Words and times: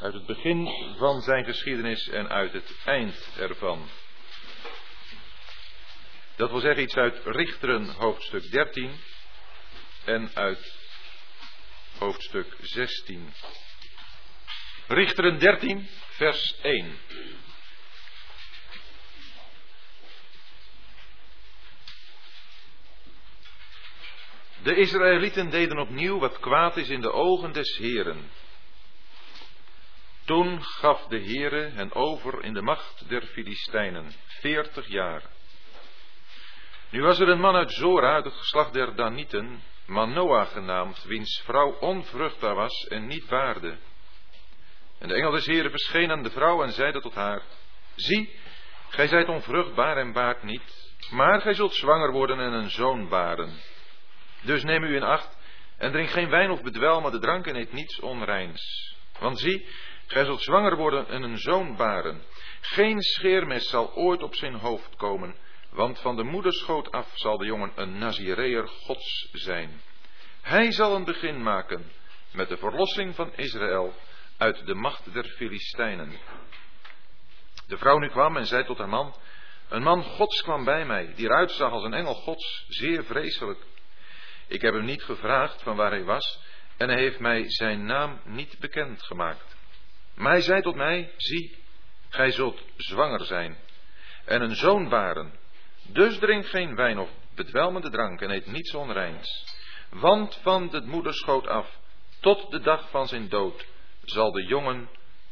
Uit 0.00 0.14
het 0.14 0.26
begin 0.26 0.68
van 0.98 1.22
zijn 1.22 1.44
geschiedenis 1.44 2.08
en 2.08 2.28
uit 2.28 2.52
het 2.52 2.76
eind 2.84 3.28
ervan. 3.38 3.88
Dat 6.36 6.50
wil 6.50 6.60
zeggen 6.60 6.82
iets 6.82 6.96
uit 6.96 7.20
Richteren 7.24 7.88
hoofdstuk 7.88 8.50
13 8.50 9.00
en 10.04 10.30
uit 10.34 10.74
hoofdstuk 11.98 12.56
16. 12.60 13.32
Richteren 14.86 15.38
13, 15.38 15.88
vers 16.08 16.56
1. 16.62 16.98
De 24.62 24.74
Israëlieten 24.74 25.50
deden 25.50 25.78
opnieuw 25.78 26.18
wat 26.18 26.38
kwaad 26.38 26.76
is 26.76 26.88
in 26.88 27.00
de 27.00 27.12
ogen 27.12 27.52
des 27.52 27.76
Heren. 27.76 28.30
Toen 30.26 30.62
gaf 30.62 31.06
de 31.06 31.20
Heere 31.20 31.70
hen 31.74 31.94
over 31.94 32.44
in 32.44 32.54
de 32.54 32.62
macht 32.62 33.08
der 33.08 33.22
Filistijnen, 33.22 34.12
veertig 34.26 34.86
jaar. 34.86 35.22
Nu 36.90 37.02
was 37.02 37.18
er 37.18 37.28
een 37.28 37.40
man 37.40 37.56
uit 37.56 37.72
Zora, 37.72 38.14
uit 38.14 38.24
het 38.24 38.34
geslacht 38.34 38.72
der 38.72 38.94
Danieten, 38.94 39.62
Manoa 39.86 40.44
genaamd, 40.44 41.04
wiens 41.04 41.42
vrouw 41.44 41.76
onvruchtbaar 41.80 42.54
was 42.54 42.86
en 42.88 43.06
niet 43.06 43.26
baarde. 43.26 43.78
En 44.98 45.08
de 45.08 45.14
engel 45.14 45.30
des 45.30 45.46
Heren 45.46 45.70
verscheen 45.70 46.10
aan 46.10 46.22
de 46.22 46.30
vrouw 46.30 46.62
en 46.62 46.72
zeide 46.72 47.00
tot 47.00 47.14
haar, 47.14 47.42
Zie, 47.94 48.38
gij 48.88 49.06
zijt 49.06 49.28
onvruchtbaar 49.28 49.96
en 49.96 50.12
baart 50.12 50.42
niet, 50.42 50.94
maar 51.10 51.40
gij 51.40 51.54
zult 51.54 51.74
zwanger 51.74 52.12
worden 52.12 52.40
en 52.40 52.52
een 52.52 52.70
zoon 52.70 53.08
baren. 53.08 53.60
Dus 54.40 54.62
neem 54.62 54.82
u 54.82 54.94
in 54.94 55.02
acht 55.02 55.38
en 55.76 55.92
drink 55.92 56.10
geen 56.10 56.30
wijn 56.30 56.50
of 56.50 56.62
bedwelmende 56.62 57.18
drank 57.18 57.46
en 57.46 57.56
eet 57.56 57.72
niets 57.72 58.00
onreins. 58.00 58.94
Want 59.18 59.38
zie, 59.38 59.68
gij 60.06 60.24
zult 60.24 60.42
zwanger 60.42 60.76
worden 60.76 61.08
en 61.08 61.22
een 61.22 61.38
zoon 61.38 61.76
baren. 61.76 62.22
Geen 62.60 63.02
scheermes 63.02 63.68
zal 63.68 63.94
ooit 63.94 64.22
op 64.22 64.34
zijn 64.34 64.54
hoofd 64.54 64.96
komen, 64.96 65.36
want 65.70 65.98
van 66.00 66.16
de 66.16 66.22
moederschoot 66.22 66.90
af 66.90 67.10
zal 67.14 67.38
de 67.38 67.46
jongen 67.46 67.72
een 67.74 67.98
Nazireër 67.98 68.68
Gods 68.68 69.28
zijn. 69.32 69.80
Hij 70.42 70.72
zal 70.72 70.94
een 70.94 71.04
begin 71.04 71.42
maken 71.42 71.90
met 72.32 72.48
de 72.48 72.56
verlossing 72.56 73.14
van 73.14 73.32
Israël 73.36 73.94
uit 74.36 74.66
de 74.66 74.74
macht 74.74 75.12
der 75.12 75.24
Filistijnen. 75.24 76.18
De 77.66 77.78
vrouw 77.78 77.98
nu 77.98 78.08
kwam 78.08 78.36
en 78.36 78.46
zei 78.46 78.64
tot 78.64 78.78
haar 78.78 78.88
man, 78.88 79.14
een 79.68 79.82
man 79.82 80.02
Gods 80.02 80.42
kwam 80.42 80.64
bij 80.64 80.84
mij, 80.84 81.12
die 81.14 81.26
eruit 81.26 81.50
zag 81.50 81.72
als 81.72 81.84
een 81.84 81.94
engel 81.94 82.14
Gods, 82.14 82.64
zeer 82.68 83.04
vreselijk. 83.04 83.60
Ik 84.46 84.60
heb 84.62 84.74
hem 84.74 84.84
niet 84.84 85.02
gevraagd 85.02 85.62
van 85.62 85.76
waar 85.76 85.90
hij 85.90 86.04
was, 86.04 86.40
en 86.76 86.88
hij 86.88 86.98
heeft 86.98 87.20
mij 87.20 87.44
zijn 87.46 87.84
naam 87.84 88.20
niet 88.24 88.58
bekend 88.58 89.02
gemaakt. 89.02 89.55
Maar 90.16 90.32
hij 90.32 90.40
zei 90.40 90.62
tot 90.62 90.74
mij, 90.74 91.12
zie, 91.16 91.56
gij 92.08 92.30
zult 92.30 92.62
zwanger 92.76 93.24
zijn, 93.24 93.56
en 94.24 94.42
een 94.42 94.54
zoon 94.54 94.88
baren. 94.88 95.32
Dus 95.82 96.18
drink 96.18 96.46
geen 96.46 96.74
wijn 96.74 96.98
of 96.98 97.10
bedwelmende 97.34 97.90
drank 97.90 98.20
en 98.20 98.30
eet 98.30 98.46
niets 98.46 98.74
onreins. 98.74 99.44
Want 99.90 100.38
van 100.42 100.68
de 100.68 100.80
moederschoot 100.80 101.46
af, 101.46 101.78
tot 102.20 102.50
de 102.50 102.60
dag 102.60 102.90
van 102.90 103.08
zijn 103.08 103.28
dood, 103.28 103.66
zal 104.04 104.32
de 104.32 104.44
jongen 104.44 104.88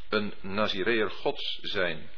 een 0.09 0.35
Nazireër 0.41 1.11
Gods 1.11 1.59
zijn. 1.63 2.11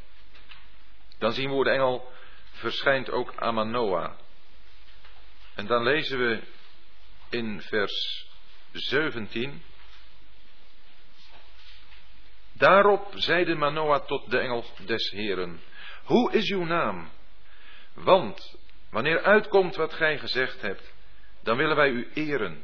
Dan 1.19 1.31
zien 1.31 1.47
we 1.47 1.53
hoe 1.53 1.63
de 1.63 1.69
engel 1.69 2.11
verschijnt 2.51 3.09
ook 3.09 3.33
aan 3.35 3.53
Manoah. 3.53 4.11
En 5.55 5.65
dan 5.65 5.83
lezen 5.83 6.19
we 6.19 6.41
in 7.29 7.61
vers 7.61 8.27
17. 8.71 9.63
Daarop 12.57 13.11
zeide 13.15 13.55
Manoah 13.55 14.05
tot 14.05 14.31
de 14.31 14.39
engel 14.39 14.65
des 14.85 15.09
Heren, 15.09 15.59
hoe 16.03 16.31
is 16.31 16.51
uw 16.51 16.63
naam? 16.63 17.09
Want 17.93 18.57
wanneer 18.89 19.21
uitkomt 19.21 19.75
wat 19.75 19.93
gij 19.93 20.17
gezegd 20.17 20.61
hebt, 20.61 20.93
dan 21.43 21.57
willen 21.57 21.75
wij 21.75 21.89
u 21.89 22.07
eren. 22.13 22.63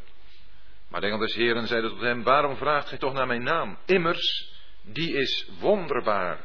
Maar 0.90 1.02
de 1.02 1.08
engel 1.08 1.20
des 1.20 1.36
Heren 1.36 1.68
zeide 1.68 1.90
tot 1.90 2.02
hem, 2.02 2.24
waarom 2.24 2.56
vraagt 2.56 2.88
gij 2.88 2.98
toch 2.98 3.14
naar 3.14 3.28
mijn 3.28 3.44
naam? 3.44 3.78
Immers, 3.86 4.54
die 4.82 5.14
is 5.14 5.50
wonderbaar. 5.60 6.40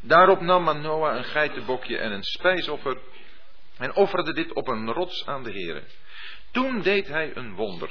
Daarop 0.00 0.40
nam 0.40 0.62
Manoah 0.62 1.16
een 1.16 1.24
geitenbokje 1.24 1.98
en 1.98 2.12
een 2.12 2.24
spijsoffer 2.24 3.00
en 3.78 3.94
offerde 3.94 4.32
dit 4.32 4.52
op 4.52 4.68
een 4.68 4.92
rots 4.92 5.26
aan 5.26 5.42
de 5.42 5.50
Heren. 5.50 5.84
Toen 6.50 6.82
deed 6.82 7.08
hij 7.08 7.36
een 7.36 7.54
wonder, 7.54 7.90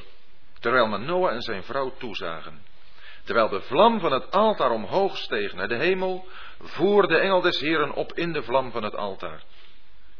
terwijl 0.60 0.88
Manoah 0.88 1.34
en 1.34 1.42
zijn 1.42 1.64
vrouw 1.64 1.94
toezagen. 1.98 2.74
Terwijl 3.26 3.50
de 3.50 3.62
vlam 3.62 4.00
van 4.00 4.12
het 4.12 4.32
altaar 4.32 4.72
omhoog 4.72 5.18
steeg 5.18 5.54
naar 5.54 5.68
de 5.68 5.76
hemel, 5.76 6.28
voer 6.60 7.08
de 7.08 7.18
engel 7.18 7.42
des 7.42 7.60
Heren 7.60 7.94
op 7.94 8.14
in 8.14 8.34
de 8.34 8.44
vlam 8.44 8.72
van 8.72 8.84
het 8.84 8.96
altaar. 8.96 9.44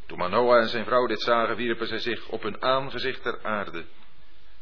Toen 0.06 0.18
Manoah 0.18 0.62
en 0.62 0.68
zijn 0.68 0.86
vrouw 0.86 1.08
dit 1.08 1.22
zagen, 1.22 1.56
wierpen 1.56 1.88
zij 1.88 2.00
zich 2.00 2.28
op 2.28 2.42
hun 2.42 2.62
aangezicht 2.62 3.22
ter 3.22 3.40
aarde. 3.44 3.86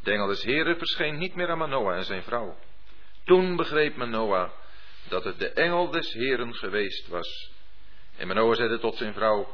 De 0.04 0.12
engel 0.12 0.28
des 0.28 0.44
Heren 0.44 0.78
verscheen 0.78 1.18
niet 1.18 1.36
meer 1.36 1.50
aan 1.50 1.58
Manoah 1.58 1.96
en 1.96 2.04
zijn 2.04 2.24
vrouw. 2.24 2.58
Toen 3.26 3.56
begreep 3.56 3.96
Manoah 3.96 4.50
dat 5.08 5.24
het 5.24 5.40
de 5.40 5.50
engel 5.50 5.90
des 5.90 6.14
Heren 6.14 6.56
geweest 6.56 7.08
was. 7.08 7.52
En 8.18 8.28
Manoah 8.28 8.56
zeide 8.56 8.80
tot 8.80 8.98
zijn 8.98 9.14
vrouw, 9.14 9.48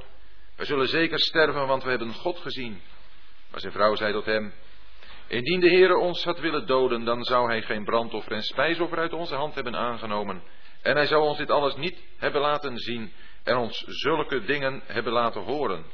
wij 0.56 0.66
zullen 0.66 0.88
zeker 0.88 1.20
sterven, 1.20 1.68
want 1.68 1.84
we 1.84 1.90
hebben 1.90 2.14
God 2.14 2.40
gezien. 2.40 2.82
Maar 3.52 3.60
zijn 3.60 3.74
vrouw 3.74 3.96
zei 3.96 4.14
tot 4.14 4.26
hem, 4.26 4.54
indien 5.30 5.60
de 5.60 5.70
Heere 5.70 5.98
ons 5.98 6.24
had 6.24 6.40
willen 6.40 6.66
doden, 6.66 7.04
dan 7.04 7.24
zou 7.24 7.50
hij 7.50 7.62
geen 7.62 7.84
brandoffer 7.84 8.32
en 8.32 8.44
spijsoffer 8.44 8.98
uit 8.98 9.14
onze 9.14 9.36
hand 9.36 9.56
hebben 9.56 9.76
aangenomen. 9.76 10.44
En 10.82 10.96
hij 10.96 11.06
zou 11.06 11.24
ons 11.24 11.38
dit 11.38 11.52
alles 11.52 11.76
niet 11.76 11.98
hebben 12.18 12.42
laten 12.42 12.78
zien 12.78 13.12
en 13.44 13.58
ons 13.58 13.84
zulke 13.88 14.44
dingen 14.44 14.82
hebben 14.86 15.14
laten 15.14 15.42
horen. 15.42 15.86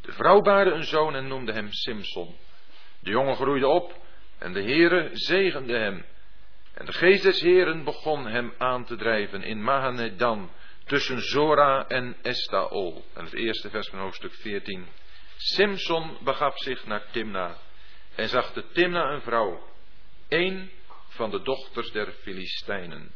De 0.00 0.12
vrouw 0.12 0.40
baarde 0.40 0.70
een 0.70 0.84
zoon 0.84 1.14
en 1.14 1.28
noemde 1.28 1.52
hem 1.52 1.72
Simson. 1.72 2.36
De 3.00 3.10
jongen 3.10 3.36
groeide 3.36 3.68
op 3.68 3.94
en 4.38 4.52
de 4.52 4.62
Heere 4.62 5.10
zegende 5.12 5.76
hem. 5.76 6.04
En 6.74 6.86
de 6.86 6.92
geest 6.92 7.22
des 7.22 7.40
Heeren 7.40 7.84
begon 7.84 8.26
hem 8.26 8.52
aan 8.58 8.84
te 8.84 8.96
drijven 8.96 9.42
in 9.42 9.62
Mahanedan, 9.62 10.50
tussen 10.84 11.20
Zora 11.20 11.86
en 11.88 12.16
Estaol. 12.22 13.04
En 13.14 13.24
het 13.24 13.34
eerste 13.34 13.70
vers 13.70 13.88
van 13.88 13.98
hoofdstuk 13.98 14.32
14. 14.32 14.86
Simson 15.36 16.16
begaf 16.20 16.58
zich 16.58 16.86
naar 16.86 17.02
Timna 17.10 17.56
en 18.20 18.28
zag 18.28 18.52
de 18.52 18.64
Timna 18.72 19.10
een 19.10 19.22
vrouw, 19.22 19.70
een 20.28 20.70
van 21.08 21.30
de 21.30 21.42
dochters 21.42 21.90
der 21.90 22.12
Filistijnen. 22.12 23.14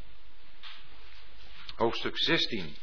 Hoofdstuk 1.77 2.19
16. 2.19 2.77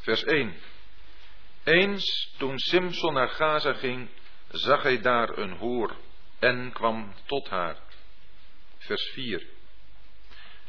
Vers 0.00 0.24
1. 0.24 0.54
Eens 1.64 2.34
toen 2.38 2.58
Simson 2.58 3.12
naar 3.12 3.28
Gaza 3.28 3.72
ging, 3.72 4.08
zag 4.48 4.82
hij 4.82 5.00
daar 5.00 5.38
een 5.38 5.56
hoer 5.56 5.96
en 6.38 6.72
kwam 6.72 7.14
tot 7.24 7.48
haar. 7.48 7.76
Vers 8.78 9.10
4. 9.12 9.55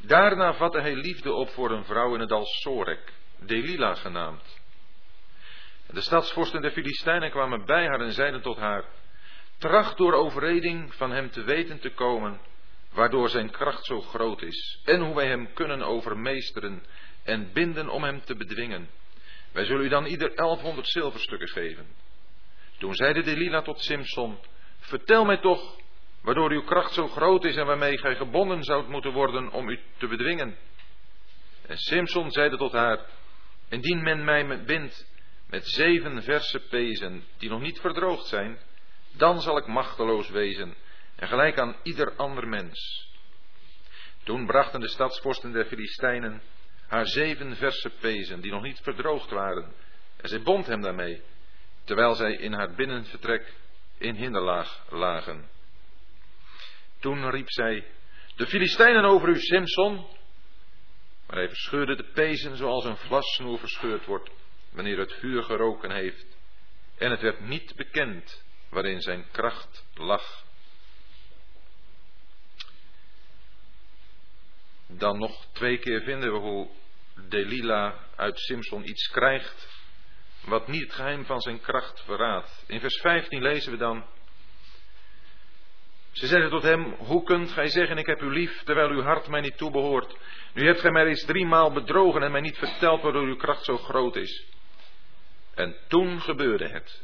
Daarna 0.02 0.54
vatte 0.54 0.82
hij 0.82 0.96
liefde 0.96 1.34
op 1.34 1.50
voor 1.50 1.72
een 1.72 1.86
vrouw 1.86 2.14
in 2.14 2.20
het 2.20 2.30
dal 2.30 2.46
Sorek, 2.46 3.14
Delila 3.40 3.96
genaamd. 3.96 4.60
De 5.88 6.02
stadsvorsten 6.02 6.62
der 6.62 6.72
Filistijnen 6.72 7.32
kwamen 7.32 7.66
bij 7.66 7.88
haar 7.88 8.02
en 8.02 8.12
zeiden 8.12 8.42
tot 8.42 8.58
haar, 8.58 8.86
tracht 9.58 9.98
door 9.98 10.14
overreding 10.14 10.96
van 10.96 11.12
hem 11.12 11.30
te 11.30 11.44
weten 11.44 11.80
te 11.80 11.90
komen, 11.90 12.40
waardoor 12.92 13.30
zijn 13.30 13.52
kracht 13.52 13.86
zo 13.86 14.02
groot 14.02 14.42
is, 14.42 14.82
en 14.86 15.02
hoe 15.02 15.16
wij 15.16 15.28
hem 15.28 15.54
kunnen 15.54 15.82
overmeesteren 15.82 16.86
en 17.24 17.52
binden 17.54 17.90
om 17.90 18.04
hem 18.04 18.22
te 18.22 18.36
bedwingen. 18.36 18.90
Wij 19.52 19.66
zullen 19.66 19.86
u 19.86 19.90
dan 19.90 20.06
ieder 20.06 20.34
elfhonderd 20.34 20.88
zilverstukken 20.88 21.48
geven. 21.48 21.88
Toen 22.78 22.94
zeide 22.94 23.24
Delila 23.24 23.62
tot 23.62 23.82
Simson, 23.82 24.38
vertel 24.80 25.26
mij 25.26 25.38
toch 25.38 25.80
waardoor 26.28 26.52
uw 26.52 26.64
kracht 26.64 26.94
zo 26.94 27.08
groot 27.08 27.46
is 27.46 27.56
en 27.56 27.66
waarmee 27.66 27.98
gij 27.98 28.16
gebonden 28.16 28.64
zoudt 28.64 28.88
moeten 28.88 29.12
worden 29.12 29.52
om 29.52 29.70
u 29.70 29.80
te 29.98 30.08
bedwingen. 30.08 30.58
En 31.68 31.78
Simson 31.78 32.32
zeide 32.32 32.58
tot 32.58 32.72
haar, 32.72 33.00
indien 33.70 34.04
men 34.04 34.24
mij 34.24 34.64
bindt 34.64 35.08
met 35.50 35.68
zeven 35.68 36.24
verse 36.24 36.60
pezen 36.60 37.24
die 37.38 37.50
nog 37.50 37.62
niet 37.62 37.80
verdroogd 37.80 38.26
zijn, 38.26 38.60
dan 39.12 39.42
zal 39.42 39.58
ik 39.58 39.68
machteloos 39.68 40.30
wezen 40.30 40.76
en 41.16 41.28
gelijk 41.28 41.60
aan 41.60 41.76
ieder 41.84 42.14
ander 42.16 42.48
mens. 42.48 43.10
Toen 44.24 44.46
brachten 44.46 44.80
de 44.80 44.90
stadsvorsten 44.90 45.52
der 45.52 45.66
Filistijnen 45.66 46.42
haar 46.88 47.06
zeven 47.06 47.56
verse 47.56 47.90
pezen 47.90 48.42
die 48.42 48.52
nog 48.52 48.62
niet 48.62 48.80
verdroogd 48.84 49.30
waren 49.30 49.74
en 50.18 50.30
zij 50.30 50.42
bond 50.42 50.66
hem 50.68 50.82
daarmee, 50.82 51.22
terwijl 51.84 52.16
zij 52.16 52.34
in 52.34 52.54
haar 52.54 52.74
binnenvertrek 52.76 53.54
in 53.98 54.16
hinderlaag 54.16 54.86
lagen. 54.90 55.56
Toen 57.00 57.30
riep 57.30 57.52
zij, 57.52 57.86
de 58.36 58.48
Filistijnen 58.48 59.04
over 59.04 59.30
u, 59.30 59.40
Simson. 59.40 59.96
Maar 61.28 61.38
hij 61.38 61.48
verscheurde 61.48 61.96
de 61.96 62.12
pezen 62.14 62.56
zoals 62.56 62.86
een 62.86 62.98
vlassnoer 62.98 63.60
verscheurd 63.60 64.06
wordt, 64.06 64.30
wanneer 64.72 64.98
het 64.98 65.14
vuur 65.14 65.44
geroken 65.44 65.92
heeft. 65.92 66.36
en 66.98 67.12
het 67.12 67.22
werd 67.22 67.40
niet 67.40 67.76
bekend 67.76 68.44
waarin 68.70 69.02
zijn 69.02 69.26
kracht 69.32 69.86
lag. 69.94 70.46
Dan 74.88 75.20
nog 75.20 75.46
twee 75.52 75.78
keer 75.78 76.02
vinden 76.02 76.32
we 76.32 76.38
hoe 76.38 76.70
Delila 77.28 78.08
uit 78.16 78.40
Simson 78.40 78.88
iets 78.88 79.08
krijgt 79.08 79.76
wat 80.48 80.68
niet 80.68 80.82
het 80.82 80.94
geheim 80.94 81.26
van 81.26 81.42
zijn 81.42 81.60
kracht 81.60 82.02
verraadt. 82.04 82.64
In 82.68 82.80
vers 82.80 83.00
15 83.02 83.42
lezen 83.42 83.72
we 83.72 83.78
dan. 83.78 84.06
Ze 86.18 86.28
zeiden 86.28 86.50
tot 86.50 86.64
hem, 86.64 86.96
hoe 86.98 87.24
kunt 87.24 87.52
gij 87.52 87.68
zeggen 87.68 87.98
ik 87.98 88.06
heb 88.06 88.22
u 88.22 88.32
lief, 88.32 88.64
terwijl 88.64 88.90
uw 88.90 89.02
hart 89.02 89.28
mij 89.28 89.42
niet 89.42 89.58
toebehoort? 89.58 90.18
Nu 90.54 90.66
hebt 90.66 90.80
gij 90.80 90.92
mij 90.92 91.04
reeds 91.04 91.26
driemaal 91.26 91.72
bedrogen 91.72 92.24
en 92.24 92.32
mij 92.32 92.42
niet 92.42 92.58
verteld 92.58 93.02
waardoor 93.02 93.28
uw 93.28 93.36
kracht 93.36 93.64
zo 93.64 93.78
groot 93.78 94.16
is. 94.16 94.46
En 95.56 95.76
toen 95.88 96.22
gebeurde 96.22 96.68
het. 96.68 97.04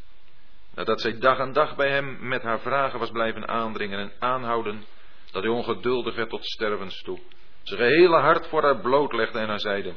Nadat 0.75 1.01
zij 1.01 1.17
dag 1.19 1.39
aan 1.39 1.53
dag 1.53 1.75
bij 1.75 1.89
hem 1.89 2.27
met 2.27 2.41
haar 2.41 2.59
vragen 2.59 2.99
was 2.99 3.11
blijven 3.11 3.47
aandringen 3.47 3.99
en 3.99 4.11
aanhouden, 4.19 4.85
dat 5.31 5.43
hij 5.43 5.51
ongeduldig 5.51 6.15
werd 6.15 6.29
tot 6.29 6.45
stervens 6.45 7.01
toe. 7.01 7.19
Zijn 7.63 7.79
gehele 7.79 8.19
hart 8.19 8.47
voor 8.47 8.61
haar 8.61 8.81
blootlegde 8.81 9.39
en 9.39 9.47
haar 9.47 9.59
zeide, 9.59 9.93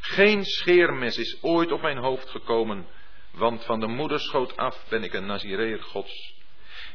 geen 0.00 0.44
scheermes 0.44 1.18
is 1.18 1.42
ooit 1.42 1.72
op 1.72 1.82
mijn 1.82 1.98
hoofd 1.98 2.30
gekomen, 2.30 2.86
want 3.32 3.64
van 3.64 3.80
de 3.80 3.86
moederschoot 3.86 4.56
af 4.56 4.84
ben 4.88 5.02
ik 5.02 5.12
een 5.12 5.26
Nazireer 5.26 5.82
Gods. 5.82 6.34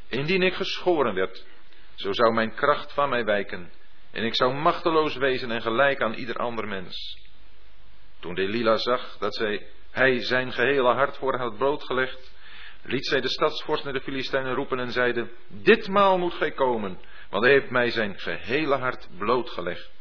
Indien 0.09 0.41
ik 0.41 0.53
geschoren 0.53 1.13
werd, 1.13 1.45
zo 1.95 2.13
zou 2.13 2.33
mijn 2.33 2.53
kracht 2.53 2.93
van 2.93 3.09
mij 3.09 3.25
wijken, 3.25 3.71
en 4.11 4.23
ik 4.23 4.35
zou 4.35 4.53
machteloos 4.53 5.15
wezen 5.15 5.51
en 5.51 5.61
gelijk 5.61 6.01
aan 6.01 6.13
ieder 6.13 6.35
ander 6.35 6.67
mens. 6.67 7.19
Toen 8.19 8.35
Delila 8.35 8.77
zag 8.77 9.17
dat 9.17 9.35
zij, 9.35 9.67
hij 9.91 10.19
zijn 10.19 10.51
gehele 10.51 10.93
hart 10.93 11.17
voor 11.17 11.31
haar 11.31 11.41
had 11.41 11.57
blootgelegd, 11.57 12.33
liet 12.83 13.05
zij 13.05 13.21
de 13.21 13.29
stadsvorst 13.29 13.83
naar 13.83 13.93
de 13.93 14.01
Filistijnen 14.01 14.53
roepen 14.53 14.79
en 14.79 14.91
zeide, 14.91 15.29
ditmaal 15.47 16.17
moet 16.17 16.33
gij 16.33 16.51
komen, 16.51 16.99
want 17.29 17.43
hij 17.43 17.53
heeft 17.53 17.69
mij 17.69 17.89
zijn 17.89 18.19
gehele 18.19 18.75
hart 18.75 19.07
blootgelegd. 19.17 19.93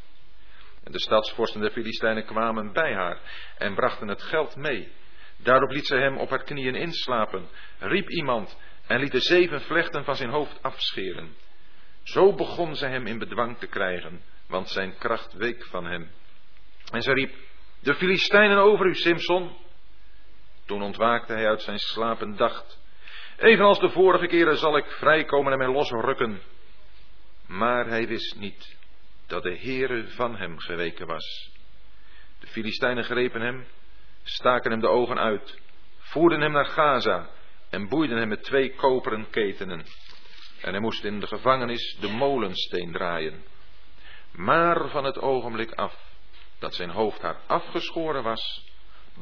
En 0.83 0.91
de 0.91 0.99
stadsvorsten 0.99 1.61
der 1.61 1.71
Filistijnen 1.71 2.25
kwamen 2.25 2.73
bij 2.73 2.93
haar 2.93 3.19
en 3.57 3.75
brachten 3.75 4.07
het 4.07 4.21
geld 4.21 4.55
mee. 4.55 4.91
Daarop 5.37 5.71
liet 5.71 5.87
zij 5.87 5.99
hem 5.99 6.17
op 6.17 6.29
haar 6.29 6.43
knieën 6.43 6.75
inslapen, 6.75 7.49
riep 7.79 8.09
iemand 8.09 8.57
en 8.87 8.99
liet 8.99 9.11
de 9.11 9.19
zeven 9.19 9.61
vlechten 9.61 10.03
van 10.03 10.15
zijn 10.15 10.29
hoofd 10.29 10.61
afscheren. 10.61 11.35
Zo 12.05 12.33
begon 12.33 12.75
zij 12.75 12.89
hem 12.89 13.07
in 13.07 13.17
bedwang 13.17 13.57
te 13.57 13.67
krijgen, 13.67 14.21
want 14.47 14.69
zijn 14.69 14.97
kracht 14.97 15.33
week 15.33 15.65
van 15.65 15.85
hem. 15.85 16.11
En 16.91 17.01
zij 17.01 17.13
riep, 17.13 17.35
de 17.79 17.95
Filistijnen 17.95 18.57
over 18.57 18.85
u, 18.85 18.95
Simson. 18.95 19.55
Toen 20.65 20.81
ontwaakte 20.81 21.33
hij 21.33 21.47
uit 21.47 21.61
zijn 21.61 21.79
slaap 21.79 22.21
en 22.21 22.35
dacht, 22.35 22.79
evenals 23.37 23.79
de 23.79 23.89
vorige 23.89 24.27
keren 24.27 24.57
zal 24.57 24.77
ik 24.77 24.85
vrijkomen 24.85 25.51
en 25.51 25.57
mij 25.57 25.67
losrukken. 25.67 26.41
Maar 27.47 27.87
hij 27.87 28.07
wist 28.07 28.35
niet 28.35 28.77
dat 29.27 29.43
de 29.43 29.57
Heere 29.57 30.07
van 30.07 30.35
hem 30.35 30.59
geweken 30.59 31.07
was. 31.07 31.51
De 32.39 32.47
Filistijnen 32.47 33.03
grepen 33.03 33.41
hem, 33.41 33.65
staken 34.23 34.71
hem 34.71 34.79
de 34.79 34.87
ogen 34.87 35.19
uit, 35.19 35.59
voerden 35.97 36.41
hem 36.41 36.51
naar 36.51 36.65
Gaza 36.65 37.29
en 37.69 37.87
boeiden 37.87 38.17
hem 38.17 38.27
met 38.27 38.43
twee 38.43 38.75
koperen 38.75 39.29
ketenen. 39.29 39.85
En 40.65 40.71
hij 40.71 40.81
moest 40.81 41.03
in 41.03 41.19
de 41.19 41.27
gevangenis 41.27 41.97
de 41.99 42.07
molensteen 42.07 42.91
draaien. 42.91 43.43
Maar 44.31 44.89
van 44.89 45.03
het 45.03 45.19
ogenblik 45.19 45.71
af 45.71 45.95
dat 46.59 46.75
zijn 46.75 46.89
hoofdhaar 46.89 47.39
afgeschoren 47.47 48.23
was, 48.23 48.63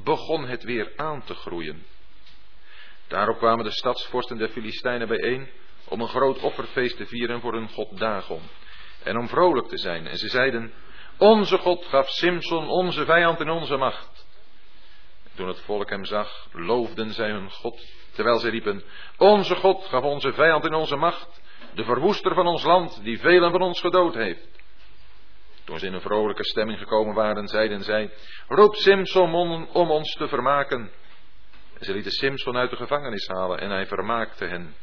begon 0.03 0.45
het 0.45 0.63
weer 0.63 0.91
aan 0.95 1.23
te 1.23 1.33
groeien. 1.33 1.85
Daarop 3.07 3.37
kwamen 3.37 3.65
de 3.65 3.71
stadsvorsten 3.71 4.37
der 4.37 4.49
Filistijnen 4.49 5.07
bijeen 5.07 5.49
om 5.87 6.01
een 6.01 6.07
groot 6.07 6.39
offerfeest 6.39 6.97
te 6.97 7.05
vieren 7.05 7.41
voor 7.41 7.53
hun 7.53 7.69
god 7.69 7.97
Dagon 7.97 8.41
en 9.03 9.17
om 9.17 9.27
vrolijk 9.27 9.67
te 9.67 9.77
zijn. 9.77 10.07
En 10.07 10.17
ze 10.17 10.27
zeiden, 10.27 10.73
onze 11.17 11.57
God 11.57 11.85
gaf 11.85 12.09
Simson, 12.09 12.67
onze 12.67 13.05
vijand, 13.05 13.39
in 13.39 13.49
onze 13.49 13.77
macht. 13.77 14.25
toen 15.35 15.47
het 15.47 15.59
volk 15.59 15.89
hem 15.89 16.05
zag, 16.05 16.47
loofden 16.51 17.13
zij 17.13 17.29
hun 17.29 17.51
God, 17.51 18.02
terwijl 18.13 18.39
zij 18.39 18.49
riepen, 18.49 18.83
onze 19.17 19.55
God 19.55 19.85
gaf 19.85 20.03
onze 20.03 20.33
vijand 20.33 20.65
in 20.65 20.73
onze 20.73 20.95
macht, 20.95 21.41
de 21.73 21.83
verwoester 21.83 22.33
van 22.33 22.47
ons 22.47 22.63
land, 22.63 23.03
die 23.03 23.19
velen 23.19 23.51
van 23.51 23.61
ons 23.61 23.79
gedood 23.79 24.13
heeft. 24.13 24.47
Toen 25.63 25.79
ze 25.79 25.85
in 25.85 25.93
een 25.93 26.01
vrolijke 26.01 26.43
stemming 26.43 26.79
gekomen 26.79 27.13
waren, 27.13 27.47
zeiden 27.47 27.83
zij, 27.83 28.11
roep 28.47 28.75
Simson 28.75 29.33
om, 29.73 29.91
ons 29.91 30.13
te 30.13 30.27
vermaken. 30.27 30.91
En 31.79 31.85
ze 31.85 31.93
lieten 31.93 32.11
Simson 32.11 32.57
uit 32.57 32.69
de 32.69 32.75
gevangenis 32.75 33.27
halen 33.27 33.59
en 33.59 33.69
hij 33.69 33.87
vermaakte 33.87 34.45
hen. 34.45 34.75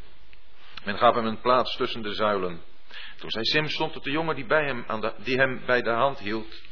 Men 0.84 0.98
gaf 0.98 1.14
hem 1.14 1.26
een 1.26 1.40
plaats 1.40 1.76
tussen 1.76 2.02
de 2.02 2.14
zuilen. 2.14 2.62
Toen 3.18 3.30
zei 3.30 3.44
Simson 3.44 3.90
tot 3.90 4.04
de 4.04 4.10
jongen 4.10 4.34
die, 4.34 4.46
bij 4.46 4.64
hem 4.64 4.84
aan 4.86 5.12
die 5.16 5.36
hem 5.36 5.62
bij 5.66 5.82
de 5.82 5.90
hand 5.90 6.18
hield, 6.18 6.62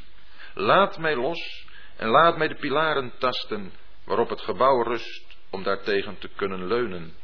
laat 0.55 0.99
mij 0.99 1.16
los 1.16 1.66
en 1.96 2.08
laat 2.08 2.37
mij 2.37 2.49
de 2.49 2.55
pilaren 2.55 3.12
tasten 3.19 3.72
waarop 4.05 4.28
het 4.28 4.40
gebouw 4.40 4.82
rust 4.82 5.28
om 5.50 5.62
daartegen 5.62 6.19
te 6.19 6.29
kunnen 6.37 6.67
leunen. 6.67 7.17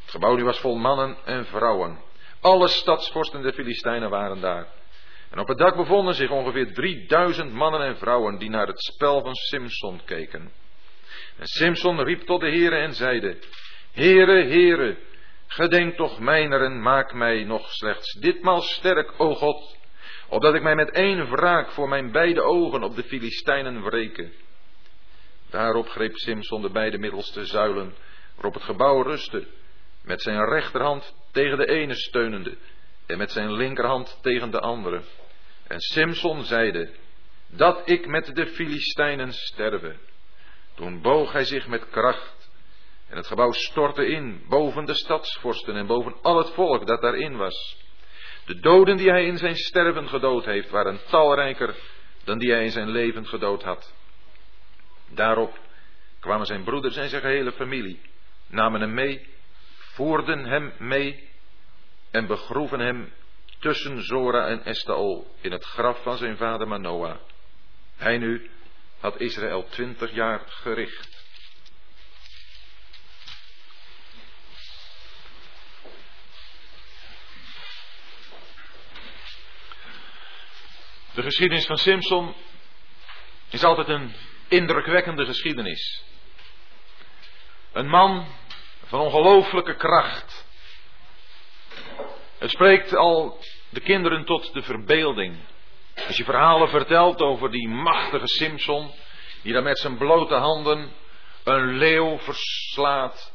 Het 0.00 0.10
gebouw 0.10 0.36
nu 0.36 0.44
was 0.44 0.60
vol 0.60 0.76
mannen 0.76 1.16
en 1.24 1.46
vrouwen. 1.46 1.98
Alle 2.40 2.68
stadsvorsten 2.68 3.42
der 3.42 3.52
Filistijnen 3.52 4.10
waren 4.10 4.40
daar. 4.40 4.66
En 5.30 5.38
op 5.38 5.48
het 5.48 5.58
dak 5.58 5.76
bevonden 5.76 6.14
zich 6.14 6.30
ongeveer 6.30 6.72
3000 6.72 7.52
mannen 7.52 7.80
en 7.80 7.96
vrouwen 7.96 8.38
die 8.38 8.50
naar 8.50 8.66
het 8.66 8.82
spel 8.82 9.20
van 9.20 9.34
Simson 9.34 10.00
keken. 10.04 10.52
En 11.38 11.46
Simson 11.46 12.02
riep 12.02 12.22
tot 12.22 12.40
de 12.40 12.48
heren 12.48 12.82
en 12.82 12.94
zeide, 12.94 13.38
Heere, 13.92 14.44
Heere, 14.44 14.96
Gedenk 15.46 15.96
toch 15.96 16.18
mijner 16.20 16.62
en 16.62 16.82
maak 16.82 17.12
mij 17.12 17.44
nog 17.44 17.72
slechts 17.72 18.12
ditmaal 18.12 18.60
sterk, 18.60 19.12
o 19.16 19.34
God, 19.34 19.76
opdat 20.28 20.54
ik 20.54 20.62
mij 20.62 20.74
met 20.74 20.90
één 20.90 21.30
wraak 21.30 21.70
voor 21.70 21.88
mijn 21.88 22.12
beide 22.12 22.42
ogen 22.42 22.82
op 22.82 22.96
de 22.96 23.02
Filistijnen 23.02 23.82
wreken. 23.82 24.32
Daarop 25.50 25.88
greep 25.88 26.16
Simson 26.16 26.62
de 26.62 26.70
beide 26.70 26.98
middelste 26.98 27.44
zuilen, 27.44 27.94
waarop 28.34 28.54
het 28.54 28.62
gebouw 28.62 29.02
rustte, 29.02 29.46
met 30.02 30.22
zijn 30.22 30.44
rechterhand 30.44 31.14
tegen 31.32 31.58
de 31.58 31.66
ene 31.66 31.94
steunende 31.94 32.56
en 33.06 33.18
met 33.18 33.30
zijn 33.30 33.52
linkerhand 33.52 34.18
tegen 34.22 34.50
de 34.50 34.60
andere. 34.60 35.02
En 35.66 35.80
Simson 35.80 36.44
zeide, 36.44 36.90
dat 37.48 37.82
ik 37.84 38.06
met 38.06 38.34
de 38.34 38.46
Filistijnen 38.46 39.32
sterve. 39.32 39.96
Toen 40.74 41.02
boog 41.02 41.32
hij 41.32 41.44
zich 41.44 41.66
met 41.66 41.88
kracht 41.90 42.50
en 43.08 43.16
het 43.16 43.26
gebouw 43.26 43.52
stortte 43.52 44.06
in, 44.06 44.44
boven 44.48 44.84
de 44.84 44.94
stadsvorsten 44.94 45.76
en 45.76 45.86
boven 45.86 46.14
al 46.22 46.38
het 46.38 46.50
volk 46.50 46.86
dat 46.86 47.00
daarin 47.00 47.36
was. 47.36 47.76
De 48.46 48.60
doden 48.60 48.96
die 48.96 49.10
hij 49.10 49.24
in 49.24 49.38
zijn 49.38 49.56
sterven 49.56 50.08
gedood 50.08 50.44
heeft, 50.44 50.70
waren 50.70 51.00
talrijker 51.06 51.74
dan 52.24 52.38
die 52.38 52.50
hij 52.50 52.64
in 52.64 52.70
zijn 52.70 52.90
leven 52.90 53.26
gedood 53.26 53.62
had. 53.62 53.94
Daarop 55.08 55.58
kwamen 56.20 56.46
zijn 56.46 56.64
broeders 56.64 56.96
en 56.96 57.08
zijn 57.08 57.22
gehele 57.22 57.52
familie, 57.52 58.00
namen 58.46 58.80
hem 58.80 58.94
mee, 58.94 59.26
voerden 59.76 60.44
hem 60.44 60.72
mee 60.78 61.28
en 62.10 62.26
begroeven 62.26 62.80
hem 62.80 63.12
tussen 63.58 64.02
Zora 64.02 64.46
en 64.46 64.64
Estaol 64.64 65.34
in 65.40 65.52
het 65.52 65.64
graf 65.64 66.02
van 66.02 66.16
zijn 66.16 66.36
vader 66.36 66.68
Manoah. 66.68 67.16
Hij 67.96 68.18
nu 68.18 68.50
had 69.00 69.20
Israël 69.20 69.68
twintig 69.68 70.14
jaar 70.14 70.42
gericht. 70.46 71.24
De 81.14 81.22
geschiedenis 81.22 81.66
van 81.66 81.76
Simpson 81.76 82.34
is 83.50 83.64
altijd 83.64 83.88
een 83.88 84.14
indrukwekkende 84.48 85.24
geschiedenis. 85.24 86.04
Een 87.72 87.88
man 87.88 88.26
van 88.84 89.00
ongelooflijke 89.00 89.74
kracht. 89.74 90.46
Het 92.38 92.50
spreekt 92.50 92.96
al 92.96 93.38
de 93.68 93.80
kinderen 93.80 94.24
tot 94.24 94.52
de 94.52 94.62
verbeelding. 94.62 95.36
Als 96.06 96.16
je 96.16 96.24
verhalen 96.24 96.68
vertelt 96.68 97.20
over 97.20 97.50
die 97.50 97.68
machtige 97.68 98.26
Simpson, 98.26 98.90
die 99.42 99.52
daar 99.52 99.62
met 99.62 99.78
zijn 99.78 99.96
blote 99.96 100.34
handen 100.34 100.92
een 101.44 101.76
leeuw 101.76 102.18
verslaat, 102.18 103.32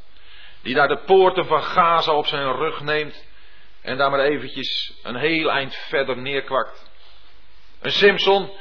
die 0.61 0.75
daar 0.75 0.87
de 0.87 1.03
poorten 1.05 1.45
van 1.45 1.63
Gaza 1.63 2.13
op 2.13 2.25
zijn 2.25 2.55
rug 2.55 2.81
neemt 2.81 3.25
en 3.81 3.97
daar 3.97 4.09
maar 4.09 4.19
eventjes 4.19 4.93
een 5.03 5.15
heel 5.15 5.51
eind 5.51 5.75
verder 5.75 6.17
neerkwakt. 6.17 6.89
Een 7.79 7.91
Simpson 7.91 8.51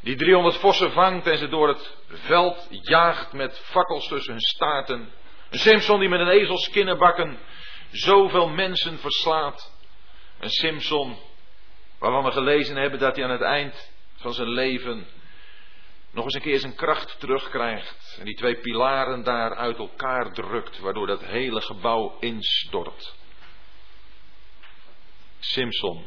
die 0.00 0.16
300 0.16 0.56
vossen 0.56 0.92
vangt 0.92 1.26
en 1.26 1.38
ze 1.38 1.48
door 1.48 1.68
het 1.68 1.96
veld 2.08 2.66
jaagt 2.70 3.32
met 3.32 3.58
fakkels 3.58 4.08
tussen 4.08 4.32
hun 4.32 4.40
staarten. 4.40 5.12
Een 5.50 5.58
Simpson 5.58 6.00
die 6.00 6.08
met 6.08 6.20
een 6.20 6.28
ezelskinnenbakken 6.28 7.38
zoveel 7.90 8.48
mensen 8.48 8.98
verslaat. 8.98 9.72
Een 10.38 10.50
Simpson 10.50 11.18
waarvan 11.98 12.24
we 12.24 12.30
gelezen 12.30 12.76
hebben 12.76 12.98
dat 12.98 13.16
hij 13.16 13.24
aan 13.24 13.30
het 13.30 13.40
eind 13.40 13.92
van 14.16 14.32
zijn 14.32 14.48
leven 14.48 15.06
nog 16.10 16.24
eens 16.24 16.34
een 16.34 16.40
keer 16.40 16.58
zijn 16.58 16.74
kracht 16.74 17.20
terugkrijgt. 17.20 18.16
En 18.18 18.24
die 18.24 18.36
twee 18.36 18.56
pilaren 18.56 19.22
daar 19.22 19.54
uit 19.54 19.78
elkaar 19.78 20.32
drukt, 20.32 20.78
waardoor 20.78 21.06
dat 21.06 21.24
hele 21.24 21.60
gebouw 21.60 22.16
instort. 22.20 23.14
Simpson. 25.38 26.06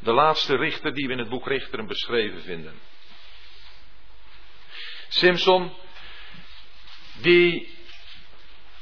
De 0.00 0.12
laatste 0.12 0.56
richter 0.56 0.94
die 0.94 1.06
we 1.06 1.12
in 1.12 1.18
het 1.18 1.28
boek 1.28 1.46
Richteren 1.46 1.86
beschreven 1.86 2.42
vinden. 2.42 2.80
Simpson, 5.08 5.72
die 7.20 7.78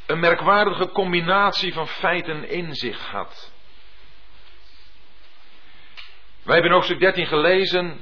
een 0.07 0.21
merkwaardige 0.21 0.89
combinatie 0.89 1.73
van 1.73 1.89
feiten 1.89 2.49
in 2.49 2.75
zich 2.75 3.11
had. 3.11 3.53
Wij 6.43 6.55
hebben 6.55 6.71
in 6.71 6.77
hoofdstuk 6.77 7.01
13 7.01 7.27
gelezen 7.27 8.01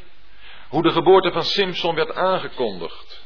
hoe 0.69 0.83
de 0.83 0.91
geboorte 0.91 1.33
van 1.33 1.45
Simpson 1.45 1.95
werd 1.95 2.15
aangekondigd. 2.15 3.25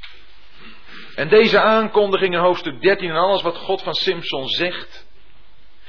En 1.14 1.28
deze 1.28 1.60
aankondiging 1.60 2.34
in 2.34 2.40
hoofdstuk 2.40 2.80
13 2.80 3.10
en 3.10 3.16
alles 3.16 3.42
wat 3.42 3.56
God 3.56 3.82
van 3.82 3.94
Simpson 3.94 4.48
zegt, 4.48 5.06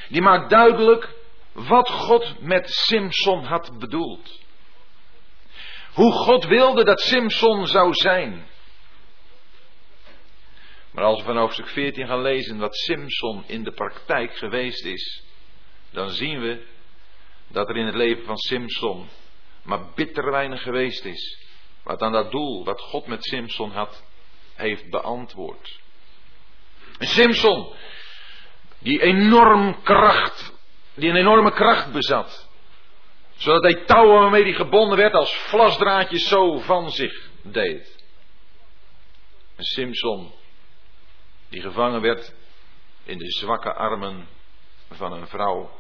die 0.08 0.22
maakt 0.22 0.50
duidelijk 0.50 1.10
wat 1.52 1.90
God 1.90 2.42
met 2.42 2.70
Simpson 2.70 3.44
had 3.44 3.80
bedoeld. 3.80 4.40
Hoe 5.94 6.12
God 6.12 6.46
wilde 6.46 6.84
dat 6.84 7.00
Simpson 7.00 7.68
zou 7.68 7.94
zijn. 7.94 8.48
Maar 10.92 11.04
als 11.04 11.20
we 11.20 11.26
van 11.26 11.38
hoofdstuk 11.38 11.68
14 11.68 12.08
gaan 12.08 12.22
lezen 12.22 12.58
wat 12.58 12.76
Simpson 12.76 13.44
in 13.48 13.64
de 13.64 13.72
praktijk 13.72 14.38
geweest 14.38 14.86
is, 14.86 15.24
dan 15.92 16.10
zien 16.10 16.40
we 16.40 16.66
dat 17.48 17.70
er 17.70 17.78
in 17.78 17.86
het 17.86 17.96
leven 17.96 18.26
van 18.26 18.38
Simpson 18.38 19.10
maar 19.64 19.92
bitter 19.96 20.32
weinig 20.32 20.62
geweest 20.62 21.06
is. 21.06 21.40
Wat 21.84 22.02
aan 22.02 22.12
dat 22.12 22.32
doel, 22.32 22.64
wat 22.64 22.82
God 22.82 23.08
met 23.08 23.24
Simpson 23.24 23.72
had, 23.72 24.04
heeft 24.54 24.90
beantwoord. 24.90 25.80
Simpson, 27.00 27.74
die 28.80 29.02
enorm 29.02 29.82
kracht, 29.84 30.51
die 30.94 31.10
een 31.10 31.16
enorme 31.16 31.52
kracht 31.52 31.92
bezat. 31.92 32.50
Zodat 33.36 33.64
hij 33.64 33.86
touwen 33.86 34.22
waarmee 34.22 34.44
hij 34.44 34.54
gebonden 34.54 34.98
werd 34.98 35.14
als 35.14 35.36
vlasdraadjes 35.36 36.28
zo 36.28 36.60
van 36.60 36.92
zich 36.92 37.30
deed. 37.42 38.00
En 39.56 39.64
Simpson, 39.64 40.32
die 41.50 41.62
gevangen 41.62 42.02
werd 42.02 42.34
in 43.04 43.18
de 43.18 43.32
zwakke 43.32 43.74
armen 43.74 44.28
van 44.92 45.14
een 45.14 45.28
vrouw. 45.28 45.80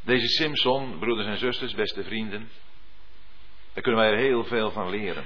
Deze 0.00 0.26
Simpson, 0.26 0.98
broeders 0.98 1.28
en 1.28 1.38
zusters, 1.38 1.74
beste 1.74 2.04
vrienden, 2.04 2.50
daar 3.72 3.82
kunnen 3.82 4.00
wij 4.00 4.10
er 4.10 4.18
heel 4.18 4.44
veel 4.44 4.70
van 4.70 4.90
leren. 4.90 5.24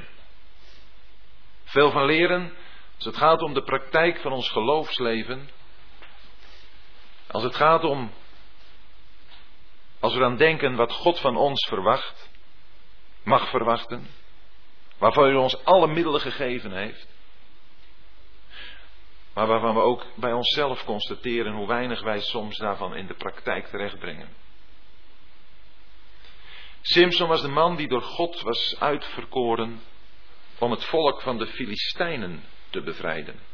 Veel 1.65 1.91
van 1.91 2.05
leren 2.05 2.53
als 2.97 3.05
het 3.05 3.17
gaat 3.17 3.43
om 3.43 3.55
de 3.55 3.63
praktijk 3.63 4.21
van 4.21 4.33
ons 4.33 4.49
geloofsleven. 4.49 5.49
Als 7.35 7.43
het 7.43 7.55
gaat 7.55 7.85
om, 7.85 8.13
als 10.01 10.15
we 10.15 10.25
aan 10.25 10.37
denken 10.37 10.77
wat 10.77 10.93
God 10.93 11.21
van 11.21 11.37
ons 11.37 11.67
verwacht, 11.69 12.31
mag 13.23 13.49
verwachten, 13.51 14.07
waarvan 14.99 15.25
hij 15.25 15.35
ons 15.35 15.65
alle 15.65 15.87
middelen 15.87 16.21
gegeven 16.21 16.73
heeft. 16.73 17.09
Maar 19.33 19.47
waarvan 19.47 19.75
we 19.75 19.81
ook 19.81 20.07
bij 20.17 20.33
onszelf 20.33 20.85
constateren 20.85 21.53
hoe 21.53 21.67
weinig 21.67 22.03
wij 22.03 22.21
soms 22.21 22.57
daarvan 22.57 22.95
in 22.95 23.07
de 23.07 23.15
praktijk 23.15 23.67
terechtbrengen. 23.67 24.29
Simson 26.81 27.29
was 27.29 27.43
de 27.43 27.49
man 27.49 27.77
die 27.77 27.89
door 27.89 28.03
God 28.03 28.41
was 28.41 28.81
uitverkoren 28.81 29.83
om 30.59 30.71
het 30.71 30.85
volk 30.85 31.23
van 31.23 31.39
de 31.39 31.47
Filistijnen 31.47 32.45
te 32.71 32.83
bevrijden. 32.83 33.54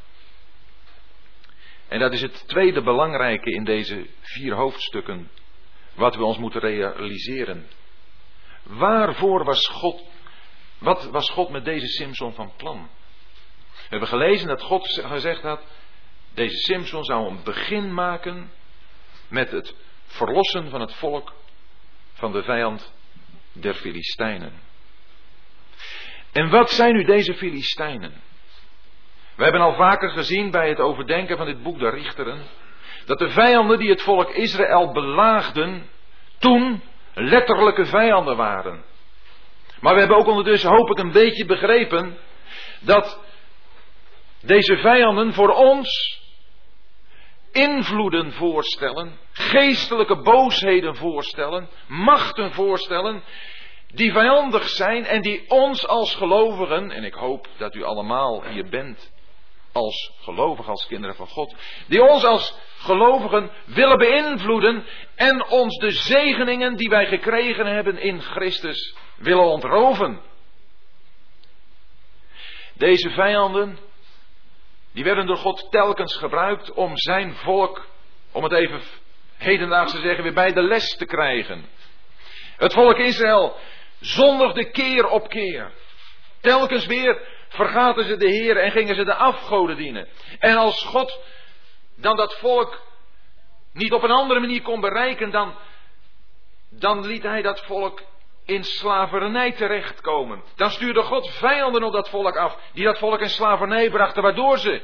En 1.90 1.98
dat 1.98 2.12
is 2.12 2.20
het 2.20 2.48
tweede 2.48 2.82
belangrijke 2.82 3.50
in 3.50 3.64
deze 3.64 4.06
vier 4.20 4.54
hoofdstukken, 4.54 5.30
wat 5.94 6.16
we 6.16 6.24
ons 6.24 6.38
moeten 6.38 6.60
realiseren. 6.60 7.66
Waarvoor 8.62 9.44
was 9.44 9.66
God, 9.66 10.02
wat 10.78 11.04
was 11.04 11.30
God 11.30 11.50
met 11.50 11.64
deze 11.64 11.86
Simson 11.86 12.34
van 12.34 12.52
plan? 12.56 12.88
We 13.72 13.86
hebben 13.88 14.08
gelezen 14.08 14.48
dat 14.48 14.62
God 14.62 14.88
gezegd 14.88 15.42
had, 15.42 15.62
deze 16.34 16.56
Simson 16.56 17.04
zou 17.04 17.28
een 17.28 17.42
begin 17.44 17.94
maken 17.94 18.52
met 19.28 19.50
het 19.50 19.74
verlossen 20.06 20.70
van 20.70 20.80
het 20.80 20.94
volk 20.94 21.32
van 22.12 22.32
de 22.32 22.42
vijand 22.42 22.92
der 23.52 23.74
Filistijnen. 23.74 24.52
En 26.32 26.50
wat 26.50 26.70
zijn 26.70 26.94
nu 26.94 27.04
deze 27.04 27.34
Filistijnen? 27.34 28.12
We 29.40 29.46
hebben 29.46 29.64
al 29.64 29.74
vaker 29.74 30.10
gezien 30.10 30.50
bij 30.50 30.68
het 30.68 30.80
overdenken 30.80 31.36
van 31.36 31.46
dit 31.46 31.62
boek 31.62 31.78
de 31.78 31.90
Richteren, 31.90 32.42
dat 33.06 33.18
de 33.18 33.30
vijanden 33.30 33.78
die 33.78 33.90
het 33.90 34.02
volk 34.02 34.30
Israël 34.30 34.92
belaagden, 34.92 35.90
toen 36.38 36.82
letterlijke 37.14 37.86
vijanden 37.86 38.36
waren. 38.36 38.84
Maar 39.80 39.92
we 39.94 39.98
hebben 39.98 40.16
ook 40.16 40.26
ondertussen 40.26 40.70
hoop 40.70 40.90
ik 40.90 40.98
een 40.98 41.12
beetje 41.12 41.44
begrepen 41.44 42.18
dat 42.80 43.20
deze 44.40 44.76
vijanden 44.76 45.32
voor 45.32 45.50
ons 45.50 46.20
invloeden 47.52 48.32
voorstellen, 48.32 49.18
geestelijke 49.32 50.16
boosheden 50.16 50.96
voorstellen, 50.96 51.68
machten 51.86 52.52
voorstellen, 52.52 53.22
die 53.92 54.12
vijandig 54.12 54.68
zijn 54.68 55.04
en 55.04 55.22
die 55.22 55.44
ons 55.48 55.86
als 55.86 56.14
gelovigen, 56.14 56.90
en 56.90 57.04
ik 57.04 57.14
hoop 57.14 57.48
dat 57.56 57.74
u 57.74 57.82
allemaal 57.82 58.44
hier 58.44 58.68
bent 58.68 59.18
als 59.72 60.12
gelovigen, 60.20 60.70
als 60.70 60.86
kinderen 60.86 61.16
van 61.16 61.26
God, 61.26 61.54
die 61.86 62.02
ons 62.02 62.24
als 62.24 62.58
gelovigen 62.78 63.50
willen 63.64 63.98
beïnvloeden 63.98 64.86
en 65.14 65.46
ons 65.48 65.78
de 65.78 65.90
zegeningen 65.90 66.76
die 66.76 66.88
wij 66.88 67.06
gekregen 67.06 67.66
hebben 67.66 67.98
in 67.98 68.20
Christus 68.20 68.94
willen 69.16 69.44
ontroven. 69.44 70.20
Deze 72.74 73.10
vijanden 73.10 73.78
die 74.92 75.04
werden 75.04 75.26
door 75.26 75.36
God 75.36 75.70
telkens 75.70 76.16
gebruikt 76.16 76.72
om 76.72 76.96
zijn 76.96 77.34
volk, 77.34 77.86
om 78.32 78.42
het 78.42 78.52
even 78.52 78.80
hedendaags 79.36 79.92
te 79.92 80.00
zeggen, 80.00 80.22
weer 80.22 80.34
bij 80.34 80.52
de 80.52 80.62
les 80.62 80.96
te 80.96 81.06
krijgen. 81.06 81.64
Het 82.56 82.72
volk 82.72 82.98
Israël 82.98 83.56
zondigde 84.00 84.70
keer 84.70 85.06
op 85.06 85.28
keer. 85.28 85.72
Telkens 86.40 86.86
weer 86.86 87.28
vergaten 87.50 88.04
ze 88.04 88.16
de 88.16 88.28
Heer 88.28 88.56
en 88.56 88.70
gingen 88.70 88.94
ze 88.94 89.04
de 89.04 89.14
afgoden 89.14 89.76
dienen. 89.76 90.08
En 90.38 90.56
als 90.56 90.84
God 90.84 91.20
dan 91.96 92.16
dat 92.16 92.34
volk 92.34 92.80
niet 93.72 93.92
op 93.92 94.02
een 94.02 94.10
andere 94.10 94.40
manier 94.40 94.62
kon 94.62 94.80
bereiken, 94.80 95.30
dan, 95.30 95.54
dan 96.70 97.06
liet 97.06 97.22
hij 97.22 97.42
dat 97.42 97.60
volk 97.60 98.02
in 98.44 98.64
slavernij 98.64 99.52
terechtkomen. 99.52 100.42
Dan 100.56 100.70
stuurde 100.70 101.02
God 101.02 101.30
vijanden 101.30 101.82
op 101.82 101.92
dat 101.92 102.08
volk 102.08 102.36
af, 102.36 102.58
die 102.72 102.84
dat 102.84 102.98
volk 102.98 103.20
in 103.20 103.28
slavernij 103.28 103.90
brachten, 103.90 104.22
waardoor 104.22 104.58
ze 104.58 104.82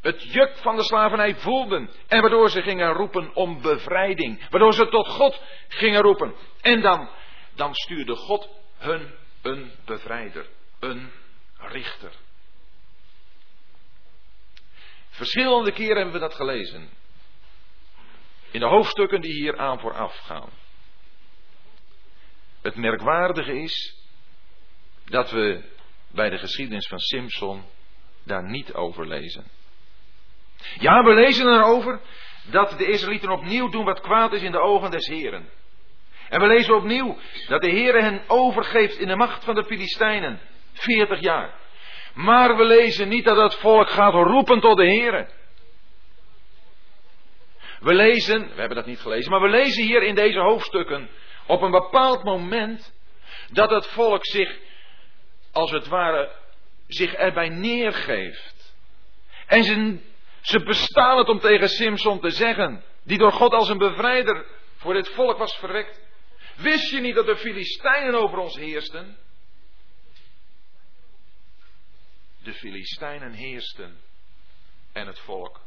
het 0.00 0.32
juk 0.32 0.56
van 0.56 0.76
de 0.76 0.82
slavernij 0.82 1.34
voelden. 1.34 1.90
En 2.08 2.20
waardoor 2.20 2.50
ze 2.50 2.62
gingen 2.62 2.92
roepen 2.92 3.34
om 3.34 3.62
bevrijding. 3.62 4.48
Waardoor 4.50 4.74
ze 4.74 4.88
tot 4.88 5.08
God 5.08 5.40
gingen 5.68 6.02
roepen. 6.02 6.34
En 6.60 6.80
dan, 6.80 7.08
dan 7.54 7.74
stuurde 7.74 8.14
God 8.14 8.48
hun 8.78 9.14
een 9.42 9.72
bevrijder, 9.84 10.46
een 10.80 11.10
richter. 11.68 12.12
Verschillende 15.10 15.72
keren 15.72 15.96
hebben 15.96 16.12
we 16.12 16.18
dat 16.18 16.34
gelezen. 16.34 16.88
In 18.50 18.60
de 18.60 18.66
hoofdstukken 18.66 19.20
die 19.20 19.32
hier 19.32 19.58
aan 19.58 19.80
vooraf 19.80 20.16
gaan. 20.16 20.50
Het 22.62 22.76
merkwaardige 22.76 23.62
is 23.62 23.96
dat 25.04 25.30
we 25.30 25.64
bij 26.10 26.30
de 26.30 26.38
geschiedenis 26.38 26.86
van 26.86 26.98
Simpson 26.98 27.64
daar 28.24 28.50
niet 28.50 28.74
over 28.74 29.06
lezen. 29.06 29.44
Ja, 30.78 31.02
we 31.02 31.14
lezen 31.14 31.46
erover 31.46 32.00
dat 32.50 32.78
de 32.78 32.86
Israëlieten 32.86 33.30
opnieuw 33.30 33.68
doen 33.68 33.84
wat 33.84 34.00
kwaad 34.00 34.32
is 34.32 34.42
in 34.42 34.52
de 34.52 34.60
ogen 34.60 34.90
des 34.90 35.06
Heren. 35.06 35.48
En 36.28 36.40
we 36.40 36.46
lezen 36.46 36.76
opnieuw 36.76 37.18
dat 37.48 37.60
de 37.62 37.70
Heer 37.70 38.02
hen 38.02 38.22
overgeeft 38.26 38.98
in 38.98 39.08
de 39.08 39.16
macht 39.16 39.44
van 39.44 39.54
de 39.54 39.64
Filistijnen. 39.64 40.40
40 40.72 41.20
jaar. 41.20 41.54
Maar 42.14 42.56
we 42.56 42.64
lezen 42.64 43.08
niet 43.08 43.24
dat 43.24 43.36
het 43.36 43.54
volk 43.54 43.90
gaat 43.90 44.12
roepen 44.12 44.60
tot 44.60 44.76
de 44.76 44.86
Heer. 44.86 45.28
We 47.80 47.94
lezen, 47.94 48.40
we 48.40 48.60
hebben 48.60 48.76
dat 48.76 48.86
niet 48.86 49.00
gelezen, 49.00 49.30
maar 49.30 49.40
we 49.40 49.48
lezen 49.48 49.84
hier 49.84 50.02
in 50.02 50.14
deze 50.14 50.38
hoofdstukken 50.38 51.10
op 51.46 51.62
een 51.62 51.70
bepaald 51.70 52.24
moment 52.24 52.94
dat 53.50 53.70
het 53.70 53.86
volk 53.86 54.26
zich, 54.26 54.58
als 55.52 55.70
het 55.70 55.88
ware, 55.88 56.32
zich 56.86 57.12
erbij 57.14 57.48
neergeeft. 57.48 58.74
En 59.46 59.64
ze, 59.64 59.98
ze 60.40 60.62
bestaan 60.62 61.18
het 61.18 61.28
om 61.28 61.38
tegen 61.38 61.68
Simson 61.68 62.20
te 62.20 62.30
zeggen, 62.30 62.84
die 63.04 63.18
door 63.18 63.32
God 63.32 63.52
als 63.52 63.68
een 63.68 63.78
bevrijder 63.78 64.46
voor 64.76 64.94
dit 64.94 65.08
volk 65.08 65.38
was 65.38 65.56
verwekt. 65.56 66.00
Wist 66.56 66.90
je 66.90 67.00
niet 67.00 67.14
dat 67.14 67.26
de 67.26 67.36
Filistijnen 67.36 68.14
over 68.14 68.38
ons 68.38 68.56
heersten? 68.56 69.16
De 72.42 72.54
Filistijnen 72.54 73.32
heersten 73.32 74.00
en 74.92 75.06
het 75.06 75.18
volk 75.18 75.60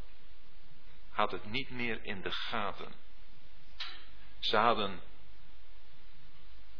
had 1.09 1.31
het 1.31 1.45
niet 1.45 1.69
meer 1.69 2.03
in 2.03 2.21
de 2.21 2.31
gaten. 2.31 2.93
Ze 4.39 4.57
hadden, 4.57 5.01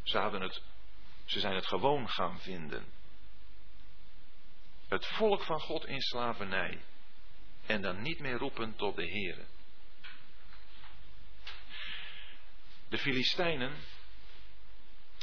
ze 0.02 0.18
hadden 0.18 0.40
het, 0.40 0.62
ze 1.24 1.40
zijn 1.40 1.54
het 1.54 1.66
gewoon 1.66 2.08
gaan 2.08 2.40
vinden. 2.40 2.86
Het 4.88 5.06
volk 5.06 5.42
van 5.42 5.60
God 5.60 5.86
in 5.86 6.00
slavernij. 6.00 6.84
En 7.66 7.82
dan 7.82 8.02
niet 8.02 8.18
meer 8.18 8.36
roepen 8.36 8.76
tot 8.76 8.96
de 8.96 9.04
Heer. 9.04 9.46
De 12.88 12.98
Filistijnen, 12.98 13.76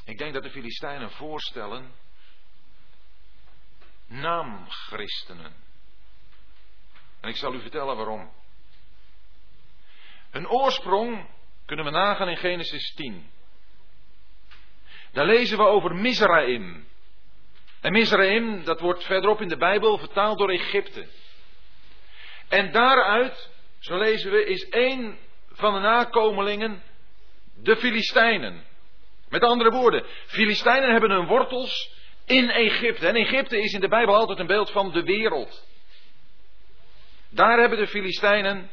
ik 0.06 0.18
denk 0.18 0.34
dat 0.34 0.44
de 0.44 0.52
Filistijnen 0.52 1.12
voorstellen 1.12 1.96
naamchristenen. 4.08 5.54
En 7.22 7.30
ik 7.30 7.36
zal 7.36 7.54
u 7.54 7.62
vertellen 7.62 7.96
waarom. 7.96 8.32
Hun 10.32 10.50
oorsprong 10.50 11.30
kunnen 11.66 11.86
we 11.86 11.92
nagaan 11.92 12.30
in 12.30 12.38
Genesis 12.38 12.94
10. 12.94 13.32
Daar 15.12 15.26
lezen 15.26 15.58
we 15.58 15.64
over 15.64 15.96
Mizraim. 15.96 16.88
En 17.82 17.92
Mizraim, 17.92 18.64
dat 18.64 18.80
wordt 18.80 19.04
verderop 19.04 19.42
in 19.42 19.48
de 19.48 19.58
Bijbel 19.58 19.98
vertaald 19.98 20.38
door 20.38 20.50
Egypte. 20.50 21.08
En 22.50 22.72
daaruit, 22.72 23.50
zo 23.80 23.98
lezen 23.98 24.32
we, 24.32 24.46
is 24.46 24.70
één 24.70 25.18
van 25.52 25.74
de 25.74 25.80
nakomelingen 25.80 26.84
de 27.56 27.76
Filistijnen. 27.76 28.66
Met 29.30 29.44
andere 29.44 29.72
woorden, 29.72 30.06
Filistijnen 30.26 30.92
hebben 30.92 31.12
hun 31.12 31.28
wortels 31.28 31.92
in 32.26 32.50
Egypte. 32.50 33.08
En 33.08 33.16
Egypte 33.16 33.62
is 33.62 33.74
in 33.74 33.80
de 33.80 33.88
Bijbel 33.88 34.16
altijd 34.16 34.40
een 34.40 34.48
beeld 34.48 34.72
van 34.72 34.92
de 34.92 35.04
wereld. 35.04 35.68
Daar 37.30 37.60
hebben 37.60 37.78
de 37.78 37.88
Filistijnen 37.88 38.70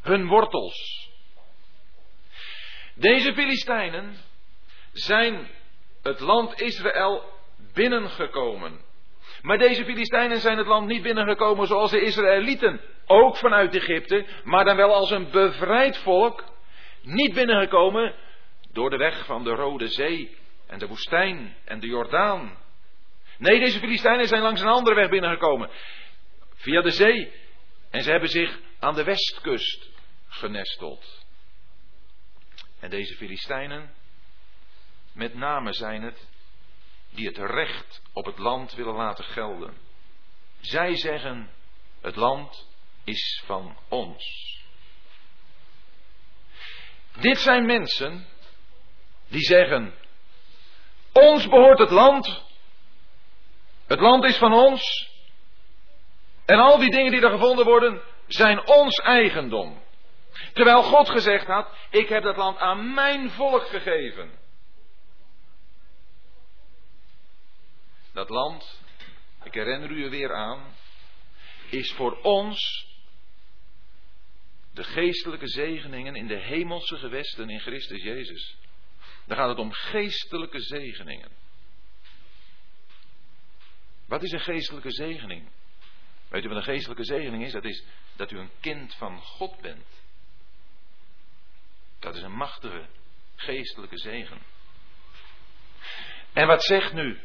hun 0.00 0.26
wortels. 0.26 1.10
Deze 2.94 3.34
Filistijnen 3.34 4.16
zijn 4.92 5.48
het 6.02 6.20
land 6.20 6.60
Israël 6.60 7.24
binnengekomen. 7.72 8.80
Maar 9.42 9.58
deze 9.58 9.84
Filistijnen 9.84 10.40
zijn 10.40 10.58
het 10.58 10.66
land 10.66 10.86
niet 10.86 11.02
binnengekomen 11.02 11.66
zoals 11.66 11.90
de 11.90 12.00
Israëlieten, 12.00 12.80
ook 13.06 13.36
vanuit 13.36 13.74
Egypte, 13.74 14.26
maar 14.44 14.64
dan 14.64 14.76
wel 14.76 14.94
als 14.94 15.10
een 15.10 15.30
bevrijd 15.30 15.98
volk, 15.98 16.44
niet 17.02 17.34
binnengekomen 17.34 18.14
door 18.72 18.90
de 18.90 18.96
weg 18.96 19.24
van 19.24 19.44
de 19.44 19.50
Rode 19.50 19.88
Zee 19.88 20.36
en 20.66 20.78
de 20.78 20.86
woestijn 20.86 21.56
en 21.64 21.80
de 21.80 21.86
Jordaan. 21.86 22.64
Nee, 23.38 23.60
deze 23.60 23.78
Filistijnen 23.78 24.26
zijn 24.26 24.42
langs 24.42 24.60
een 24.60 24.66
andere 24.66 24.94
weg 24.94 25.08
binnengekomen, 25.08 25.70
via 26.54 26.82
de 26.82 26.90
zee. 26.90 27.32
En 27.90 28.02
ze 28.02 28.10
hebben 28.10 28.28
zich 28.28 28.58
aan 28.78 28.94
de 28.94 29.04
westkust 29.04 29.88
genesteld. 30.28 31.24
En 32.80 32.90
deze 32.90 33.14
Filistijnen, 33.16 33.94
met 35.12 35.34
name 35.34 35.72
zijn 35.72 36.02
het 36.02 36.28
die 37.10 37.26
het 37.26 37.38
recht 37.38 38.02
op 38.12 38.24
het 38.24 38.38
land 38.38 38.74
willen 38.74 38.94
laten 38.94 39.24
gelden. 39.24 39.76
Zij 40.60 40.96
zeggen, 40.96 41.50
het 42.00 42.16
land 42.16 42.68
is 43.04 43.42
van 43.44 43.78
ons. 43.88 44.54
Dit 47.20 47.38
zijn 47.38 47.66
mensen 47.66 48.26
die 49.28 49.42
zeggen, 49.42 49.94
ons 51.12 51.48
behoort 51.48 51.78
het 51.78 51.90
land, 51.90 52.45
het 53.86 54.00
land 54.00 54.24
is 54.24 54.36
van 54.36 54.52
ons, 54.52 55.10
en 56.44 56.58
al 56.58 56.78
die 56.78 56.90
dingen 56.90 57.12
die 57.12 57.20
er 57.20 57.30
gevonden 57.30 57.64
worden, 57.64 58.02
zijn 58.26 58.66
ons 58.66 58.96
eigendom. 58.98 59.84
Terwijl 60.52 60.82
God 60.82 61.08
gezegd 61.08 61.46
had, 61.46 61.68
ik 61.90 62.08
heb 62.08 62.22
dat 62.22 62.36
land 62.36 62.58
aan 62.58 62.94
mijn 62.94 63.30
volk 63.30 63.66
gegeven. 63.66 64.30
Dat 68.12 68.28
land, 68.28 68.80
ik 69.42 69.54
herinner 69.54 69.90
u 69.90 70.04
er 70.04 70.10
weer 70.10 70.34
aan, 70.34 70.74
is 71.70 71.92
voor 71.92 72.20
ons 72.22 72.86
de 74.72 74.84
geestelijke 74.84 75.48
zegeningen 75.48 76.14
in 76.14 76.26
de 76.26 76.38
hemelse 76.38 76.96
gewesten 76.96 77.50
in 77.50 77.60
Christus 77.60 78.02
Jezus. 78.02 78.56
Dan 79.26 79.36
gaat 79.36 79.48
het 79.48 79.58
om 79.58 79.72
geestelijke 79.72 80.60
zegeningen. 80.60 81.30
Wat 84.06 84.22
is 84.22 84.32
een 84.32 84.40
geestelijke 84.40 84.90
zegening? 84.90 85.48
Weet 86.28 86.44
u 86.44 86.48
wat 86.48 86.56
een 86.56 86.62
geestelijke 86.62 87.04
zegening 87.04 87.44
is? 87.44 87.52
Dat 87.52 87.64
is 87.64 87.84
dat 88.16 88.30
u 88.30 88.38
een 88.38 88.50
kind 88.60 88.94
van 88.94 89.20
God 89.20 89.60
bent. 89.60 89.86
Dat 91.98 92.16
is 92.16 92.22
een 92.22 92.36
machtige 92.36 92.86
geestelijke 93.36 93.98
zegen. 93.98 94.38
En 96.32 96.46
wat 96.46 96.64
zegt 96.64 96.92
nu? 96.92 97.20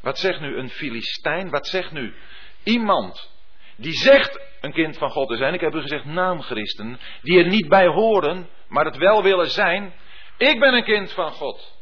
Wat 0.00 0.18
zegt 0.18 0.40
nu 0.40 0.56
een 0.56 0.70
Filistijn? 0.70 1.50
Wat 1.50 1.66
zegt 1.66 1.90
nu 1.90 2.14
iemand 2.62 3.30
die 3.76 3.92
zegt 3.92 4.40
een 4.60 4.72
kind 4.72 4.98
van 4.98 5.10
God 5.10 5.28
te 5.28 5.36
zijn? 5.36 5.54
Ik 5.54 5.60
heb 5.60 5.74
u 5.74 5.80
gezegd 5.80 6.04
naamchristen, 6.04 7.00
die 7.22 7.38
er 7.38 7.48
niet 7.48 7.68
bij 7.68 7.86
horen, 7.86 8.48
maar 8.68 8.84
het 8.84 8.96
wel 8.96 9.22
willen 9.22 9.50
zijn. 9.50 9.94
Ik 10.38 10.60
ben 10.60 10.74
een 10.74 10.84
kind 10.84 11.12
van 11.12 11.32
God. 11.32 11.78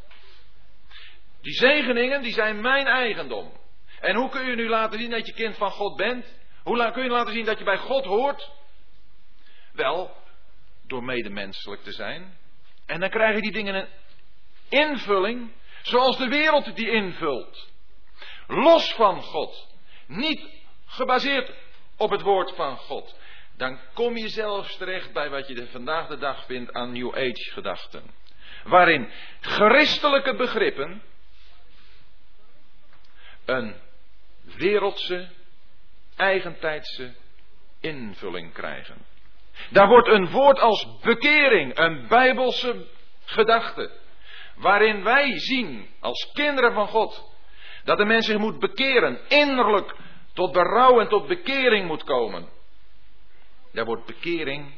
Die 1.41 1.55
zegeningen, 1.55 2.23
die 2.23 2.33
zijn 2.33 2.61
mijn 2.61 2.87
eigendom. 2.87 3.61
En 4.03 4.15
hoe 4.17 4.29
kun 4.29 4.47
je 4.47 4.55
nu 4.55 4.69
laten 4.69 4.99
zien 4.99 5.11
dat 5.11 5.27
je 5.27 5.33
kind 5.33 5.57
van 5.57 5.71
God 5.71 5.97
bent? 5.97 6.27
Hoe 6.63 6.91
kun 6.93 7.03
je 7.03 7.11
laten 7.11 7.33
zien 7.33 7.45
dat 7.45 7.59
je 7.59 7.65
bij 7.65 7.79
God 7.79 8.05
hoort? 8.05 8.51
Wel, 9.73 10.17
door 10.87 11.05
medemenselijk 11.05 11.83
te 11.83 11.93
zijn. 11.93 12.39
En 12.87 13.01
dan 13.01 13.11
krijgen 13.11 13.43
die 13.43 13.53
dingen 13.53 13.75
een 13.75 13.89
invulling 14.69 15.53
zoals 15.83 16.17
de 16.17 16.29
wereld 16.29 16.77
die 16.77 16.91
invult. 16.91 17.69
Los 18.47 18.93
van 18.93 19.23
God. 19.23 19.75
Niet 20.07 20.49
gebaseerd 20.87 21.53
op 21.97 22.11
het 22.11 22.23
woord 22.23 22.55
van 22.55 22.77
God. 22.77 23.19
Dan 23.57 23.81
kom 23.95 24.17
je 24.17 24.29
zelfs 24.29 24.77
terecht 24.77 25.13
bij 25.13 25.31
wat 25.31 25.49
je 25.49 25.67
vandaag 25.67 26.09
de 26.09 26.19
dag 26.19 26.45
vindt 26.45 26.73
aan 26.73 26.93
New 26.93 27.15
Age 27.15 27.51
gedachten. 27.53 28.15
Waarin 28.65 29.11
christelijke 29.41 30.35
begrippen 30.35 31.03
een 33.45 33.82
wereldse, 34.45 35.29
eigentijdse 36.17 37.15
invulling 37.81 38.53
krijgen. 38.53 38.97
Daar 39.71 39.89
wordt 39.89 40.09
een 40.09 40.31
woord 40.31 40.61
als 40.61 40.87
bekering, 41.01 41.79
een 41.79 42.07
bijbelse 42.09 42.87
gedachte, 43.25 43.91
waarin 44.55 45.03
wij 45.03 45.39
zien 45.39 45.89
als 46.01 46.31
kinderen 46.33 46.73
van 46.73 46.89
God 46.89 47.31
dat 47.85 47.99
de 47.99 48.05
mens 48.05 48.27
zich 48.27 48.39
moet 48.39 48.59
bekeren, 48.59 49.21
innerlijk 49.29 49.97
tot 50.33 50.53
berouw 50.53 51.01
en 51.01 51.09
tot 51.09 51.27
bekering 51.27 51.87
moet 51.87 52.05
komen. 52.05 52.49
Daar 53.73 53.85
wordt 53.85 54.07
bekering 54.07 54.73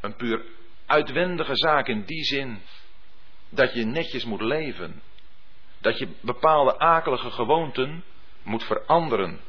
een 0.00 0.16
puur 0.16 0.44
uitwendige 0.86 1.56
zaak 1.56 1.86
in 1.86 2.04
die 2.04 2.24
zin 2.24 2.62
dat 3.48 3.74
je 3.74 3.84
netjes 3.84 4.24
moet 4.24 4.40
leven. 4.40 5.02
Dat 5.80 5.98
je 5.98 6.08
bepaalde 6.20 6.78
akelige 6.78 7.30
gewoonten 7.30 8.04
moet 8.42 8.64
veranderen. 8.64 9.40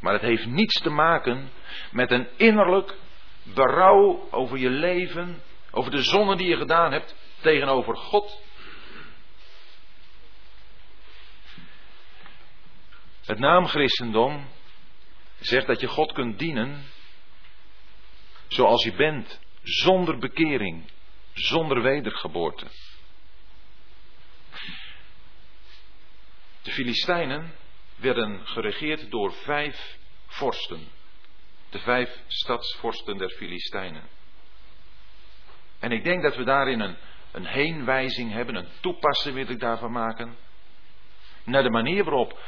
Maar 0.00 0.12
het 0.12 0.22
heeft 0.22 0.46
niets 0.46 0.80
te 0.80 0.90
maken 0.90 1.50
met 1.90 2.10
een 2.10 2.28
innerlijk 2.36 2.94
berouw 3.42 4.28
over 4.30 4.58
je 4.58 4.70
leven, 4.70 5.42
over 5.70 5.90
de 5.90 6.02
zonde 6.02 6.36
die 6.36 6.48
je 6.48 6.56
gedaan 6.56 6.92
hebt 6.92 7.16
tegenover 7.40 7.96
God. 7.96 8.42
Het 13.24 13.38
naam 13.38 13.66
Christendom 13.66 14.48
zegt 15.38 15.66
dat 15.66 15.80
je 15.80 15.86
God 15.86 16.12
kunt 16.12 16.38
dienen 16.38 16.84
zoals 18.48 18.84
je 18.84 18.92
bent, 18.92 19.40
zonder 19.62 20.18
bekering, 20.18 20.90
zonder 21.32 21.82
wedergeboorte. 21.82 22.66
De 26.68 26.74
Filistijnen 26.74 27.54
werden 27.96 28.46
geregeerd 28.46 29.10
door 29.10 29.32
vijf 29.32 29.98
vorsten. 30.26 30.88
De 31.70 31.78
vijf 31.78 32.22
stadsvorsten 32.26 33.18
der 33.18 33.28
Filistijnen. 33.30 34.02
En 35.78 35.92
ik 35.92 36.04
denk 36.04 36.22
dat 36.22 36.36
we 36.36 36.44
daarin 36.44 36.80
een, 36.80 36.96
een 37.32 37.46
heenwijzing 37.46 38.32
hebben, 38.32 38.54
een 38.54 38.68
toepassing 38.80 39.34
wil 39.34 39.48
ik 39.48 39.60
daarvan 39.60 39.92
maken. 39.92 40.36
Naar 41.44 41.62
de 41.62 41.70
manier 41.70 42.04
waarop 42.04 42.38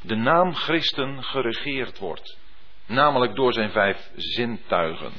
de 0.00 0.16
naam 0.16 0.54
Christen 0.54 1.24
geregeerd 1.24 1.98
wordt. 1.98 2.38
Namelijk 2.86 3.34
door 3.34 3.52
zijn 3.52 3.70
vijf 3.70 4.10
zintuigen. 4.14 5.12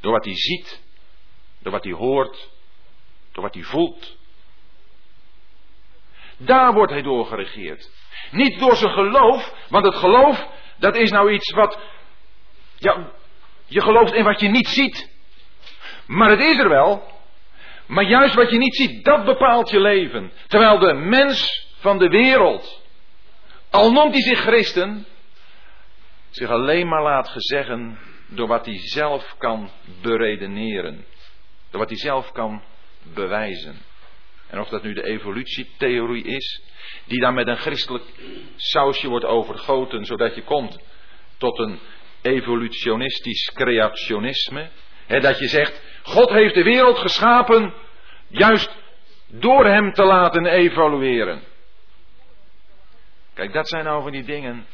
Door 0.00 0.12
wat 0.12 0.24
hij 0.24 0.36
ziet, 0.36 0.82
door 1.58 1.72
wat 1.72 1.84
hij 1.84 1.92
hoort, 1.92 2.50
door 3.32 3.42
wat 3.42 3.54
hij 3.54 3.62
voelt. 3.62 4.20
Daar 6.44 6.72
wordt 6.72 6.92
hij 6.92 7.02
door 7.02 7.26
geregeerd. 7.26 7.90
Niet 8.30 8.58
door 8.58 8.76
zijn 8.76 8.92
geloof, 8.92 9.54
want 9.68 9.84
het 9.84 9.94
geloof, 9.94 10.46
dat 10.78 10.96
is 10.96 11.10
nou 11.10 11.32
iets 11.32 11.50
wat, 11.50 11.78
ja, 12.76 13.10
je 13.66 13.80
gelooft 13.80 14.12
in 14.12 14.24
wat 14.24 14.40
je 14.40 14.48
niet 14.48 14.68
ziet. 14.68 15.10
Maar 16.06 16.30
het 16.30 16.40
is 16.40 16.58
er 16.58 16.68
wel. 16.68 17.10
Maar 17.86 18.04
juist 18.04 18.34
wat 18.34 18.50
je 18.50 18.58
niet 18.58 18.76
ziet, 18.76 19.04
dat 19.04 19.24
bepaalt 19.24 19.70
je 19.70 19.80
leven. 19.80 20.32
Terwijl 20.46 20.78
de 20.78 20.94
mens 20.94 21.66
van 21.78 21.98
de 21.98 22.08
wereld, 22.08 22.82
al 23.70 23.92
noemt 23.92 24.12
hij 24.12 24.22
zich 24.22 24.40
christen, 24.40 25.06
zich 26.30 26.48
alleen 26.48 26.88
maar 26.88 27.02
laat 27.02 27.28
gezeggen 27.28 27.98
door 28.28 28.46
wat 28.48 28.66
hij 28.66 28.78
zelf 28.78 29.34
kan 29.38 29.70
beredeneren. 30.02 31.04
Door 31.70 31.80
wat 31.80 31.88
hij 31.88 31.98
zelf 31.98 32.32
kan 32.32 32.62
bewijzen. 33.02 33.80
En 34.52 34.60
of 34.60 34.68
dat 34.68 34.82
nu 34.82 34.92
de 34.92 35.04
evolutietheorie 35.04 36.24
is, 36.24 36.62
die 37.04 37.20
dan 37.20 37.34
met 37.34 37.46
een 37.46 37.56
christelijk 37.56 38.04
sausje 38.56 39.08
wordt 39.08 39.24
overgoten, 39.24 40.04
zodat 40.04 40.34
je 40.34 40.42
komt 40.42 40.78
tot 41.36 41.58
een 41.58 41.78
evolutionistisch 42.22 43.50
creationisme. 43.54 44.70
Dat 45.06 45.38
je 45.38 45.48
zegt, 45.48 45.82
God 46.02 46.28
heeft 46.28 46.54
de 46.54 46.62
wereld 46.62 46.98
geschapen 46.98 47.74
juist 48.28 48.70
door 49.26 49.66
hem 49.66 49.92
te 49.92 50.04
laten 50.04 50.46
evolueren. 50.46 51.42
Kijk, 53.34 53.52
dat 53.52 53.68
zijn 53.68 53.84
nou 53.84 54.02
van 54.02 54.12
die 54.12 54.24
dingen 54.24 54.66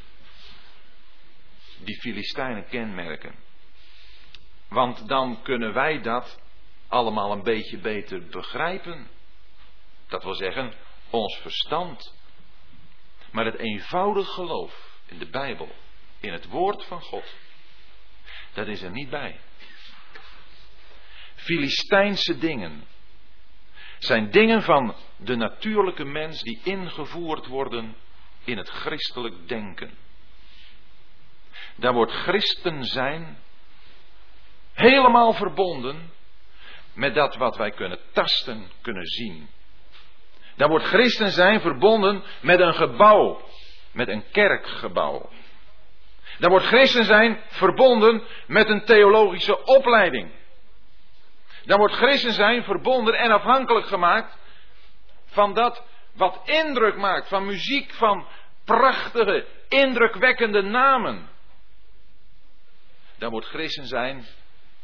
die 1.85 2.01
Filistijnen 2.01 2.67
kenmerken. 2.69 3.35
Want 4.69 5.09
dan 5.09 5.43
kunnen 5.43 5.73
wij 5.73 6.01
dat 6.01 6.41
allemaal 6.89 7.33
een 7.33 7.43
beetje 7.43 7.79
beter 7.79 8.23
begrijpen. 8.31 9.17
Dat 10.09 10.23
wil 10.23 10.35
zeggen, 10.35 10.75
ons 11.11 11.37
verstand. 11.37 12.15
Maar 13.31 13.45
het 13.45 13.59
eenvoudig 13.59 14.29
geloof 14.29 15.01
in 15.07 15.19
de 15.19 15.29
Bijbel, 15.29 15.69
in 16.21 16.33
het 16.33 16.47
woord 16.47 16.85
van 16.85 17.01
God, 17.01 17.35
dat 18.53 18.67
is 18.67 18.83
er 18.83 18.91
niet 18.91 19.11
bij. 19.11 19.41
Filistijnse 21.35 22.39
dingen 22.39 22.87
zijn 23.99 24.31
dingen 24.31 24.63
van 24.63 24.97
de 25.17 25.37
natuurlijke 25.37 26.05
mens 26.05 26.43
die 26.43 26.61
ingevoerd 26.63 27.47
worden 27.47 27.97
in 28.45 28.57
het 28.57 28.69
christelijk 28.69 29.49
denken. 29.49 29.99
Daar 31.77 31.93
wordt 31.93 32.13
christen 32.13 32.85
zijn 32.85 33.39
helemaal 34.73 35.33
verbonden 35.33 36.13
met 36.93 37.15
dat 37.15 37.37
wat 37.37 37.57
wij 37.57 37.71
kunnen 37.71 37.99
tasten, 38.13 38.71
kunnen 38.81 39.07
zien. 39.07 39.49
Daar 40.59 40.69
wordt 40.69 40.85
christen 40.85 41.31
zijn 41.31 41.61
verbonden 41.61 42.23
met 42.41 42.61
een 42.61 42.75
gebouw, 42.75 43.41
met 43.93 44.09
een 44.09 44.25
kerkgebouw. 44.31 45.31
Daar 46.39 46.51
wordt 46.51 46.67
christen 46.67 47.05
zijn 47.05 47.41
verbonden 47.49 48.23
met 48.47 48.69
een 48.69 48.85
theologische 48.85 49.65
opleiding. 49.65 50.31
Daar 51.65 51.79
wordt 51.79 51.95
christen 51.95 52.33
zijn 52.33 52.65
verbonden 52.65 53.15
en 53.15 53.31
afhankelijk 53.31 53.87
gemaakt 53.87 54.39
van 55.27 55.55
dat 55.55 55.85
wat 56.15 56.41
indruk 56.45 56.97
maakt, 56.97 57.29
van 57.29 57.47
muziek, 57.47 57.95
van 57.95 58.27
prachtige, 58.65 59.47
indrukwekkende 59.69 60.63
namen. 60.63 61.29
Dan 63.19 63.31
wordt 63.31 63.47
christen 63.47 63.87
zijn 63.87 64.27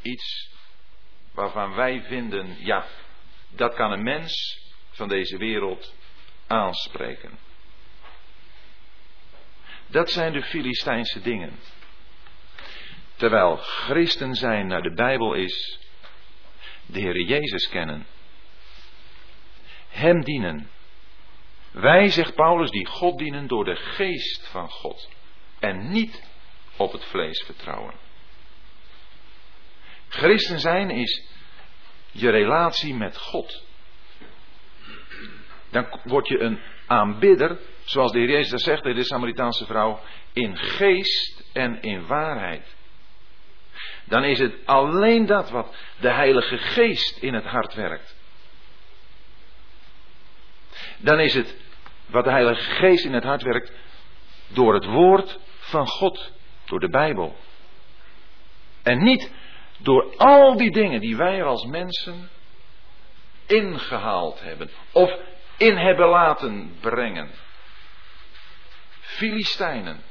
iets 0.02 0.50
waarvan 1.32 1.74
wij 1.74 2.02
vinden, 2.02 2.56
ja, 2.58 2.84
dat 3.48 3.74
kan 3.74 3.92
een 3.92 4.02
mens 4.02 4.63
van 4.94 5.08
deze 5.08 5.36
wereld 5.36 5.94
aanspreken. 6.46 7.38
Dat 9.86 10.10
zijn 10.10 10.32
de 10.32 10.42
Filistijnse 10.42 11.20
dingen. 11.20 11.58
Terwijl 13.16 13.56
christen 13.56 14.34
zijn 14.34 14.66
naar 14.66 14.82
de 14.82 14.94
Bijbel 14.94 15.34
is, 15.34 15.78
de 16.86 17.00
Heer 17.00 17.20
Jezus 17.20 17.68
kennen, 17.68 18.06
Hem 19.88 20.24
dienen. 20.24 20.70
Wij, 21.70 22.08
zegt 22.08 22.34
Paulus, 22.34 22.70
die 22.70 22.86
God 22.86 23.18
dienen 23.18 23.46
door 23.46 23.64
de 23.64 23.76
geest 23.76 24.46
van 24.46 24.70
God 24.70 25.08
en 25.58 25.90
niet 25.90 26.22
op 26.76 26.92
het 26.92 27.04
vlees 27.04 27.42
vertrouwen. 27.42 27.94
Christen 30.08 30.60
zijn 30.60 30.90
is 30.90 31.26
je 32.10 32.30
relatie 32.30 32.94
met 32.94 33.18
God. 33.18 33.62
Dan 35.74 36.00
word 36.04 36.28
je 36.28 36.38
een 36.38 36.60
aanbidder, 36.86 37.58
zoals 37.84 38.12
de 38.12 38.18
Heer 38.18 38.28
Jezus 38.28 38.50
dat 38.50 38.60
zegt 38.60 38.82
de 38.82 39.04
Samaritaanse 39.04 39.66
vrouw, 39.66 40.00
in 40.32 40.56
geest 40.56 41.44
en 41.52 41.82
in 41.82 42.06
waarheid. 42.06 42.74
Dan 44.04 44.24
is 44.24 44.38
het 44.38 44.54
alleen 44.64 45.26
dat 45.26 45.50
wat 45.50 45.76
de 46.00 46.10
Heilige 46.10 46.58
Geest 46.58 47.16
in 47.16 47.34
het 47.34 47.44
hart 47.44 47.74
werkt. 47.74 48.16
Dan 50.96 51.20
is 51.20 51.34
het 51.34 51.56
wat 52.06 52.24
de 52.24 52.30
Heilige 52.30 52.70
Geest 52.70 53.04
in 53.04 53.12
het 53.12 53.24
hart 53.24 53.42
werkt 53.42 53.72
door 54.46 54.74
het 54.74 54.84
woord 54.84 55.38
van 55.58 55.86
God, 55.86 56.32
door 56.64 56.80
de 56.80 56.88
Bijbel. 56.88 57.36
En 58.82 59.02
niet 59.02 59.32
door 59.78 60.16
al 60.16 60.56
die 60.56 60.70
dingen 60.70 61.00
die 61.00 61.16
wij 61.16 61.42
als 61.42 61.64
mensen 61.64 62.30
ingehaald 63.46 64.40
hebben. 64.40 64.70
Of 64.92 65.32
in 65.56 65.76
hebben 65.76 66.08
laten 66.08 66.76
brengen. 66.80 67.30
Filistijnen. 69.00 70.02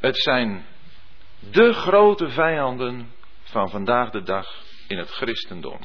Het 0.00 0.16
zijn 0.16 0.66
de 1.38 1.72
grote 1.72 2.28
vijanden 2.28 3.12
van 3.42 3.70
vandaag 3.70 4.10
de 4.10 4.22
dag 4.22 4.46
in 4.88 4.98
het 4.98 5.10
christendom. 5.10 5.80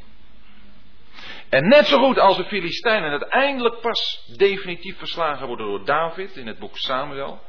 En 1.49 1.67
net 1.67 1.87
zo 1.87 1.99
goed 1.99 2.19
als 2.19 2.37
de 2.37 2.45
Filistijnen 2.45 3.09
uiteindelijk 3.09 3.81
pas 3.81 4.31
definitief 4.37 4.97
verslagen 4.97 5.47
worden 5.47 5.65
door 5.65 5.85
David 5.85 6.35
in 6.35 6.47
het 6.47 6.59
boek 6.59 6.77
Samuel, 6.77 7.41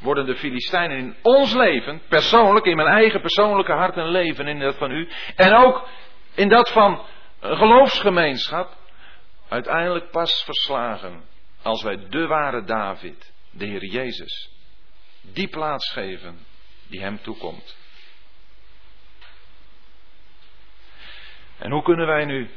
worden 0.00 0.26
de 0.26 0.36
Filistijnen 0.36 0.98
in 0.98 1.16
ons 1.22 1.52
leven, 1.52 2.02
persoonlijk, 2.08 2.66
in 2.66 2.76
mijn 2.76 2.88
eigen 2.88 3.20
persoonlijke 3.20 3.72
hart 3.72 3.96
en 3.96 4.08
leven, 4.08 4.46
in 4.46 4.58
dat 4.58 4.76
van 4.76 4.90
u, 4.90 5.08
en 5.36 5.54
ook 5.54 5.88
in 6.34 6.48
dat 6.48 6.70
van 6.70 7.02
een 7.40 7.56
geloofsgemeenschap, 7.56 8.76
uiteindelijk 9.48 10.10
pas 10.10 10.44
verslagen 10.44 11.24
als 11.62 11.82
wij 11.82 12.08
de 12.08 12.26
ware 12.26 12.64
David, 12.64 13.32
de 13.50 13.66
Heer 13.66 13.84
Jezus, 13.84 14.50
die 15.20 15.48
plaats 15.48 15.92
geven 15.92 16.46
die 16.86 17.00
hem 17.00 17.22
toekomt. 17.22 17.76
En 21.58 21.70
hoe 21.70 21.82
kunnen 21.82 22.06
wij 22.06 22.24
nu 22.24 22.50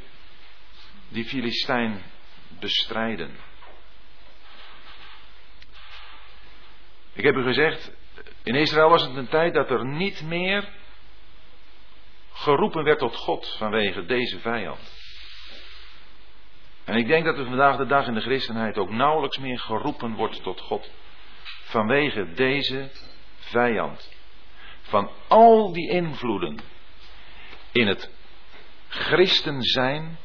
die 1.08 1.24
Filistijn 1.24 2.02
bestrijden? 2.48 3.36
Ik 7.12 7.24
heb 7.24 7.34
u 7.34 7.42
gezegd, 7.42 7.92
in 8.42 8.54
Israël 8.54 8.88
was 8.88 9.02
het 9.02 9.16
een 9.16 9.28
tijd 9.28 9.54
dat 9.54 9.70
er 9.70 9.86
niet 9.86 10.22
meer 10.22 10.68
geroepen 12.32 12.84
werd 12.84 12.98
tot 12.98 13.16
God 13.16 13.54
vanwege 13.58 14.04
deze 14.04 14.38
vijand. 14.38 14.97
En 16.88 16.96
ik 16.96 17.06
denk 17.06 17.24
dat 17.24 17.38
er 17.38 17.44
vandaag 17.44 17.76
de 17.76 17.86
dag 17.86 18.06
in 18.06 18.14
de 18.14 18.20
christenheid 18.20 18.78
ook 18.78 18.90
nauwelijks 18.90 19.38
meer 19.38 19.58
geroepen 19.58 20.14
wordt 20.14 20.42
tot 20.42 20.60
God 20.60 20.90
vanwege 21.64 22.32
deze 22.32 22.90
vijand. 23.38 24.12
Van 24.82 25.10
al 25.26 25.72
die 25.72 25.90
invloeden 25.90 26.58
in 27.72 27.86
het 27.86 28.10
christen 28.88 29.62
zijn 29.62 30.18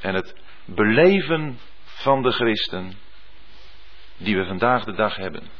en 0.00 0.14
het 0.14 0.34
beleven 0.64 1.58
van 1.84 2.22
de 2.22 2.32
christen 2.32 2.98
die 4.16 4.36
we 4.36 4.46
vandaag 4.46 4.84
de 4.84 4.94
dag 4.94 5.16
hebben. 5.16 5.50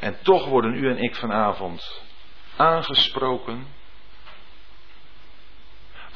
En 0.00 0.18
toch 0.22 0.46
worden 0.46 0.74
u 0.74 0.90
en 0.90 0.98
ik 0.98 1.14
vanavond 1.14 2.02
aangesproken 2.56 3.66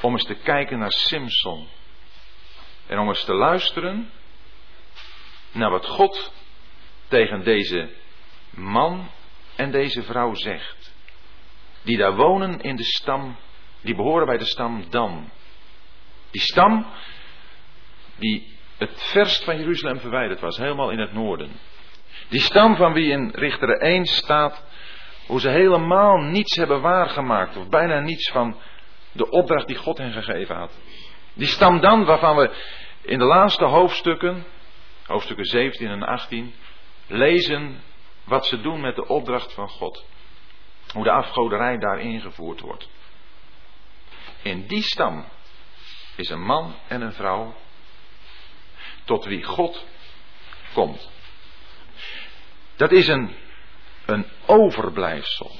om 0.05 0.13
eens 0.13 0.25
te 0.25 0.35
kijken 0.35 0.79
naar 0.79 0.91
Simpson. 0.91 1.67
En 2.87 2.99
om 2.99 3.07
eens 3.07 3.23
te 3.23 3.33
luisteren 3.33 4.11
naar 5.51 5.69
wat 5.69 5.85
God 5.85 6.33
tegen 7.07 7.43
deze 7.43 7.89
man 8.49 9.09
en 9.55 9.71
deze 9.71 10.03
vrouw 10.03 10.33
zegt. 10.33 10.93
Die 11.83 11.97
daar 11.97 12.15
wonen 12.15 12.61
in 12.61 12.75
de 12.75 12.83
stam, 12.83 13.35
die 13.81 13.95
behoren 13.95 14.25
bij 14.25 14.37
de 14.37 14.45
stam 14.45 14.89
Dan. 14.89 15.29
Die 16.31 16.41
stam 16.41 16.85
die 18.15 18.57
het 18.77 19.03
verst 19.03 19.43
van 19.43 19.57
Jeruzalem 19.57 19.99
verwijderd 19.99 20.39
was, 20.39 20.57
helemaal 20.57 20.91
in 20.91 20.99
het 20.99 21.13
noorden. 21.13 21.51
Die 22.27 22.41
stam 22.41 22.75
van 22.75 22.93
wie 22.93 23.11
in 23.11 23.29
Richter 23.29 23.77
1 23.77 24.05
staat 24.05 24.63
Hoe 25.27 25.39
ze 25.39 25.49
helemaal 25.49 26.17
niets 26.17 26.55
hebben 26.55 26.81
waargemaakt, 26.81 27.57
of 27.57 27.69
bijna 27.69 27.99
niets 27.99 28.31
van 28.31 28.59
de 29.15 29.29
opdracht 29.29 29.67
die 29.67 29.75
God 29.75 29.97
hen 29.97 30.11
gegeven 30.11 30.55
had. 30.55 30.71
Die 31.33 31.47
stam 31.47 31.79
dan, 31.79 32.05
waarvan 32.05 32.35
we 32.35 32.55
in 33.01 33.19
de 33.19 33.25
laatste 33.25 33.65
hoofdstukken, 33.65 34.45
hoofdstukken 35.05 35.45
17 35.45 35.87
en 35.87 36.03
18, 36.03 36.53
lezen 37.07 37.83
wat 38.23 38.45
ze 38.45 38.61
doen 38.61 38.81
met 38.81 38.95
de 38.95 39.07
opdracht 39.07 39.53
van 39.53 39.69
God. 39.69 40.05
Hoe 40.93 41.03
de 41.03 41.11
afgoderij 41.11 41.77
daar 41.77 41.99
ingevoerd 41.99 42.59
wordt. 42.59 42.89
In 44.41 44.67
die 44.67 44.81
stam 44.81 45.25
is 46.15 46.29
een 46.29 46.43
man 46.43 46.75
en 46.87 47.01
een 47.01 47.13
vrouw 47.13 47.55
tot 49.03 49.25
wie 49.25 49.43
God 49.43 49.85
komt. 50.73 51.09
Dat 52.75 52.91
is 52.91 53.07
een, 53.07 53.35
een 54.05 54.25
overblijfsel. 54.45 55.55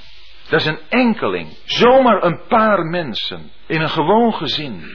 Dat 0.48 0.60
is 0.60 0.66
een 0.66 0.80
enkeling. 0.88 1.56
Zomaar 1.64 2.22
een 2.22 2.40
paar 2.48 2.84
mensen 2.84 3.50
in 3.66 3.80
een 3.80 3.90
gewoon 3.90 4.34
gezin. 4.34 4.90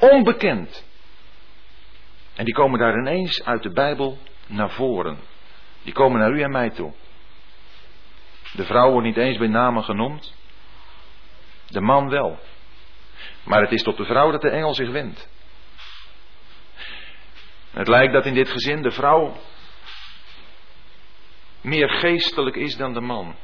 Onbekend. 0.00 0.86
En 2.34 2.44
die 2.44 2.54
komen 2.54 2.78
daar 2.78 2.98
ineens 2.98 3.44
uit 3.44 3.62
de 3.62 3.72
Bijbel 3.72 4.18
naar 4.46 4.70
voren. 4.70 5.18
Die 5.82 5.92
komen 5.92 6.20
naar 6.20 6.32
u 6.32 6.42
en 6.42 6.50
mij 6.50 6.70
toe. 6.70 6.92
De 8.52 8.64
vrouw 8.64 8.90
wordt 8.90 9.06
niet 9.06 9.16
eens 9.16 9.38
bij 9.38 9.48
namen 9.48 9.84
genoemd. 9.84 10.34
De 11.66 11.80
man 11.80 12.08
wel. 12.08 12.38
Maar 13.44 13.60
het 13.60 13.72
is 13.72 13.82
tot 13.82 13.96
de 13.96 14.04
vrouw 14.04 14.30
dat 14.30 14.40
de 14.40 14.50
engel 14.50 14.74
zich 14.74 14.90
wendt. 14.90 15.28
Het 17.70 17.88
lijkt 17.88 18.12
dat 18.12 18.26
in 18.26 18.34
dit 18.34 18.48
gezin 18.48 18.82
de 18.82 18.90
vrouw 18.90 19.36
meer 21.60 21.88
geestelijk 21.88 22.56
is 22.56 22.76
dan 22.76 22.92
de 22.92 23.00
man. 23.00 23.36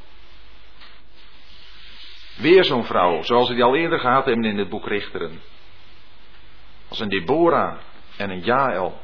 Weer 2.37 2.65
zo'n 2.65 2.85
vrouw, 2.85 3.23
zoals 3.23 3.49
we 3.49 3.55
die 3.55 3.65
al 3.65 3.77
eerder 3.77 3.99
gehad 3.99 4.25
hebben 4.25 4.45
in 4.45 4.59
het 4.59 4.69
boek 4.69 4.87
Richteren. 4.87 5.41
Als 6.89 7.01
een 7.01 7.09
Deborah 7.09 7.79
en 8.17 8.31
een 8.31 8.41
Jael. 8.41 9.01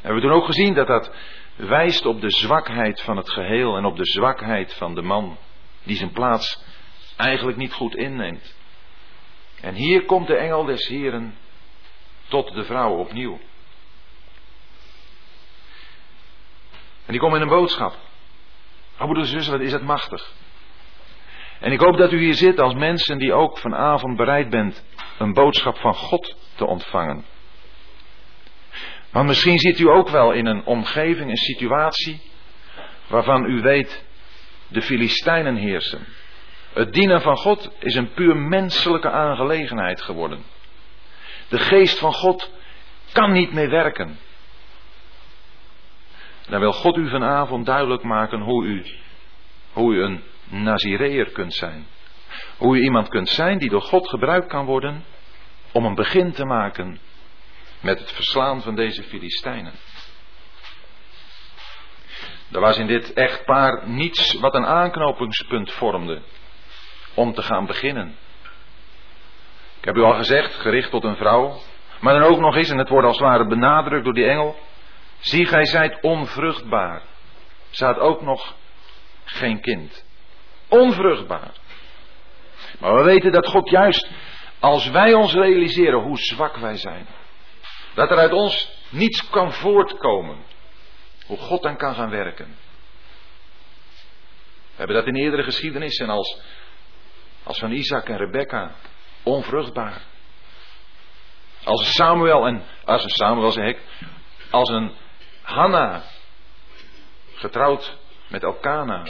En 0.00 0.14
we 0.14 0.20
toen 0.20 0.32
ook 0.32 0.44
gezien 0.44 0.74
dat 0.74 0.86
dat 0.86 1.12
wijst 1.56 2.06
op 2.06 2.20
de 2.20 2.30
zwakheid 2.30 3.00
van 3.00 3.16
het 3.16 3.30
geheel 3.30 3.76
en 3.76 3.84
op 3.84 3.96
de 3.96 4.06
zwakheid 4.06 4.74
van 4.74 4.94
de 4.94 5.02
man, 5.02 5.38
die 5.82 5.96
zijn 5.96 6.12
plaats 6.12 6.64
eigenlijk 7.16 7.56
niet 7.56 7.72
goed 7.72 7.94
inneemt. 7.94 8.54
En 9.60 9.74
hier 9.74 10.04
komt 10.04 10.26
de 10.26 10.36
engel 10.36 10.64
des 10.64 10.86
Heren 10.86 11.36
tot 12.28 12.54
de 12.54 12.64
vrouw 12.64 12.96
opnieuw. 12.96 13.38
En 17.06 17.12
die 17.12 17.18
komt 17.18 17.32
met 17.32 17.40
een 17.42 17.48
boodschap. 17.48 17.96
Oh 18.98 19.04
broeders 19.04 19.28
en 19.28 19.34
zussen, 19.34 19.52
wat 19.52 19.66
is 19.66 19.72
het 19.72 19.82
machtig. 19.82 20.32
En 21.60 21.72
ik 21.72 21.80
hoop 21.80 21.96
dat 21.96 22.12
u 22.12 22.18
hier 22.18 22.34
zit 22.34 22.60
als 22.60 22.74
mensen 22.74 23.18
die 23.18 23.32
ook 23.32 23.58
vanavond 23.58 24.16
bereid 24.16 24.50
bent 24.50 24.84
een 25.18 25.32
boodschap 25.32 25.76
van 25.76 25.94
God 25.94 26.36
te 26.54 26.66
ontvangen. 26.66 27.24
Want 29.10 29.26
misschien 29.26 29.58
zit 29.58 29.78
u 29.78 29.88
ook 29.88 30.08
wel 30.08 30.32
in 30.32 30.46
een 30.46 30.64
omgeving, 30.64 31.30
een 31.30 31.36
situatie, 31.36 32.20
waarvan 33.06 33.44
u 33.44 33.60
weet, 33.60 34.04
de 34.68 34.82
Filistijnen 34.82 35.56
heersen. 35.56 36.06
Het 36.72 36.92
dienen 36.92 37.20
van 37.20 37.36
God 37.36 37.70
is 37.78 37.94
een 37.94 38.12
puur 38.12 38.36
menselijke 38.36 39.10
aangelegenheid 39.10 40.02
geworden. 40.02 40.44
De 41.48 41.58
geest 41.58 41.98
van 41.98 42.12
God 42.12 42.50
kan 43.12 43.32
niet 43.32 43.52
meer 43.52 43.70
werken. 43.70 44.18
Dan 46.48 46.60
wil 46.60 46.72
God 46.72 46.96
u 46.96 47.08
vanavond 47.08 47.66
duidelijk 47.66 48.02
maken 48.02 48.40
hoe 48.40 48.64
u, 48.64 48.84
hoe 49.72 49.94
u 49.94 50.02
een 50.02 50.22
Nazireër 50.44 51.30
kunt 51.30 51.54
zijn. 51.54 51.86
Hoe 52.56 52.76
u 52.76 52.82
iemand 52.82 53.08
kunt 53.08 53.28
zijn 53.28 53.58
die 53.58 53.70
door 53.70 53.82
God 53.82 54.08
gebruikt 54.08 54.46
kan 54.46 54.64
worden 54.64 55.04
om 55.72 55.84
een 55.84 55.94
begin 55.94 56.32
te 56.32 56.44
maken 56.44 56.98
met 57.80 57.98
het 57.98 58.12
verslaan 58.12 58.62
van 58.62 58.74
deze 58.74 59.02
Filistijnen. 59.02 59.72
Er 62.52 62.60
was 62.60 62.78
in 62.78 62.86
dit 62.86 63.12
echtpaar 63.12 63.88
niets 63.88 64.34
wat 64.34 64.54
een 64.54 64.66
aanknopingspunt 64.66 65.72
vormde 65.72 66.22
om 67.14 67.34
te 67.34 67.42
gaan 67.42 67.66
beginnen. 67.66 68.16
Ik 69.78 69.84
heb 69.84 69.96
u 69.96 70.02
al 70.02 70.14
gezegd, 70.14 70.54
gericht 70.54 70.90
tot 70.90 71.04
een 71.04 71.16
vrouw, 71.16 71.60
maar 72.00 72.18
dan 72.18 72.22
ook 72.22 72.38
nog 72.38 72.56
eens, 72.56 72.70
en 72.70 72.78
het 72.78 72.88
wordt 72.88 73.06
als 73.06 73.18
het 73.18 73.26
ware 73.26 73.46
benadrukt 73.46 74.04
door 74.04 74.14
die 74.14 74.28
engel, 74.28 74.58
zie 75.18 75.46
gij 75.46 75.64
zijt 75.64 75.98
onvruchtbaar. 76.00 77.02
Ze 77.70 77.84
had 77.84 77.98
ook 77.98 78.22
nog 78.22 78.54
geen 79.24 79.60
kind. 79.60 80.03
Onvruchtbaar. 80.68 81.52
Maar 82.78 82.94
we 82.94 83.02
weten 83.02 83.32
dat 83.32 83.46
God 83.46 83.70
juist, 83.70 84.10
als 84.58 84.88
wij 84.88 85.14
ons 85.14 85.32
realiseren 85.32 86.02
hoe 86.02 86.18
zwak 86.18 86.56
wij 86.56 86.76
zijn, 86.76 87.06
dat 87.94 88.10
er 88.10 88.18
uit 88.18 88.32
ons 88.32 88.72
niets 88.88 89.30
kan 89.30 89.52
voortkomen. 89.52 90.44
Hoe 91.26 91.38
God 91.38 91.62
dan 91.62 91.76
kan 91.76 91.94
gaan 91.94 92.10
werken. 92.10 92.56
We 94.74 94.80
hebben 94.80 94.96
dat 94.96 95.06
in 95.06 95.16
eerdere 95.16 95.42
geschiedenissen 95.42 96.08
als, 96.08 96.40
als 97.42 97.58
van 97.58 97.70
Isaac 97.70 98.08
en 98.08 98.16
Rebecca. 98.16 98.74
Onvruchtbaar. 99.22 100.02
Als 101.64 101.92
Samuel 101.92 102.46
en, 102.46 102.64
als 102.84 103.04
een 103.04 103.10
Samuel 103.10 103.50
zeg 103.50 103.68
ik, 103.68 103.78
als 104.50 104.68
een 104.68 104.92
Hanna. 105.42 106.02
Getrouwd 107.34 107.96
met 108.28 108.42
Elkana. 108.42 109.02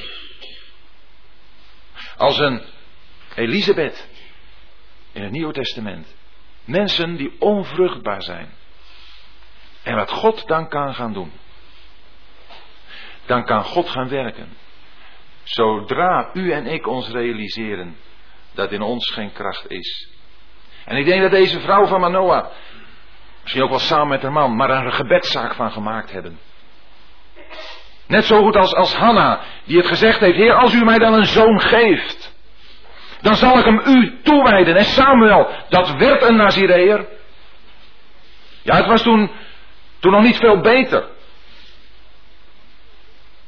Als 2.16 2.38
een 2.38 2.62
Elisabeth 3.34 4.08
in 5.12 5.22
het 5.22 5.30
Nieuwe 5.30 5.52
Testament. 5.52 6.14
Mensen 6.64 7.16
die 7.16 7.40
onvruchtbaar 7.40 8.22
zijn. 8.22 8.54
En 9.82 9.96
wat 9.96 10.10
God 10.10 10.46
dan 10.46 10.68
kan 10.68 10.94
gaan 10.94 11.12
doen. 11.12 11.32
Dan 13.26 13.44
kan 13.44 13.64
God 13.64 13.88
gaan 13.88 14.08
werken. 14.08 14.56
Zodra 15.42 16.30
u 16.32 16.52
en 16.52 16.66
ik 16.66 16.86
ons 16.86 17.08
realiseren 17.08 17.96
dat 18.52 18.72
in 18.72 18.82
ons 18.82 19.10
geen 19.10 19.32
kracht 19.32 19.70
is. 19.70 20.08
En 20.84 20.96
ik 20.96 21.06
denk 21.06 21.22
dat 21.22 21.30
deze 21.30 21.60
vrouw 21.60 21.86
van 21.86 22.00
Manoah, 22.00 22.46
misschien 23.42 23.62
ook 23.62 23.70
wel 23.70 23.78
samen 23.78 24.08
met 24.08 24.22
haar 24.22 24.32
man, 24.32 24.56
maar 24.56 24.70
er 24.70 24.86
een 24.86 24.92
gebedszaak 24.92 25.54
van 25.54 25.72
gemaakt 25.72 26.10
hebben. 26.10 26.38
Net 28.06 28.24
zo 28.24 28.42
goed 28.42 28.56
als, 28.56 28.74
als 28.74 28.94
Hanna, 28.94 29.40
die 29.64 29.76
het 29.76 29.86
gezegd 29.86 30.20
heeft, 30.20 30.36
Heer, 30.36 30.54
als 30.54 30.74
u 30.74 30.84
mij 30.84 30.98
dan 30.98 31.14
een 31.14 31.26
zoon 31.26 31.60
geeft, 31.60 32.34
dan 33.20 33.34
zal 33.34 33.58
ik 33.58 33.64
hem 33.64 33.80
u 33.86 34.20
toewijden. 34.22 34.76
En 34.76 34.84
Samuel, 34.84 35.48
dat 35.68 35.96
werd 35.96 36.22
een 36.22 36.36
Nazireër. 36.36 37.08
Ja, 38.62 38.76
het 38.76 38.86
was 38.86 39.02
toen 39.02 39.30
toen 40.04 40.12
nog 40.12 40.22
niet 40.22 40.36
veel 40.36 40.60
beter. 40.60 41.02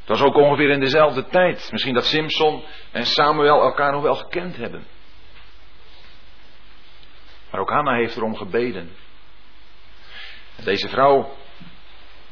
Het 0.01 0.19
was 0.19 0.23
ook 0.23 0.37
ongeveer 0.37 0.71
in 0.71 0.81
dezelfde 0.81 1.27
tijd. 1.27 1.69
Misschien 1.73 1.95
dat 1.95 2.05
Simpson 2.05 2.64
en 2.92 3.07
Samuel 3.07 3.61
elkaar 3.61 3.92
nog 3.92 4.03
wel 4.03 4.14
gekend 4.14 4.57
hebben. 4.57 4.87
Maar 7.51 7.61
ook 7.61 7.71
Hanna 7.71 7.95
heeft 7.95 8.16
erom 8.16 8.37
gebeden. 8.37 8.97
deze 10.64 10.88
vrouw, 10.88 11.37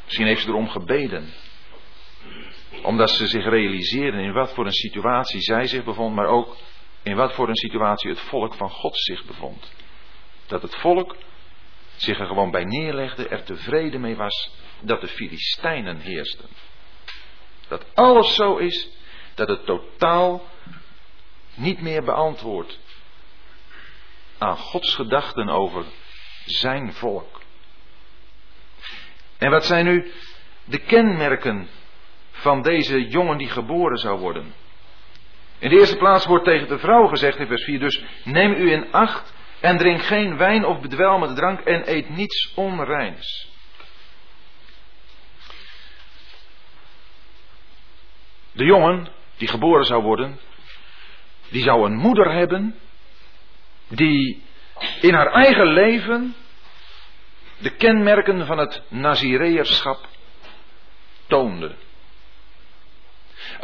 misschien 0.04 0.26
heeft 0.26 0.42
ze 0.42 0.48
erom 0.48 0.68
gebeden. 0.68 1.32
Omdat 2.82 3.10
ze 3.10 3.26
zich 3.26 3.44
realiseerden 3.44 4.20
in 4.20 4.32
wat 4.32 4.52
voor 4.52 4.66
een 4.66 4.72
situatie 4.72 5.40
zij 5.40 5.66
zich 5.66 5.84
bevond, 5.84 6.14
maar 6.14 6.26
ook 6.26 6.56
in 7.02 7.16
wat 7.16 7.34
voor 7.34 7.48
een 7.48 7.56
situatie 7.56 8.10
het 8.10 8.20
volk 8.20 8.54
van 8.54 8.70
God 8.70 8.98
zich 8.98 9.24
bevond. 9.24 9.72
Dat 10.46 10.62
het 10.62 10.74
volk 10.74 11.16
zich 11.96 12.18
er 12.18 12.26
gewoon 12.26 12.50
bij 12.50 12.64
neerlegde, 12.64 13.28
er 13.28 13.44
tevreden 13.44 14.00
mee 14.00 14.16
was 14.16 14.50
dat 14.80 15.00
de 15.00 15.08
Filistijnen 15.08 16.00
heersten. 16.00 16.48
Dat 17.68 17.94
alles 17.94 18.34
zo 18.34 18.56
is 18.56 18.88
dat 19.34 19.48
het 19.48 19.66
totaal 19.66 20.42
niet 21.54 21.80
meer 21.80 22.04
beantwoordt 22.04 22.78
aan 24.38 24.56
Gods 24.56 24.94
gedachten 24.94 25.48
over 25.48 25.84
zijn 26.44 26.92
volk. 26.92 27.42
En 29.38 29.50
wat 29.50 29.64
zijn 29.64 29.84
nu 29.84 30.12
de 30.64 30.78
kenmerken 30.78 31.68
van 32.44 32.62
deze 32.62 33.08
jongen 33.08 33.38
die 33.38 33.48
geboren 33.48 33.96
zou 33.96 34.18
worden? 34.18 34.54
In 35.58 35.68
de 35.68 35.78
eerste 35.78 35.96
plaats 35.96 36.26
wordt 36.26 36.44
tegen 36.44 36.68
de 36.68 36.78
vrouw 36.78 37.06
gezegd 37.06 37.38
in 37.38 37.46
vers 37.46 37.64
4 37.64 37.78
dus 37.78 38.04
neem 38.24 38.52
u 38.52 38.72
in 38.72 38.92
acht 38.92 39.34
en 39.60 39.78
drink 39.78 40.02
geen 40.02 40.36
wijn 40.36 40.64
of 40.64 40.80
bedwelmende 40.80 41.34
drank 41.34 41.60
en 41.60 41.82
eet 41.90 42.08
niets 42.08 42.52
onreins. 42.54 43.52
De 48.52 48.64
jongen 48.64 49.08
die 49.36 49.48
geboren 49.48 49.84
zou 49.84 50.02
worden, 50.02 50.40
die 51.48 51.62
zou 51.62 51.84
een 51.84 51.96
moeder 51.96 52.32
hebben 52.32 52.78
die 53.88 54.42
in 55.00 55.14
haar 55.14 55.32
eigen 55.32 55.66
leven 55.66 56.34
de 57.58 57.70
kenmerken 57.70 58.46
van 58.46 58.58
het 58.58 58.82
Nazireërschap 58.88 60.06
toonde. 61.26 61.74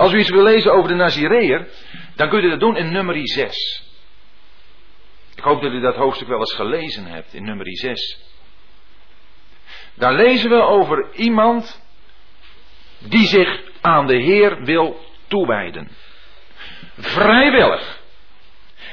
Als 0.00 0.12
u 0.12 0.18
iets 0.18 0.30
wil 0.30 0.42
lezen 0.42 0.72
over 0.72 0.88
de 0.88 0.94
Nazireër, 0.94 1.68
dan 2.14 2.28
kunt 2.28 2.44
u 2.44 2.50
dat 2.50 2.60
doen 2.60 2.76
in 2.76 2.92
nummer 2.92 3.28
6. 3.28 3.82
Ik 5.34 5.42
hoop 5.42 5.62
dat 5.62 5.72
u 5.72 5.80
dat 5.80 5.96
hoofdstuk 5.96 6.28
wel 6.28 6.38
eens 6.38 6.54
gelezen 6.54 7.04
hebt 7.04 7.34
in 7.34 7.44
nummer 7.44 7.66
6. 7.68 8.18
Daar 9.94 10.14
lezen 10.14 10.50
we 10.50 10.62
over 10.62 11.08
iemand 11.14 11.82
die 12.98 13.26
zich 13.26 13.60
aan 13.80 14.06
de 14.06 14.16
Heer 14.16 14.64
wil 14.64 15.00
toewijden. 15.28 15.90
Vrijwillig. 16.98 18.00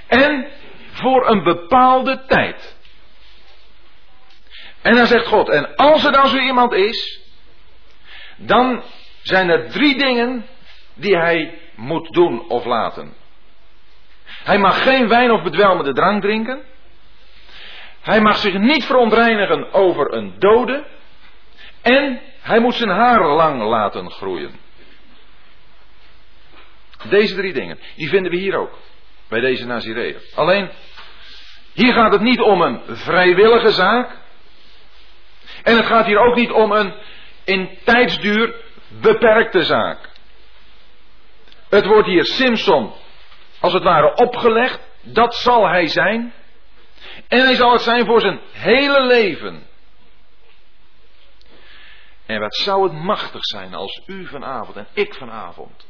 En 0.07 0.47
voor 0.91 1.29
een 1.29 1.43
bepaalde 1.43 2.25
tijd. 2.25 2.77
En 4.81 4.95
dan 4.95 5.07
zegt 5.07 5.27
God, 5.27 5.49
en 5.49 5.75
als 5.75 6.05
er 6.05 6.11
dan 6.11 6.27
zo 6.27 6.37
iemand 6.37 6.73
is, 6.73 7.21
dan 8.37 8.83
zijn 9.21 9.49
er 9.49 9.69
drie 9.69 9.97
dingen 9.97 10.45
die 10.97 11.17
hij 11.17 11.59
moet 11.75 12.13
doen 12.13 12.49
of 12.49 12.65
laten. 12.65 13.13
Hij 14.43 14.57
mag 14.57 14.83
geen 14.83 15.07
wijn 15.07 15.31
of 15.31 15.43
bedwelmende 15.43 15.93
drank 15.93 16.21
drinken. 16.21 16.61
Hij 18.01 18.21
mag 18.21 18.37
zich 18.37 18.57
niet 18.57 18.85
verontreinigen 18.85 19.73
over 19.73 20.13
een 20.13 20.33
dode. 20.39 20.85
En 21.81 22.21
hij 22.41 22.59
moet 22.59 22.75
zijn 22.75 22.89
haar 22.89 23.27
lang 23.27 23.61
laten 23.61 24.11
groeien. 24.11 24.59
Deze 27.09 27.35
drie 27.35 27.53
dingen, 27.53 27.79
die 27.95 28.09
vinden 28.09 28.31
we 28.31 28.37
hier 28.37 28.55
ook. 28.55 28.79
Bij 29.27 29.39
deze 29.39 29.65
Nazireër. 29.65 30.21
Alleen, 30.35 30.69
hier 31.73 31.93
gaat 31.93 32.11
het 32.11 32.21
niet 32.21 32.41
om 32.41 32.61
een 32.61 32.81
vrijwillige 32.87 33.71
zaak. 33.71 34.09
En 35.63 35.75
het 35.75 35.85
gaat 35.85 36.05
hier 36.05 36.17
ook 36.17 36.35
niet 36.35 36.51
om 36.51 36.71
een 36.71 36.93
in 37.43 37.77
tijdsduur 37.83 38.55
beperkte 39.01 39.63
zaak. 39.63 40.09
Het 41.69 41.85
wordt 41.85 42.07
hier 42.07 42.25
Simpson 42.25 42.93
als 43.59 43.73
het 43.73 43.83
ware 43.83 44.15
opgelegd. 44.15 44.79
Dat 45.01 45.35
zal 45.35 45.67
hij 45.67 45.87
zijn. 45.87 46.33
En 47.27 47.39
hij 47.39 47.55
zal 47.55 47.71
het 47.71 47.81
zijn 47.81 48.05
voor 48.05 48.21
zijn 48.21 48.39
hele 48.51 49.05
leven. 49.05 49.67
En 52.25 52.39
wat 52.39 52.55
zou 52.55 52.83
het 52.83 52.93
machtig 52.93 53.45
zijn 53.45 53.73
als 53.73 54.01
u 54.05 54.27
vanavond 54.27 54.77
en 54.77 54.87
ik 54.93 55.13
vanavond 55.13 55.87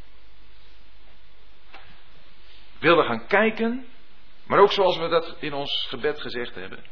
wilden 2.80 3.06
gaan 3.06 3.28
kijken, 3.28 3.88
maar 4.44 4.60
ook 4.60 4.72
zoals 4.72 4.98
we 4.98 5.08
dat 5.08 5.36
in 5.40 5.54
ons 5.54 5.86
gebed 5.90 6.22
gezegd 6.22 6.56
hebben, 6.56 6.86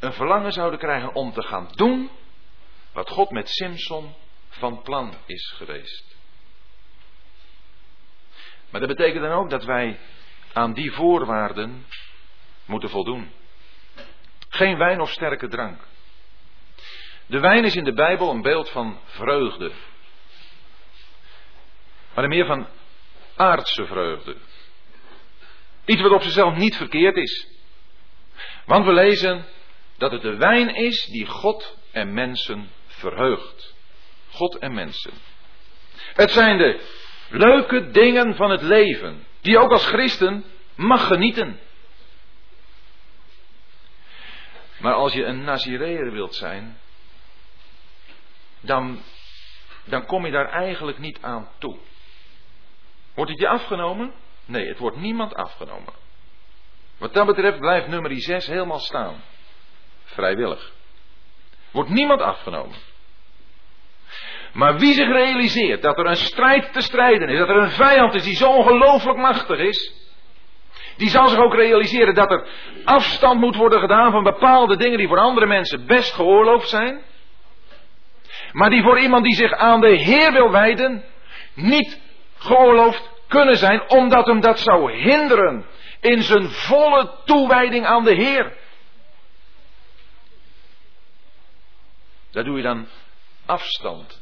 een 0.00 0.12
verlangen 0.12 0.52
zouden 0.52 0.78
krijgen 0.78 1.14
om 1.14 1.32
te 1.32 1.42
gaan 1.42 1.68
doen 1.74 2.10
wat 2.92 3.10
God 3.10 3.30
met 3.30 3.48
Simpson 3.48 4.14
van 4.48 4.82
plan 4.82 5.14
is 5.26 5.52
geweest. 5.56 6.11
Maar 8.72 8.80
dat 8.80 8.96
betekent 8.96 9.22
dan 9.22 9.32
ook 9.32 9.50
dat 9.50 9.64
wij 9.64 9.98
aan 10.52 10.72
die 10.72 10.92
voorwaarden 10.92 11.86
moeten 12.64 12.90
voldoen. 12.90 13.30
Geen 14.48 14.78
wijn 14.78 15.00
of 15.00 15.10
sterke 15.10 15.48
drank. 15.48 15.80
De 17.26 17.40
wijn 17.40 17.64
is 17.64 17.76
in 17.76 17.84
de 17.84 17.92
Bijbel 17.92 18.30
een 18.30 18.42
beeld 18.42 18.70
van 18.70 18.98
vreugde. 19.04 19.72
Maar 22.14 22.28
meer 22.28 22.46
van 22.46 22.66
aardse 23.36 23.86
vreugde. 23.86 24.36
Iets 25.84 26.00
wat 26.00 26.12
op 26.12 26.22
zichzelf 26.22 26.56
niet 26.56 26.76
verkeerd 26.76 27.16
is. 27.16 27.46
Want 28.64 28.84
we 28.84 28.92
lezen 28.92 29.44
dat 29.96 30.12
het 30.12 30.22
de 30.22 30.36
wijn 30.36 30.74
is 30.74 31.04
die 31.04 31.26
God 31.26 31.76
en 31.90 32.12
mensen 32.12 32.70
verheugt. 32.86 33.74
God 34.30 34.58
en 34.58 34.74
mensen. 34.74 35.12
Het 36.14 36.30
zijn 36.30 36.58
de 36.58 37.00
leuke 37.32 37.90
dingen 37.90 38.34
van 38.34 38.50
het 38.50 38.62
leven, 38.62 39.24
die 39.40 39.52
je 39.52 39.58
ook 39.58 39.70
als 39.70 39.86
christen 39.86 40.44
mag 40.74 41.06
genieten. 41.06 41.60
Maar 44.78 44.94
als 44.94 45.12
je 45.12 45.24
een 45.24 45.44
Nazireër 45.44 46.12
wilt 46.12 46.34
zijn, 46.34 46.78
dan, 48.60 49.02
dan 49.84 50.06
kom 50.06 50.26
je 50.26 50.32
daar 50.32 50.48
eigenlijk 50.48 50.98
niet 50.98 51.18
aan 51.20 51.48
toe. 51.58 51.78
Wordt 53.14 53.30
het 53.30 53.40
je 53.40 53.48
afgenomen? 53.48 54.12
Nee, 54.44 54.68
het 54.68 54.78
wordt 54.78 54.96
niemand 54.96 55.34
afgenomen. 55.34 55.92
Wat 56.98 57.14
dat 57.14 57.26
betreft 57.26 57.58
blijft 57.58 57.88
nummer 57.88 58.20
6 58.20 58.46
helemaal 58.46 58.78
staan. 58.78 59.22
Vrijwillig. 60.04 60.72
Wordt 61.70 61.90
niemand 61.90 62.20
afgenomen. 62.20 62.76
Maar 64.52 64.78
wie 64.78 64.94
zich 64.94 65.08
realiseert 65.08 65.82
dat 65.82 65.98
er 65.98 66.06
een 66.06 66.16
strijd 66.16 66.72
te 66.72 66.80
strijden 66.80 67.28
is, 67.28 67.38
dat 67.38 67.48
er 67.48 67.56
een 67.56 67.70
vijand 67.70 68.14
is 68.14 68.22
die 68.22 68.36
zo 68.36 68.50
ongelooflijk 68.50 69.18
machtig 69.18 69.58
is, 69.58 69.94
die 70.96 71.08
zal 71.08 71.28
zich 71.28 71.38
ook 71.38 71.54
realiseren 71.54 72.14
dat 72.14 72.30
er 72.30 72.46
afstand 72.84 73.40
moet 73.40 73.56
worden 73.56 73.80
gedaan 73.80 74.10
van 74.10 74.22
bepaalde 74.22 74.76
dingen 74.76 74.98
die 74.98 75.08
voor 75.08 75.18
andere 75.18 75.46
mensen 75.46 75.86
best 75.86 76.14
geoorloofd 76.14 76.68
zijn, 76.68 77.00
maar 78.52 78.70
die 78.70 78.82
voor 78.82 78.98
iemand 78.98 79.24
die 79.24 79.34
zich 79.34 79.52
aan 79.52 79.80
de 79.80 79.96
Heer 79.96 80.32
wil 80.32 80.50
wijden, 80.50 81.04
niet 81.54 82.00
geoorloofd 82.38 83.10
kunnen 83.28 83.56
zijn, 83.56 83.90
omdat 83.90 84.26
hem 84.26 84.40
dat 84.40 84.58
zou 84.58 84.92
hinderen 84.92 85.66
in 86.00 86.22
zijn 86.22 86.48
volle 86.48 87.10
toewijding 87.24 87.86
aan 87.86 88.04
de 88.04 88.14
Heer. 88.14 88.56
Daar 92.30 92.44
doe 92.44 92.56
je 92.56 92.62
dan 92.62 92.86
afstand. 93.46 94.21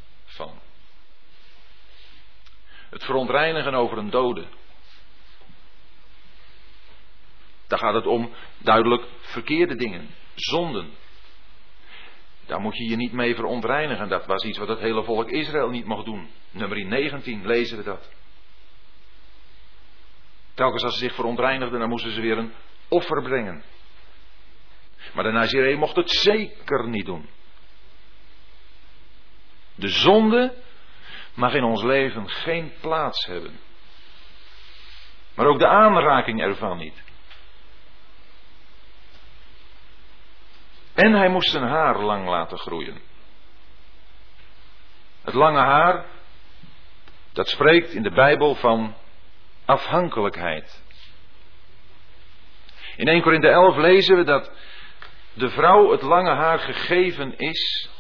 Het 2.90 3.04
verontreinigen 3.04 3.74
over 3.74 3.98
een 3.98 4.10
dode. 4.10 4.46
Daar 7.66 7.78
gaat 7.78 7.94
het 7.94 8.06
om 8.06 8.32
duidelijk 8.58 9.04
verkeerde 9.20 9.74
dingen, 9.74 10.14
zonden. 10.34 10.90
Daar 12.46 12.60
moet 12.60 12.76
je 12.76 12.88
je 12.88 12.96
niet 12.96 13.12
mee 13.12 13.34
verontreinigen. 13.34 14.08
Dat 14.08 14.26
was 14.26 14.44
iets 14.44 14.58
wat 14.58 14.68
het 14.68 14.78
hele 14.78 15.04
volk 15.04 15.30
Israël 15.30 15.70
niet 15.70 15.84
mocht 15.84 16.04
doen. 16.04 16.30
Nummer 16.50 16.84
19 16.84 17.46
lezen 17.46 17.76
we 17.76 17.84
dat. 17.84 18.10
Telkens 20.54 20.82
als 20.82 20.92
ze 20.92 20.98
zich 20.98 21.14
verontreinigden, 21.14 21.80
dan 21.80 21.88
moesten 21.88 22.10
ze 22.10 22.20
weer 22.20 22.38
een 22.38 22.52
offer 22.88 23.22
brengen. 23.22 23.62
Maar 25.12 25.24
de 25.24 25.30
Naziree 25.30 25.76
mocht 25.76 25.96
het 25.96 26.10
zeker 26.10 26.88
niet 26.88 27.06
doen. 27.06 27.28
De 29.74 29.88
zonde 29.88 30.54
mag 31.40 31.54
in 31.54 31.64
ons 31.64 31.82
leven 31.82 32.28
geen 32.28 32.72
plaats 32.80 33.26
hebben. 33.26 33.60
Maar 35.34 35.46
ook 35.46 35.58
de 35.58 35.66
aanraking 35.66 36.42
ervan 36.42 36.78
niet. 36.78 37.02
En 40.94 41.12
hij 41.12 41.28
moest 41.28 41.50
zijn 41.50 41.68
haar 41.68 42.00
lang 42.00 42.28
laten 42.28 42.58
groeien. 42.58 43.00
Het 45.22 45.34
lange 45.34 45.58
haar, 45.58 46.04
dat 47.32 47.48
spreekt 47.48 47.92
in 47.92 48.02
de 48.02 48.10
Bijbel 48.10 48.54
van 48.54 48.94
afhankelijkheid. 49.64 50.82
In 52.96 53.08
1 53.08 53.22
Korinthe 53.22 53.48
11 53.48 53.76
lezen 53.76 54.16
we 54.16 54.24
dat 54.24 54.52
de 55.32 55.50
vrouw 55.50 55.90
het 55.90 56.02
lange 56.02 56.34
haar 56.34 56.58
gegeven 56.58 57.38
is 57.38 57.90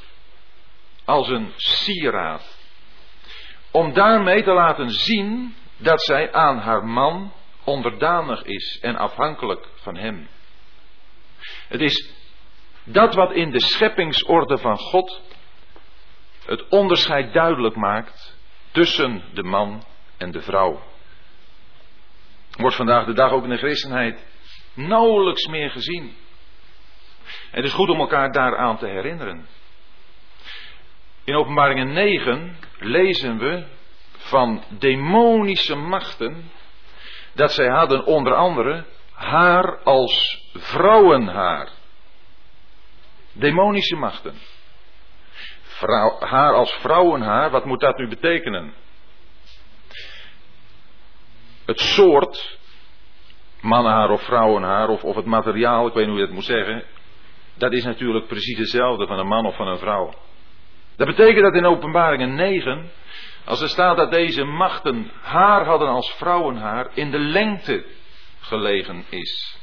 als 1.04 1.28
een 1.28 1.52
sieraad. 1.56 2.49
Om 3.70 3.92
daarmee 3.92 4.42
te 4.42 4.52
laten 4.52 4.90
zien 4.90 5.54
dat 5.76 6.02
zij 6.02 6.32
aan 6.32 6.58
haar 6.58 6.84
man 6.84 7.32
onderdanig 7.64 8.42
is 8.42 8.78
en 8.80 8.96
afhankelijk 8.96 9.68
van 9.74 9.96
hem. 9.96 10.28
Het 11.68 11.80
is 11.80 12.14
dat 12.84 13.14
wat 13.14 13.32
in 13.32 13.50
de 13.50 13.60
scheppingsorde 13.60 14.58
van 14.58 14.78
God 14.78 15.22
het 16.44 16.68
onderscheid 16.68 17.32
duidelijk 17.32 17.76
maakt 17.76 18.38
tussen 18.70 19.22
de 19.32 19.42
man 19.42 19.84
en 20.16 20.30
de 20.30 20.40
vrouw. 20.40 20.82
Wordt 22.50 22.76
vandaag 22.76 23.06
de 23.06 23.12
dag 23.12 23.32
ook 23.32 23.44
in 23.44 23.50
de 23.50 23.56
christenheid 23.56 24.26
nauwelijks 24.74 25.46
meer 25.46 25.70
gezien. 25.70 26.16
Het 27.50 27.64
is 27.64 27.72
goed 27.72 27.88
om 27.88 28.00
elkaar 28.00 28.32
daaraan 28.32 28.78
te 28.78 28.86
herinneren. 28.86 29.46
In 31.24 31.34
Openbaringen 31.34 31.92
9 31.92 32.56
lezen 32.78 33.38
we 33.38 33.64
van 34.16 34.62
demonische 34.68 35.74
machten 35.74 36.50
dat 37.32 37.52
zij 37.52 37.68
hadden 37.68 38.04
onder 38.04 38.34
andere 38.34 38.84
haar 39.12 39.82
als 39.82 40.44
vrouwenhaar. 40.54 41.68
Demonische 43.32 43.96
machten. 43.96 44.34
Vrouw, 45.62 46.20
haar 46.20 46.54
als 46.54 46.72
vrouwenhaar, 46.72 47.50
wat 47.50 47.64
moet 47.64 47.80
dat 47.80 47.98
nu 47.98 48.08
betekenen? 48.08 48.74
Het 51.66 51.80
soort 51.80 52.58
mannenhaar 53.60 54.10
of 54.10 54.22
vrouwenhaar 54.22 54.88
of, 54.88 55.04
of 55.04 55.16
het 55.16 55.24
materiaal, 55.24 55.86
ik 55.86 55.92
weet 55.92 56.06
niet 56.06 56.12
hoe 56.12 56.20
je 56.20 56.26
dat 56.26 56.34
moet 56.34 56.44
zeggen, 56.44 56.84
dat 57.54 57.72
is 57.72 57.84
natuurlijk 57.84 58.26
precies 58.26 58.58
hetzelfde 58.58 59.06
van 59.06 59.18
een 59.18 59.26
man 59.26 59.46
of 59.46 59.56
van 59.56 59.68
een 59.68 59.78
vrouw. 59.78 60.14
Dat 61.00 61.08
betekent 61.08 61.42
dat 61.42 61.54
in 61.54 61.66
Openbaringen 61.66 62.34
9, 62.34 62.90
als 63.44 63.60
er 63.60 63.68
staat 63.68 63.96
dat 63.96 64.10
deze 64.10 64.44
machten 64.44 65.10
haar 65.22 65.64
hadden 65.64 65.88
als 65.88 66.12
vrouwenhaar, 66.12 66.90
in 66.94 67.10
de 67.10 67.18
lengte 67.18 67.84
gelegen 68.40 69.04
is. 69.08 69.58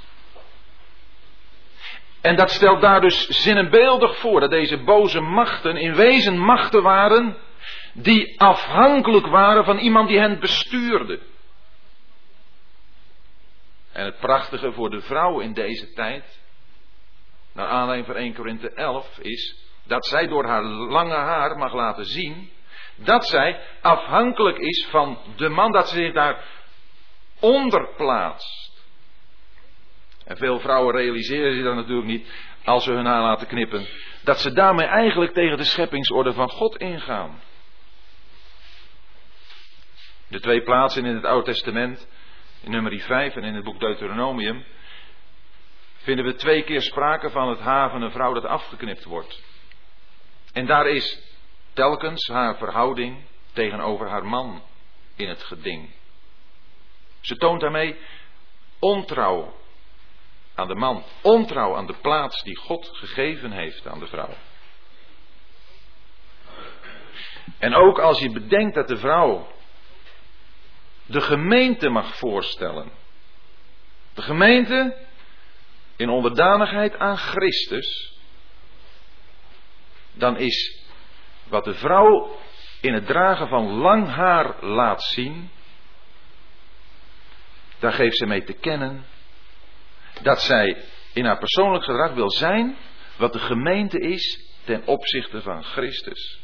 En 2.21 2.35
dat 2.35 2.51
stelt 2.51 2.81
daar 2.81 3.01
dus 3.01 3.27
zinnebeeldig 3.27 4.17
voor 4.17 4.39
dat 4.39 4.49
deze 4.49 4.77
boze 4.77 5.19
machten 5.19 5.75
in 5.75 5.95
wezen 5.95 6.37
machten 6.37 6.83
waren 6.83 7.37
die 7.93 8.39
afhankelijk 8.39 9.27
waren 9.27 9.65
van 9.65 9.77
iemand 9.77 10.07
die 10.07 10.19
hen 10.19 10.39
bestuurde. 10.39 11.19
En 13.91 14.05
het 14.05 14.19
prachtige 14.19 14.71
voor 14.71 14.89
de 14.89 15.01
vrouw 15.01 15.39
in 15.39 15.53
deze 15.53 15.93
tijd, 15.93 16.39
naar 17.53 17.67
aanleiding 17.67 18.07
van 18.07 18.15
1 18.15 18.33
Korinthe 18.33 18.69
11, 18.69 19.17
is 19.19 19.66
dat 19.87 20.05
zij 20.05 20.27
door 20.27 20.45
haar 20.45 20.63
lange 20.63 21.15
haar 21.15 21.57
mag 21.57 21.73
laten 21.73 22.05
zien 22.05 22.49
dat 22.97 23.27
zij 23.27 23.59
afhankelijk 23.81 24.57
is 24.57 24.87
van 24.89 25.19
de 25.35 25.49
man, 25.49 25.71
dat 25.71 25.89
ze 25.89 25.95
zich 25.95 26.13
daar 26.13 26.43
onderplaatst. 27.39 28.85
En 30.25 30.37
veel 30.37 30.59
vrouwen 30.59 30.95
realiseren 30.95 31.53
zich 31.53 31.63
dat 31.63 31.75
natuurlijk 31.75 32.07
niet 32.07 32.31
als 32.63 32.83
ze 32.83 32.91
hun 32.91 33.05
haar 33.05 33.21
laten 33.21 33.47
knippen. 33.47 33.87
Dat 34.23 34.39
ze 34.39 34.53
daarmee 34.53 34.87
eigenlijk 34.87 35.33
tegen 35.33 35.57
de 35.57 35.63
scheppingsorde 35.63 36.33
van 36.33 36.49
God 36.49 36.77
ingaan. 36.77 37.41
De 40.27 40.39
twee 40.39 40.61
plaatsen 40.61 41.05
in 41.05 41.15
het 41.15 41.25
Oude 41.25 41.45
Testament, 41.51 42.07
in 42.61 42.71
nummer 42.71 42.99
5 42.99 43.35
en 43.35 43.43
in 43.43 43.55
het 43.55 43.63
boek 43.63 43.79
Deuteronomium, 43.79 44.65
vinden 45.97 46.25
we 46.25 46.35
twee 46.35 46.63
keer 46.63 46.81
sprake 46.81 47.29
van 47.29 47.49
het 47.49 47.59
haar 47.59 47.89
van 47.89 48.01
een 48.01 48.11
vrouw 48.11 48.33
dat 48.33 48.45
afgeknipt 48.45 49.03
wordt. 49.03 49.43
En 50.57 50.65
daar 50.65 50.87
is 50.87 51.19
telkens 51.73 52.27
haar 52.27 52.57
verhouding 52.57 53.23
tegenover 53.53 54.09
haar 54.09 54.25
man 54.25 54.63
in 55.15 55.29
het 55.29 55.43
geding. 55.43 55.89
Ze 57.21 57.35
toont 57.35 57.61
daarmee 57.61 57.97
ontrouw 58.79 59.55
aan 60.55 60.67
de 60.67 60.75
man, 60.75 61.03
ontrouw 61.21 61.75
aan 61.75 61.85
de 61.85 61.95
plaats 62.01 62.43
die 62.43 62.55
God 62.55 62.89
gegeven 62.93 63.51
heeft 63.51 63.87
aan 63.87 63.99
de 63.99 64.07
vrouw. 64.07 64.33
En 67.57 67.75
ook 67.75 67.99
als 67.99 68.19
je 68.19 68.31
bedenkt 68.31 68.75
dat 68.75 68.87
de 68.87 68.97
vrouw 68.97 69.51
de 71.05 71.21
gemeente 71.21 71.89
mag 71.89 72.15
voorstellen. 72.15 72.91
De 74.13 74.21
gemeente 74.21 74.97
in 75.95 76.09
onderdanigheid 76.09 76.97
aan 76.97 77.17
Christus. 77.17 78.16
Dan 80.17 80.37
is 80.37 80.85
wat 81.43 81.63
de 81.63 81.73
vrouw 81.73 82.37
in 82.81 82.93
het 82.93 83.05
dragen 83.05 83.47
van 83.47 83.71
lang 83.71 84.07
haar 84.07 84.65
laat 84.65 85.03
zien. 85.03 85.49
Daar 87.79 87.93
geeft 87.93 88.17
ze 88.17 88.25
mee 88.25 88.43
te 88.43 88.53
kennen 88.53 89.05
dat 90.21 90.41
zij 90.41 90.83
in 91.13 91.25
haar 91.25 91.37
persoonlijk 91.37 91.83
gedrag 91.83 92.13
wil 92.13 92.31
zijn 92.31 92.77
wat 93.17 93.33
de 93.33 93.39
gemeente 93.39 93.99
is 93.99 94.45
ten 94.63 94.87
opzichte 94.87 95.41
van 95.41 95.63
Christus. 95.63 96.39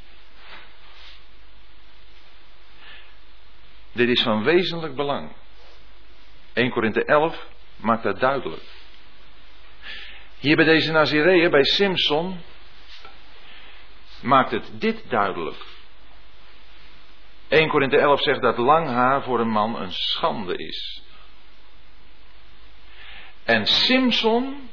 Dit 3.91 4.09
is 4.09 4.21
van 4.21 4.43
wezenlijk 4.43 4.95
belang. 4.95 5.31
1 6.53 6.69
Korinthe 6.69 7.05
11 7.05 7.47
maakt 7.75 8.03
dat 8.03 8.19
duidelijk. 8.19 8.63
Hier 10.39 10.55
bij 10.55 10.65
deze 10.65 10.91
Nazireeën, 10.91 11.51
bij 11.51 11.63
Simpson, 11.63 12.41
maakt 14.23 14.51
het 14.51 14.71
dit 14.73 15.09
duidelijk. 15.09 15.65
1 17.47 17.69
Korinthe 17.69 17.97
11 17.97 18.21
zegt 18.21 18.41
dat 18.41 18.57
lang 18.57 18.87
haar 18.87 19.23
voor 19.23 19.39
een 19.39 19.49
man 19.49 19.75
een 19.75 19.91
schande 19.91 20.57
is. 20.57 21.03
En 23.43 23.65
Simpson 23.65 24.69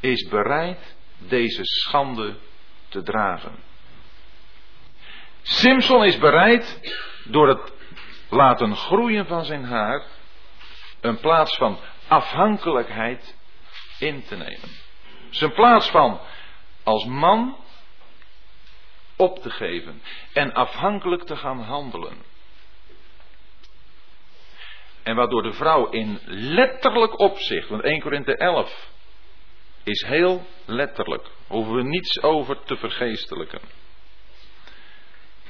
is 0.00 0.28
bereid 0.28 0.96
deze 1.18 1.64
schande 1.64 2.36
te 2.88 3.02
dragen. 3.02 3.52
Simpson 5.42 6.04
is 6.04 6.18
bereid 6.18 6.80
door 7.24 7.48
het 7.48 7.72
laten 8.28 8.76
groeien 8.76 9.26
van 9.26 9.44
zijn 9.44 9.64
haar 9.64 10.02
een 11.00 11.18
plaats 11.20 11.56
van 11.56 11.78
afhankelijkheid 12.08 13.36
in 13.98 14.24
te 14.24 14.36
nemen. 14.36 14.70
Zijn 15.30 15.52
plaats 15.52 15.90
van 15.90 16.20
als 16.82 17.04
man 17.04 17.56
op 19.18 19.38
te 19.38 19.50
geven 19.50 20.02
en 20.32 20.52
afhankelijk 20.52 21.22
te 21.22 21.36
gaan 21.36 21.60
handelen. 21.60 22.16
En 25.02 25.16
waardoor 25.16 25.42
de 25.42 25.52
vrouw 25.52 25.90
in 25.90 26.18
letterlijk 26.26 27.20
opzicht, 27.20 27.68
want 27.68 27.82
1 27.82 28.00
Korinthe 28.00 28.36
11 28.36 28.90
is 29.82 30.02
heel 30.02 30.46
letterlijk, 30.64 31.26
hoeven 31.46 31.74
we 31.74 31.82
niets 31.82 32.22
over 32.22 32.62
te 32.62 32.76
vergeestelijken. 32.76 33.60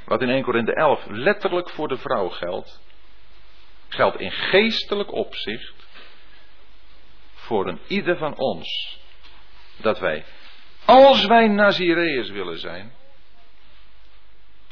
Wat 0.04 0.22
in 0.22 0.28
1 0.28 0.42
Korinthe 0.42 0.74
11 0.74 1.06
letterlijk 1.06 1.70
voor 1.70 1.88
de 1.88 1.96
vrouw 1.96 2.28
geldt, 2.28 2.80
geldt 3.88 4.20
in 4.20 4.30
geestelijk 4.30 5.12
opzicht 5.12 5.86
voor 7.34 7.66
een 7.68 7.80
ieder 7.86 8.16
van 8.16 8.36
ons. 8.36 8.98
Dat 9.76 9.98
wij, 9.98 10.24
als 10.84 11.26
wij 11.26 11.48
Nazireërs 11.48 12.30
willen 12.30 12.58
zijn, 12.58 12.92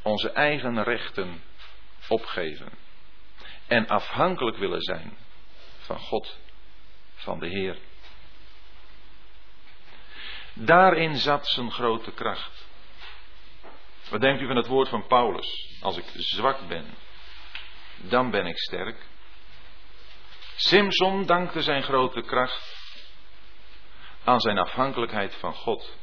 onze 0.07 0.31
eigen 0.31 0.83
rechten 0.83 1.43
opgeven. 2.09 2.69
En 3.67 3.87
afhankelijk 3.87 4.57
willen 4.57 4.81
zijn 4.81 5.17
van 5.79 5.99
God, 5.99 6.39
van 7.15 7.39
de 7.39 7.47
Heer. 7.47 7.79
Daarin 10.53 11.17
zat 11.17 11.47
zijn 11.47 11.71
grote 11.71 12.13
kracht. 12.13 12.67
Wat 14.11 14.21
denkt 14.21 14.41
u 14.43 14.47
van 14.47 14.57
het 14.57 14.67
woord 14.67 14.89
van 14.89 15.07
Paulus? 15.07 15.79
Als 15.81 15.97
ik 15.97 16.05
zwak 16.15 16.69
ben, 16.69 16.95
dan 17.97 18.31
ben 18.31 18.47
ik 18.47 18.59
sterk. 18.59 19.07
Simson 20.57 21.27
dankte 21.27 21.63
zijn 21.63 21.83
grote 21.83 22.21
kracht 22.21 22.77
aan 24.25 24.41
zijn 24.41 24.59
afhankelijkheid 24.59 25.35
van 25.35 25.55
God. 25.55 25.97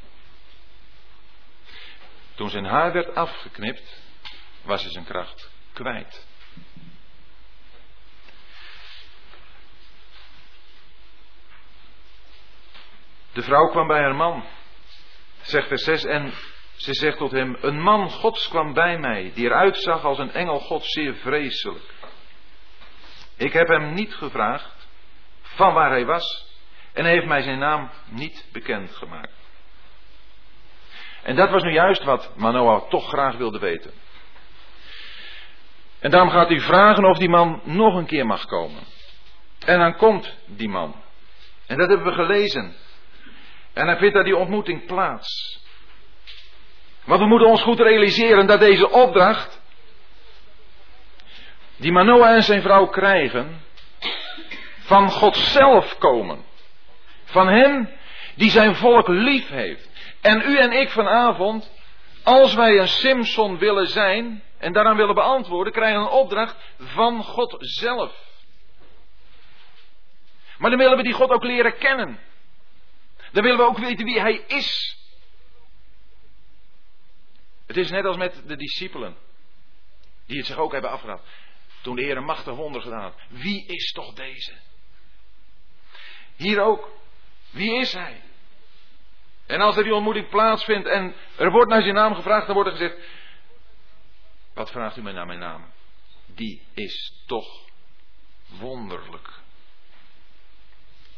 Toen 2.34 2.50
zijn 2.50 2.64
haar 2.64 2.92
werd 2.92 3.14
afgeknipt, 3.14 4.02
was 4.62 4.82
hij 4.82 4.90
zijn 4.90 5.04
kracht 5.04 5.50
kwijt. 5.72 6.26
De 13.32 13.42
vrouw 13.42 13.68
kwam 13.68 13.86
bij 13.86 14.00
haar 14.00 14.14
man, 14.14 14.44
zegt 15.42 15.68
vers 15.68 15.84
6, 15.84 16.04
en 16.04 16.32
ze 16.76 16.94
zegt 16.94 17.16
tot 17.16 17.30
hem: 17.30 17.56
Een 17.60 17.80
man 17.80 18.10
Gods 18.10 18.48
kwam 18.48 18.72
bij 18.72 18.98
mij, 18.98 19.32
die 19.34 19.44
eruit 19.44 19.76
zag 19.76 20.04
als 20.04 20.18
een 20.18 20.32
engel 20.32 20.58
Gods, 20.60 20.92
zeer 20.92 21.14
vreselijk. 21.14 21.94
Ik 23.36 23.52
heb 23.52 23.68
hem 23.68 23.92
niet 23.94 24.14
gevraagd 24.14 24.88
van 25.42 25.74
waar 25.74 25.90
hij 25.90 26.04
was, 26.04 26.46
en 26.92 27.04
hij 27.04 27.12
heeft 27.12 27.26
mij 27.26 27.42
zijn 27.42 27.58
naam 27.58 27.90
niet 28.08 28.48
bekendgemaakt. 28.52 29.43
En 31.24 31.36
dat 31.36 31.50
was 31.50 31.62
nu 31.62 31.72
juist 31.72 32.04
wat 32.04 32.32
Manoah 32.36 32.88
toch 32.88 33.08
graag 33.08 33.36
wilde 33.36 33.58
weten. 33.58 33.92
En 35.98 36.10
daarom 36.10 36.30
gaat 36.30 36.48
hij 36.48 36.60
vragen 36.60 37.04
of 37.04 37.18
die 37.18 37.28
man 37.28 37.60
nog 37.64 37.94
een 37.94 38.06
keer 38.06 38.26
mag 38.26 38.46
komen. 38.46 38.82
En 39.64 39.78
dan 39.78 39.96
komt 39.96 40.36
die 40.46 40.68
man. 40.68 40.94
En 41.66 41.78
dat 41.78 41.88
hebben 41.88 42.06
we 42.06 42.12
gelezen. 42.12 42.74
En 43.72 43.86
dan 43.86 43.96
vindt 43.96 44.14
daar 44.14 44.24
die 44.24 44.36
ontmoeting 44.36 44.86
plaats. 44.86 45.60
Want 47.04 47.20
we 47.20 47.26
moeten 47.26 47.48
ons 47.48 47.62
goed 47.62 47.80
realiseren 47.80 48.46
dat 48.46 48.60
deze 48.60 48.90
opdracht, 48.90 49.62
die 51.76 51.92
Manoah 51.92 52.34
en 52.34 52.42
zijn 52.42 52.62
vrouw 52.62 52.86
krijgen, 52.86 53.62
van 54.78 55.10
God 55.10 55.36
zelf 55.36 55.98
komen. 55.98 56.44
Van 57.24 57.48
Hem 57.48 57.90
die 58.34 58.50
zijn 58.50 58.74
volk 58.74 59.08
lief 59.08 59.48
heeft. 59.48 59.93
En 60.24 60.40
u 60.40 60.58
en 60.58 60.72
ik 60.72 60.90
vanavond, 60.90 61.70
als 62.22 62.54
wij 62.54 62.78
een 62.78 62.88
Simpson 62.88 63.58
willen 63.58 63.86
zijn 63.86 64.42
en 64.58 64.72
daaraan 64.72 64.96
willen 64.96 65.14
beantwoorden, 65.14 65.72
krijgen 65.72 66.00
een 66.00 66.08
opdracht 66.08 66.56
van 66.78 67.24
God 67.24 67.56
zelf. 67.58 68.12
Maar 70.58 70.70
dan 70.70 70.78
willen 70.78 70.96
we 70.96 71.02
die 71.02 71.12
God 71.12 71.30
ook 71.30 71.44
leren 71.44 71.78
kennen. 71.78 72.18
Dan 73.32 73.42
willen 73.42 73.58
we 73.58 73.64
ook 73.64 73.78
weten 73.78 74.04
wie 74.04 74.20
Hij 74.20 74.44
is. 74.46 74.98
Het 77.66 77.76
is 77.76 77.90
net 77.90 78.04
als 78.04 78.16
met 78.16 78.42
de 78.46 78.56
discipelen. 78.56 79.16
Die 80.26 80.36
het 80.36 80.46
zich 80.46 80.58
ook 80.58 80.72
hebben 80.72 80.90
afgedaan. 80.90 81.20
Toen 81.82 81.96
de 81.96 82.02
Heer 82.02 82.16
een 82.16 82.24
machtig 82.24 82.54
wonder 82.54 82.82
gedaan 82.82 83.02
had. 83.02 83.14
Wie 83.28 83.66
is 83.66 83.92
toch 83.92 84.12
deze? 84.12 84.52
Hier 86.36 86.60
ook. 86.60 86.90
Wie 87.50 87.74
is 87.80 87.92
hij? 87.92 88.22
En 89.46 89.60
als 89.60 89.76
er 89.76 89.82
die 89.82 89.94
ontmoeting 89.94 90.28
plaatsvindt 90.28 90.86
en 90.88 91.14
er 91.36 91.50
wordt 91.50 91.70
naar 91.70 91.82
zijn 91.82 91.94
naam 91.94 92.14
gevraagd, 92.14 92.46
dan 92.46 92.54
wordt 92.54 92.70
er 92.70 92.76
gezegd: 92.76 93.08
Wat 94.54 94.70
vraagt 94.70 94.96
u 94.96 95.02
mij 95.02 95.12
naar 95.12 95.26
mijn 95.26 95.38
naam? 95.38 95.64
Die 96.26 96.62
is 96.74 97.22
toch 97.26 97.64
wonderlijk. 98.58 99.28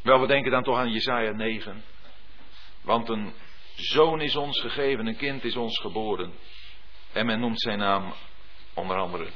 Wel, 0.01 0.19
we 0.21 0.27
denken 0.27 0.51
dan 0.51 0.63
toch 0.63 0.77
aan 0.77 0.91
Jesaja 0.91 1.31
9. 1.31 1.83
Want 2.81 3.09
een 3.09 3.33
zoon 3.75 4.21
is 4.21 4.35
ons 4.35 4.61
gegeven, 4.61 5.07
een 5.07 5.17
kind 5.17 5.43
is 5.43 5.55
ons 5.55 5.79
geboren. 5.79 6.33
En 7.13 7.25
men 7.25 7.39
noemt 7.39 7.61
zijn 7.61 7.79
naam 7.79 8.13
onder 8.73 8.97
andere 8.97 9.29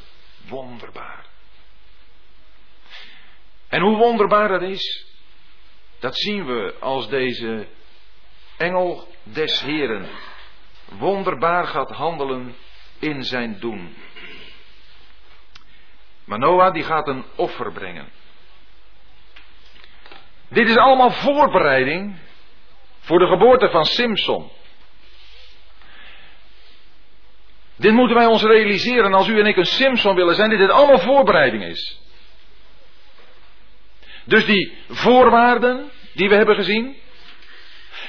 wonderbaar. 0.47 1.25
En 3.67 3.81
hoe 3.81 3.97
wonderbaar 3.97 4.47
dat 4.47 4.61
is, 4.61 5.05
dat 5.99 6.17
zien 6.17 6.45
we 6.45 6.75
als 6.79 7.09
deze 7.09 7.67
engel 8.62 9.07
des 9.24 9.62
Heren 9.62 10.09
wonderbaar 10.86 11.68
gaat 11.68 11.89
handelen 11.89 12.55
in 12.99 13.24
zijn 13.24 13.59
doen. 13.59 13.95
Manoah 16.24 16.74
die 16.74 16.84
gaat 16.84 17.07
een 17.07 17.26
offer 17.36 17.72
brengen. 17.72 18.12
Dit 20.47 20.70
is 20.70 20.76
allemaal 20.76 21.12
voorbereiding 21.12 22.18
voor 22.99 23.20
de 23.20 23.28
geboorte 23.28 23.70
van 23.70 23.86
Simson. 23.86 24.49
Dit 27.76 27.93
moeten 27.93 28.16
wij 28.16 28.26
ons 28.26 28.43
realiseren 28.43 29.14
als 29.14 29.28
u 29.28 29.39
en 29.39 29.45
ik 29.45 29.57
een 29.57 29.66
Simson 29.66 30.16
willen 30.16 30.36
zijn, 30.36 30.49
dit 30.49 30.59
dit 30.59 30.70
allemaal 30.70 30.99
voorbereiding 30.99 31.64
is. 31.64 31.99
Dus 34.24 34.45
die 34.45 34.78
voorwaarden 34.89 35.91
die 36.14 36.30
we 36.30 36.36
hebben 36.36 36.55
gezien, 36.55 37.01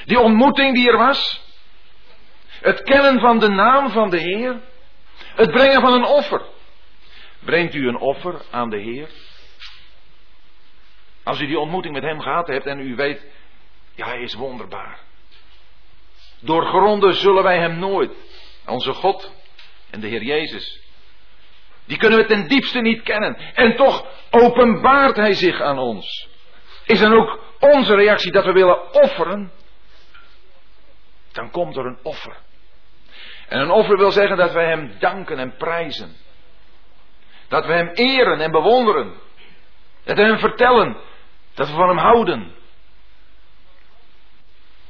die 0.05 0.19
ontmoeting 0.19 0.73
die 0.73 0.89
er 0.89 0.97
was, 0.97 1.41
het 2.61 2.81
kennen 2.81 3.19
van 3.19 3.39
de 3.39 3.47
naam 3.47 3.89
van 3.89 4.09
de 4.09 4.19
Heer, 4.19 4.61
het 5.35 5.51
brengen 5.51 5.81
van 5.81 5.93
een 5.93 6.05
offer. 6.05 6.41
Brengt 7.39 7.73
u 7.73 7.87
een 7.87 7.97
offer 7.97 8.41
aan 8.51 8.69
de 8.69 8.77
Heer? 8.77 9.09
Als 11.23 11.39
u 11.39 11.47
die 11.47 11.59
ontmoeting 11.59 11.93
met 11.93 12.03
Hem 12.03 12.21
gehad 12.21 12.47
hebt 12.47 12.65
en 12.65 12.79
u 12.79 12.95
weet, 12.95 13.25
ja, 13.95 14.05
Hij 14.05 14.21
is 14.21 14.33
wonderbaar. 14.33 14.99
Doorgronden 16.39 17.13
zullen 17.13 17.43
wij 17.43 17.57
Hem 17.57 17.79
nooit. 17.79 18.11
Onze 18.65 18.93
God 18.93 19.31
en 19.89 19.99
de 19.99 20.07
Heer 20.07 20.23
Jezus. 20.23 20.81
Die 21.85 21.97
kunnen 21.97 22.19
we 22.19 22.25
ten 22.25 22.47
diepste 22.47 22.79
niet 22.79 23.01
kennen. 23.01 23.35
En 23.53 23.75
toch 23.75 24.05
openbaart 24.29 25.15
Hij 25.15 25.33
zich 25.33 25.61
aan 25.61 25.77
ons. 25.77 26.27
Is 26.85 26.99
dan 26.99 27.13
ook 27.13 27.39
onze 27.59 27.95
reactie 27.95 28.31
dat 28.31 28.45
we 28.45 28.51
willen 28.51 28.93
offeren? 28.93 29.51
Dan 31.33 31.51
komt 31.51 31.77
er 31.77 31.85
een 31.85 31.99
offer. 32.03 32.37
En 33.47 33.59
een 33.59 33.71
offer 33.71 33.97
wil 33.97 34.11
zeggen 34.11 34.37
dat 34.37 34.51
wij 34.51 34.65
Hem 34.65 34.95
danken 34.99 35.37
en 35.37 35.55
prijzen. 35.55 36.15
Dat 37.47 37.65
we 37.65 37.73
Hem 37.73 37.87
eren 37.87 38.39
en 38.39 38.51
bewonderen. 38.51 39.13
Dat 40.03 40.17
we 40.17 40.23
Hem 40.23 40.39
vertellen 40.39 40.97
dat 41.53 41.67
we 41.67 41.73
van 41.73 41.87
Hem 41.87 41.97
houden. 41.97 42.51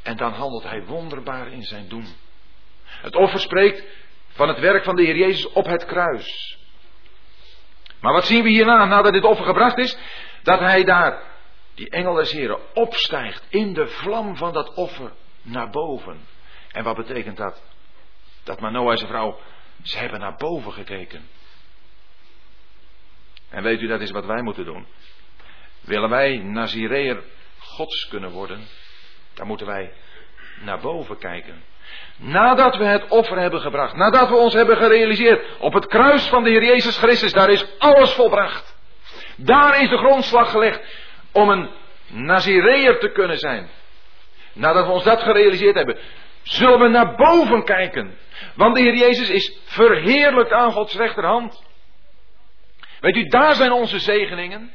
En 0.03 0.17
dan 0.17 0.33
handelt 0.33 0.63
Hij 0.63 0.85
wonderbaar 0.85 1.47
in 1.47 1.63
zijn 1.63 1.87
doen. 1.87 2.07
Het 2.83 3.15
offer 3.15 3.39
spreekt 3.39 3.83
van 4.27 4.47
het 4.47 4.59
werk 4.59 4.83
van 4.83 4.95
de 4.95 5.03
Heer 5.03 5.15
Jezus 5.15 5.51
op 5.51 5.65
het 5.65 5.85
kruis. 5.85 6.57
Maar 7.99 8.13
wat 8.13 8.25
zien 8.25 8.43
we 8.43 8.49
hierna, 8.49 8.85
nadat 8.85 9.13
dit 9.13 9.23
offer 9.23 9.45
gebracht 9.45 9.77
is? 9.77 9.97
Dat 10.43 10.59
Hij 10.59 10.83
daar, 10.83 11.21
die 11.75 11.89
engel 11.89 12.13
des 12.13 12.31
Heren, 12.31 12.59
opstijgt 12.73 13.45
in 13.49 13.73
de 13.73 13.87
vlam 13.87 14.35
van 14.35 14.53
dat 14.53 14.73
offer 14.73 15.11
naar 15.43 15.69
boven. 15.69 16.27
En 16.71 16.83
wat 16.83 16.95
betekent 16.95 17.37
dat? 17.37 17.61
Dat 18.43 18.59
Manoah 18.59 18.91
en 18.91 18.97
zijn 18.97 19.09
vrouw, 19.09 19.39
ze 19.83 19.97
hebben 19.97 20.19
naar 20.19 20.35
boven 20.35 20.73
gekeken. 20.73 21.29
En 23.49 23.63
weet 23.63 23.81
u, 23.81 23.87
dat 23.87 24.01
is 24.01 24.11
wat 24.11 24.25
wij 24.25 24.41
moeten 24.41 24.65
doen. 24.65 24.87
Willen 25.81 26.09
wij 26.09 26.37
Nazireer 26.37 27.23
Gods 27.59 28.07
kunnen 28.07 28.31
worden, 28.31 28.67
dan 29.33 29.47
moeten 29.47 29.67
wij 29.67 29.93
naar 30.61 30.79
boven 30.79 31.17
kijken. 31.17 31.63
Nadat 32.17 32.77
we 32.77 32.83
het 32.83 33.07
offer 33.07 33.39
hebben 33.39 33.61
gebracht, 33.61 33.95
nadat 33.95 34.29
we 34.29 34.35
ons 34.35 34.53
hebben 34.53 34.77
gerealiseerd 34.77 35.45
op 35.59 35.73
het 35.73 35.85
kruis 35.85 36.27
van 36.27 36.43
de 36.43 36.49
Heer 36.49 36.63
Jezus 36.63 36.97
Christus, 36.97 37.33
daar 37.33 37.49
is 37.49 37.65
alles 37.77 38.11
volbracht. 38.13 38.77
Daar 39.35 39.81
is 39.81 39.89
de 39.89 39.97
grondslag 39.97 40.51
gelegd 40.51 40.81
om 41.31 41.49
een 41.49 41.69
Nazireer 42.07 42.99
te 42.99 43.11
kunnen 43.11 43.37
zijn. 43.37 43.69
Nadat 44.53 44.85
we 44.85 44.91
ons 44.91 45.03
dat 45.03 45.21
gerealiseerd 45.21 45.75
hebben, 45.75 45.97
zullen 46.43 46.79
we 46.79 46.87
naar 46.87 47.15
boven 47.15 47.63
kijken. 47.63 48.17
Want 48.55 48.75
de 48.75 48.81
Heer 48.81 48.95
Jezus 48.95 49.29
is 49.29 49.59
verheerlijkt 49.65 50.51
aan 50.51 50.71
Gods 50.71 50.95
rechterhand. 50.95 51.63
Weet 52.99 53.15
u, 53.15 53.23
daar 53.23 53.55
zijn 53.55 53.71
onze 53.71 53.99
zegeningen. 53.99 54.71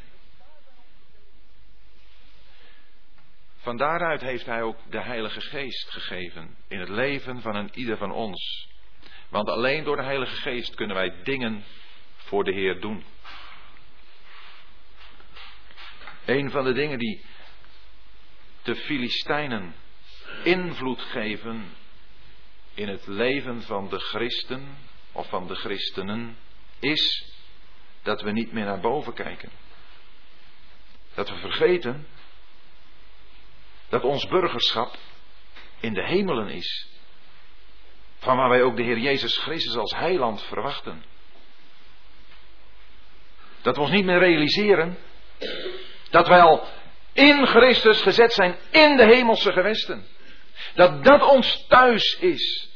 Van 3.57 3.77
daaruit 3.77 4.21
heeft 4.21 4.47
Hij 4.47 4.63
ook 4.63 4.77
de 4.91 5.01
Heilige 5.01 5.41
Geest 5.41 5.91
gegeven 5.91 6.57
in 6.69 6.81
het 6.81 6.89
leven 6.89 7.41
van 7.41 7.57
een 7.57 7.71
ieder 7.73 7.97
van 7.97 8.13
ons. 8.13 8.69
Want 9.29 9.49
alleen 9.49 9.85
door 9.85 9.97
de 9.97 10.03
Heilige 10.03 10.37
Geest 10.37 10.75
kunnen 10.75 10.97
wij 10.97 11.15
dingen 11.23 11.65
voor 12.17 12.45
de 12.45 12.53
Heer 12.53 12.81
doen. 12.81 13.05
Een 16.25 16.51
van 16.51 16.65
de 16.65 16.73
dingen 16.73 16.99
die 16.99 17.25
de 18.69 18.77
Filistijnen 18.77 19.75
invloed 20.43 21.03
geven 21.03 21.75
in 22.75 22.89
het 22.89 23.07
leven 23.07 23.63
van 23.63 23.89
de 23.89 23.99
christen 23.99 24.77
of 25.13 25.29
van 25.29 25.47
de 25.47 25.55
christenen 25.55 26.37
is 26.79 27.33
dat 28.03 28.23
we 28.23 28.31
niet 28.31 28.53
meer 28.53 28.65
naar 28.65 28.81
boven 28.81 29.15
kijken. 29.15 29.51
Dat 31.15 31.29
we 31.29 31.37
vergeten 31.37 32.07
dat 33.89 34.03
ons 34.03 34.27
burgerschap 34.29 34.97
in 35.81 35.95
de 35.95 36.05
hemelen 36.05 36.49
is. 36.49 36.89
Van 38.19 38.37
waar 38.37 38.49
wij 38.49 38.63
ook 38.63 38.77
de 38.77 38.83
Heer 38.83 38.99
Jezus 38.99 39.37
Christus 39.37 39.77
als 39.77 39.93
heiland 39.93 40.43
verwachten. 40.43 41.05
Dat 43.63 43.77
we 43.77 43.83
ons 43.83 43.91
niet 43.91 44.05
meer 44.05 44.19
realiseren 44.19 44.99
dat 46.11 46.29
wij 46.29 46.41
al 46.41 46.78
in 47.19 47.47
Christus 47.47 48.01
gezet 48.01 48.33
zijn 48.33 48.57
in 48.71 48.97
de 48.97 49.05
hemelse 49.05 49.53
gewesten. 49.53 50.07
Dat 50.75 51.05
dat 51.05 51.23
ons 51.23 51.67
thuis 51.67 52.19
is. 52.19 52.71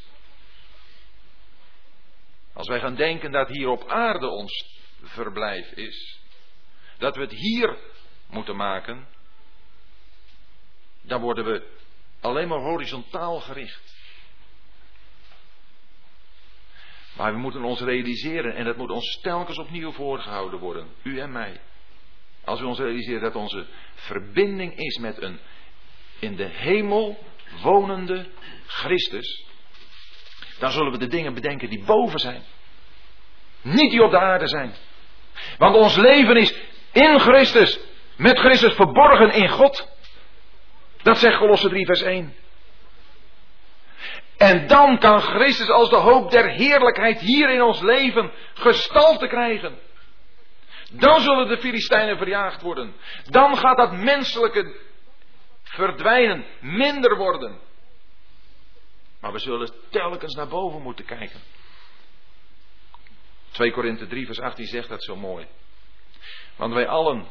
Als 2.53 2.67
wij 2.67 2.79
gaan 2.79 2.95
denken 2.95 3.31
dat 3.31 3.49
hier 3.49 3.69
op 3.69 3.87
aarde 3.87 4.27
ons 4.27 4.79
verblijf 5.03 5.71
is. 5.71 6.19
Dat 6.97 7.15
we 7.15 7.21
het 7.21 7.31
hier 7.31 7.77
moeten 8.27 8.55
maken. 8.55 9.07
Dan 11.01 11.21
worden 11.21 11.45
we 11.45 11.67
alleen 12.21 12.47
maar 12.47 12.59
horizontaal 12.59 13.39
gericht. 13.39 13.95
Maar 17.13 17.33
we 17.33 17.39
moeten 17.39 17.63
ons 17.63 17.79
realiseren, 17.79 18.55
en 18.55 18.65
dat 18.65 18.77
moet 18.77 18.89
ons 18.89 19.19
telkens 19.21 19.57
opnieuw 19.57 19.91
voorgehouden 19.91 20.59
worden, 20.59 20.87
u 21.03 21.19
en 21.19 21.31
mij. 21.31 21.61
Als 22.45 22.59
we 22.59 22.67
ons 22.67 22.79
realiseren 22.79 23.21
dat 23.21 23.35
onze 23.35 23.65
verbinding 23.93 24.75
is 24.75 24.97
met 24.97 25.21
een 25.21 25.39
in 26.19 26.35
de 26.35 26.49
hemel 26.51 27.23
wonende 27.61 28.25
Christus, 28.65 29.45
dan 30.59 30.71
zullen 30.71 30.91
we 30.91 30.97
de 30.97 31.07
dingen 31.07 31.33
bedenken 31.33 31.69
die 31.69 31.83
boven 31.83 32.19
zijn. 32.19 32.43
Niet 33.61 33.91
die 33.91 34.03
op 34.03 34.11
de 34.11 34.19
aarde 34.19 34.47
zijn. 34.47 34.73
Want 35.57 35.75
ons 35.75 35.95
leven 35.95 36.35
is 36.35 36.55
in 36.91 37.19
Christus, 37.19 37.79
met 38.17 38.39
Christus 38.39 38.73
verborgen 38.73 39.33
in 39.33 39.49
God. 39.49 39.87
Dat 41.01 41.17
zegt 41.17 41.37
Colosse 41.37 41.69
3 41.69 41.85
vers 41.85 42.01
1. 42.01 42.35
En 44.37 44.67
dan 44.67 44.97
kan 44.99 45.21
Christus 45.21 45.69
als 45.69 45.89
de 45.89 45.95
hoop 45.95 46.31
der 46.31 46.49
heerlijkheid 46.49 47.19
hier 47.19 47.49
in 47.49 47.61
ons 47.61 47.81
leven 47.81 48.31
gestalte 48.53 49.27
krijgen. 49.27 49.79
Dan 50.95 51.21
zullen 51.21 51.47
de 51.47 51.57
Filistijnen 51.57 52.17
verjaagd 52.17 52.61
worden. 52.61 52.93
Dan 53.29 53.57
gaat 53.57 53.77
dat 53.77 53.91
menselijke 53.91 54.75
verdwijnen, 55.63 56.45
minder 56.59 57.17
worden. 57.17 57.59
Maar 59.19 59.31
we 59.31 59.39
zullen 59.39 59.71
telkens 59.89 60.35
naar 60.35 60.47
boven 60.47 60.81
moeten 60.81 61.05
kijken. 61.05 61.39
2 63.51 63.71
Korinthe 63.71 64.07
3 64.07 64.25
vers 64.25 64.39
18 64.39 64.65
zegt 64.65 64.89
dat 64.89 65.03
zo 65.03 65.15
mooi. 65.15 65.47
Want 66.55 66.73
wij 66.73 66.87
allen 66.87 67.27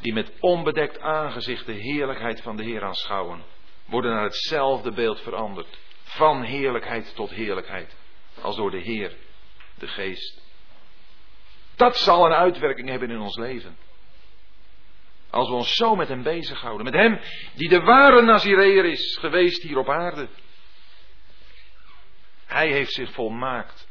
die 0.00 0.12
met 0.12 0.32
onbedekt 0.40 1.00
aangezicht 1.00 1.66
de 1.66 1.72
heerlijkheid 1.72 2.42
van 2.42 2.56
de 2.56 2.62
Heer 2.62 2.84
aanschouwen, 2.84 3.42
worden 3.84 4.10
naar 4.10 4.22
hetzelfde 4.22 4.92
beeld 4.92 5.20
veranderd. 5.20 5.78
Van 6.02 6.42
heerlijkheid 6.42 7.14
tot 7.14 7.30
heerlijkheid. 7.30 7.96
Als 8.40 8.56
door 8.56 8.70
de 8.70 8.80
Heer, 8.80 9.16
de 9.74 9.86
Geest. 9.86 10.45
Dat 11.76 11.96
zal 11.96 12.26
een 12.26 12.32
uitwerking 12.32 12.88
hebben 12.88 13.10
in 13.10 13.20
ons 13.20 13.36
leven. 13.36 13.76
Als 15.30 15.48
we 15.48 15.54
ons 15.54 15.74
zo 15.74 15.96
met 15.96 16.08
Hem 16.08 16.22
bezighouden. 16.22 16.84
Met 16.84 16.94
Hem 16.94 17.20
die 17.54 17.68
de 17.68 17.80
ware 17.80 18.22
Nazireer 18.22 18.84
is 18.84 19.16
geweest 19.20 19.62
hier 19.62 19.78
op 19.78 19.88
aarde. 19.88 20.28
Hij 22.46 22.68
heeft 22.68 22.92
zich 22.92 23.12
volmaakt 23.12 23.88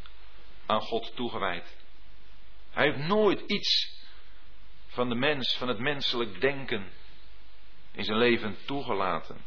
aan 0.65 0.81
God 0.81 1.15
toegewijd. 1.15 1.77
Hij 2.71 2.85
heeft 2.85 3.07
nooit 3.07 3.39
iets 3.47 4.03
van 4.87 5.09
de 5.09 5.15
mens, 5.15 5.57
van 5.57 5.67
het 5.67 5.79
menselijk 5.79 6.41
denken 6.41 6.91
in 7.91 8.03
zijn 8.03 8.17
leven 8.17 8.57
toegelaten. 8.65 9.37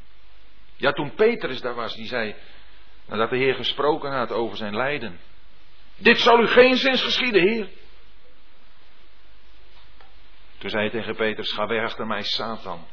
Ja, 0.76 0.93
toen 0.93 1.14
Petrus 1.14 1.61
daar 1.61 1.74
was, 1.74 1.95
die 1.95 2.07
zei, 2.07 2.34
nadat 3.07 3.30
de 3.30 3.36
Heer 3.36 3.55
gesproken 3.55 4.12
had 4.12 4.32
over 4.32 4.57
zijn 4.57 4.76
lijden. 4.76 5.20
Dit 5.97 6.18
zal 6.18 6.41
u 6.41 6.47
geen 6.47 6.76
zins 6.76 7.03
geschieden, 7.03 7.43
Heer. 7.43 7.68
Toen 10.59 10.70
zei 10.70 10.82
hij 10.82 11.00
tegen 11.00 11.16
Petrus, 11.16 11.52
ga 11.52 11.66
weg 11.66 11.82
achter 11.82 12.06
mij, 12.06 12.22
Satan. 12.22 12.86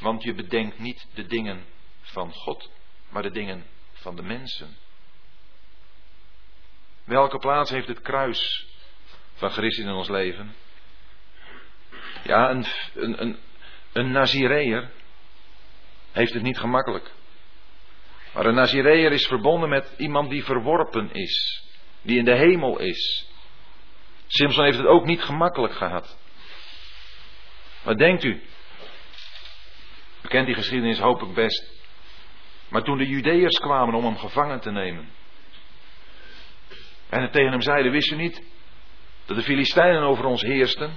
Want 0.00 0.22
je 0.22 0.34
bedenkt 0.34 0.78
niet 0.78 1.06
de 1.14 1.26
dingen 1.26 1.64
van 2.00 2.32
God, 2.32 2.70
maar 3.08 3.22
de 3.22 3.30
dingen 3.30 3.66
van 3.92 4.16
de 4.16 4.22
mensen. 4.22 4.76
Welke 7.04 7.38
plaats 7.38 7.70
heeft 7.70 7.88
het 7.88 8.00
kruis 8.00 8.66
van 9.34 9.50
Christus 9.50 9.84
in 9.84 9.92
ons 9.92 10.08
leven? 10.08 10.54
Ja, 12.22 12.50
een, 12.50 12.66
een, 12.94 13.22
een, 13.22 13.38
een 13.92 14.10
Nazireër 14.10 14.90
heeft 16.12 16.32
het 16.32 16.42
niet 16.42 16.58
gemakkelijk. 16.58 17.12
Maar 18.34 18.46
een 18.46 18.54
Nazireër 18.54 19.12
is 19.12 19.26
verbonden 19.26 19.68
met 19.68 19.94
iemand 19.96 20.30
die 20.30 20.44
verworpen 20.44 21.12
is, 21.12 21.64
die 22.02 22.18
in 22.18 22.24
de 22.24 22.36
hemel 22.36 22.78
is. 22.78 23.30
Simpson 24.26 24.64
heeft 24.64 24.78
het 24.78 24.86
ook 24.86 25.04
niet 25.04 25.22
gemakkelijk 25.22 25.74
gehad. 25.74 26.18
Wat 27.86 27.98
denkt 27.98 28.24
u? 28.24 28.42
U 30.22 30.28
kent 30.28 30.46
die 30.46 30.54
geschiedenis 30.54 30.98
hoop 30.98 31.22
ik 31.22 31.34
best. 31.34 31.72
Maar 32.68 32.82
toen 32.82 32.98
de 32.98 33.06
Judeërs 33.06 33.58
kwamen 33.58 33.94
om 33.94 34.04
hem 34.04 34.16
gevangen 34.16 34.60
te 34.60 34.70
nemen. 34.70 35.08
En 37.08 37.22
het 37.22 37.32
tegen 37.32 37.50
hem 37.50 37.60
zeiden, 37.60 37.92
wist 37.92 38.10
u 38.10 38.16
niet 38.16 38.42
dat 39.24 39.36
de 39.36 39.42
Filistijnen 39.42 40.02
over 40.02 40.24
ons 40.24 40.42
heersten? 40.42 40.96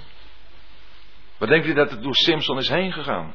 Wat 1.38 1.48
denkt 1.48 1.66
u 1.66 1.72
dat 1.72 1.90
het 1.90 2.02
door 2.02 2.14
Simpson 2.14 2.58
is 2.58 2.68
heen 2.68 2.92
gegaan? 2.92 3.34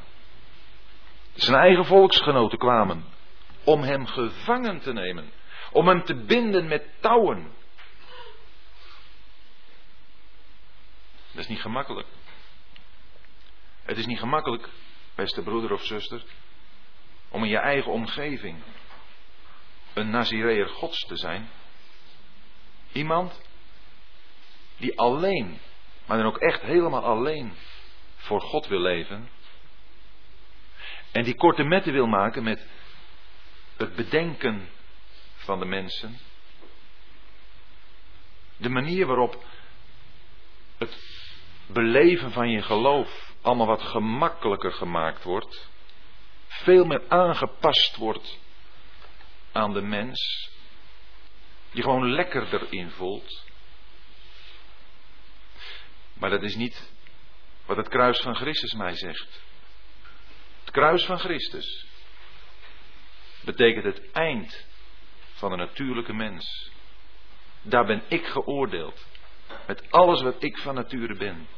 Zijn 1.34 1.60
eigen 1.60 1.84
volksgenoten 1.84 2.58
kwamen 2.58 3.04
om 3.64 3.82
hem 3.82 4.06
gevangen 4.06 4.80
te 4.80 4.92
nemen. 4.92 5.30
Om 5.72 5.88
hem 5.88 6.04
te 6.04 6.14
binden 6.14 6.68
met 6.68 6.88
touwen. 7.00 7.52
Dat 11.30 11.44
is 11.44 11.48
niet 11.48 11.60
gemakkelijk. 11.60 12.06
Het 13.86 13.98
is 13.98 14.06
niet 14.06 14.18
gemakkelijk, 14.18 14.68
beste 15.14 15.42
broeder 15.42 15.72
of 15.72 15.84
zuster, 15.84 16.24
om 17.28 17.42
in 17.42 17.50
je 17.50 17.58
eigen 17.58 17.92
omgeving 17.92 18.62
een 19.92 20.10
Nazireër 20.10 20.68
Gods 20.68 21.06
te 21.06 21.16
zijn. 21.16 21.48
Iemand 22.92 23.40
die 24.76 24.98
alleen, 24.98 25.58
maar 26.06 26.16
dan 26.16 26.26
ook 26.26 26.38
echt 26.38 26.62
helemaal 26.62 27.04
alleen 27.04 27.52
voor 28.16 28.40
God 28.40 28.66
wil 28.66 28.80
leven. 28.80 29.28
En 31.12 31.24
die 31.24 31.34
korte 31.34 31.62
metten 31.62 31.92
wil 31.92 32.06
maken 32.06 32.42
met 32.42 32.66
het 33.76 33.96
bedenken 33.96 34.68
van 35.34 35.58
de 35.58 35.66
mensen. 35.66 36.18
De 38.56 38.68
manier 38.68 39.06
waarop 39.06 39.44
het 40.78 40.98
beleven 41.66 42.32
van 42.32 42.50
je 42.50 42.62
geloof 42.62 43.34
allemaal 43.46 43.66
wat 43.66 43.82
gemakkelijker 43.82 44.72
gemaakt 44.72 45.22
wordt. 45.22 45.68
Veel 46.46 46.84
meer 46.84 47.02
aangepast 47.08 47.96
wordt 47.96 48.38
aan 49.52 49.72
de 49.72 49.80
mens. 49.80 50.50
Die 51.70 51.82
gewoon 51.82 52.10
lekkerder 52.10 52.72
invoelt. 52.72 53.44
Maar 56.14 56.30
dat 56.30 56.42
is 56.42 56.56
niet 56.56 56.92
wat 57.66 57.76
het 57.76 57.88
kruis 57.88 58.20
van 58.20 58.34
Christus 58.34 58.72
mij 58.72 58.94
zegt. 58.94 59.42
Het 60.60 60.70
kruis 60.70 61.04
van 61.04 61.18
Christus 61.18 61.86
betekent 63.44 63.84
het 63.84 64.10
eind 64.12 64.66
van 65.34 65.50
de 65.50 65.56
natuurlijke 65.56 66.12
mens. 66.12 66.70
Daar 67.62 67.86
ben 67.86 68.02
ik 68.08 68.26
geoordeeld. 68.26 69.06
Met 69.66 69.90
alles 69.90 70.22
wat 70.22 70.42
ik 70.42 70.58
van 70.58 70.74
nature 70.74 71.14
ben. 71.14 71.48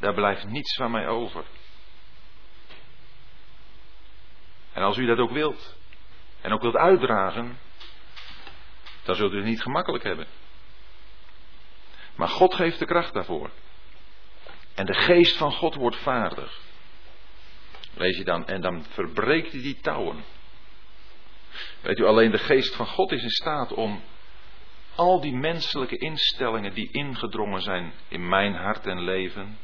Daar 0.00 0.14
blijft 0.14 0.44
niets 0.44 0.74
van 0.74 0.90
mij 0.90 1.08
over. 1.08 1.44
En 4.72 4.82
als 4.82 4.96
u 4.96 5.06
dat 5.06 5.18
ook 5.18 5.30
wilt, 5.30 5.76
en 6.40 6.52
ook 6.52 6.62
wilt 6.62 6.76
uitdragen, 6.76 7.58
dan 9.02 9.14
zult 9.14 9.32
u 9.32 9.36
het 9.36 9.44
niet 9.44 9.62
gemakkelijk 9.62 10.04
hebben. 10.04 10.26
Maar 12.14 12.28
God 12.28 12.54
geeft 12.54 12.78
de 12.78 12.86
kracht 12.86 13.14
daarvoor. 13.14 13.50
En 14.74 14.86
de 14.86 14.94
geest 14.94 15.36
van 15.36 15.52
God 15.52 15.74
wordt 15.74 15.96
vaardig. 15.96 16.60
Lees 17.94 18.16
je 18.16 18.24
dan, 18.24 18.46
en 18.46 18.60
dan 18.60 18.84
verbreekt 18.84 19.52
hij 19.52 19.62
die 19.62 19.80
touwen. 19.80 20.24
Weet 21.80 21.98
u, 21.98 22.04
alleen 22.04 22.30
de 22.30 22.38
geest 22.38 22.74
van 22.74 22.86
God 22.86 23.12
is 23.12 23.22
in 23.22 23.30
staat 23.30 23.72
om 23.72 24.02
al 24.94 25.20
die 25.20 25.34
menselijke 25.34 25.96
instellingen 25.96 26.74
die 26.74 26.92
ingedrongen 26.92 27.62
zijn 27.62 27.92
in 28.08 28.28
mijn 28.28 28.54
hart 28.54 28.86
en 28.86 29.00
leven, 29.00 29.58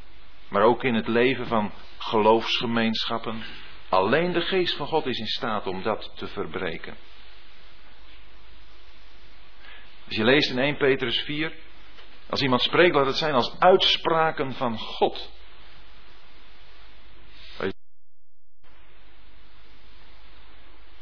maar 0.49 0.62
ook 0.62 0.84
in 0.84 0.94
het 0.94 1.09
leven 1.09 1.47
van 1.47 1.72
geloofsgemeenschappen, 1.99 3.44
alleen 3.88 4.32
de 4.32 4.40
geest 4.40 4.76
van 4.76 4.86
God 4.86 5.07
is 5.07 5.18
in 5.18 5.26
staat 5.26 5.66
om 5.66 5.82
dat 5.82 6.12
te 6.14 6.26
verbreken. 6.26 6.97
Als 10.07 10.16
je 10.16 10.24
leest 10.24 10.51
in 10.51 10.59
1 10.59 10.76
Petrus 10.76 11.18
4, 11.20 11.53
als 12.28 12.42
iemand 12.42 12.62
spreekt, 12.62 12.94
laat 12.94 13.07
het 13.07 13.16
zijn 13.16 13.34
als 13.34 13.59
uitspraken 13.59 14.53
van 14.53 14.78
God. 14.78 15.34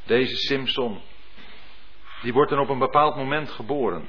Deze 0.04 0.36
Simpson, 0.36 1.02
die 2.22 2.32
wordt 2.32 2.50
dan 2.50 2.60
op 2.60 2.68
een 2.68 2.78
bepaald 2.78 3.16
moment 3.16 3.50
geboren. 3.50 4.08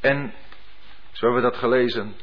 En, 0.00 0.34
zo 1.12 1.26
hebben 1.26 1.42
we 1.42 1.50
dat 1.50 1.58
gelezen, 1.58 2.16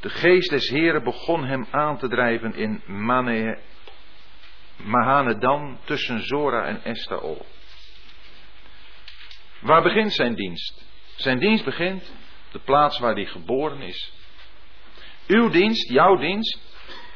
de 0.00 0.10
geest 0.10 0.50
des 0.50 0.68
Heren 0.68 1.02
begon 1.02 1.44
hem 1.44 1.66
aan 1.70 1.98
te 1.98 2.08
drijven 2.08 2.54
in 2.54 2.82
Mane, 2.86 3.58
Mahanedan 4.76 5.78
tussen 5.84 6.22
Zora 6.22 6.64
en 6.66 6.84
Estaol. 6.84 7.46
Waar 9.60 9.82
begint 9.82 10.12
zijn 10.12 10.34
dienst? 10.34 10.84
Zijn 11.16 11.38
dienst 11.38 11.64
begint 11.64 12.12
de 12.52 12.58
plaats 12.58 12.98
waar 12.98 13.14
hij 13.14 13.26
geboren 13.26 13.80
is. 13.80 14.12
Uw 15.26 15.48
dienst, 15.48 15.90
jouw 15.90 16.16
dienst, 16.16 16.58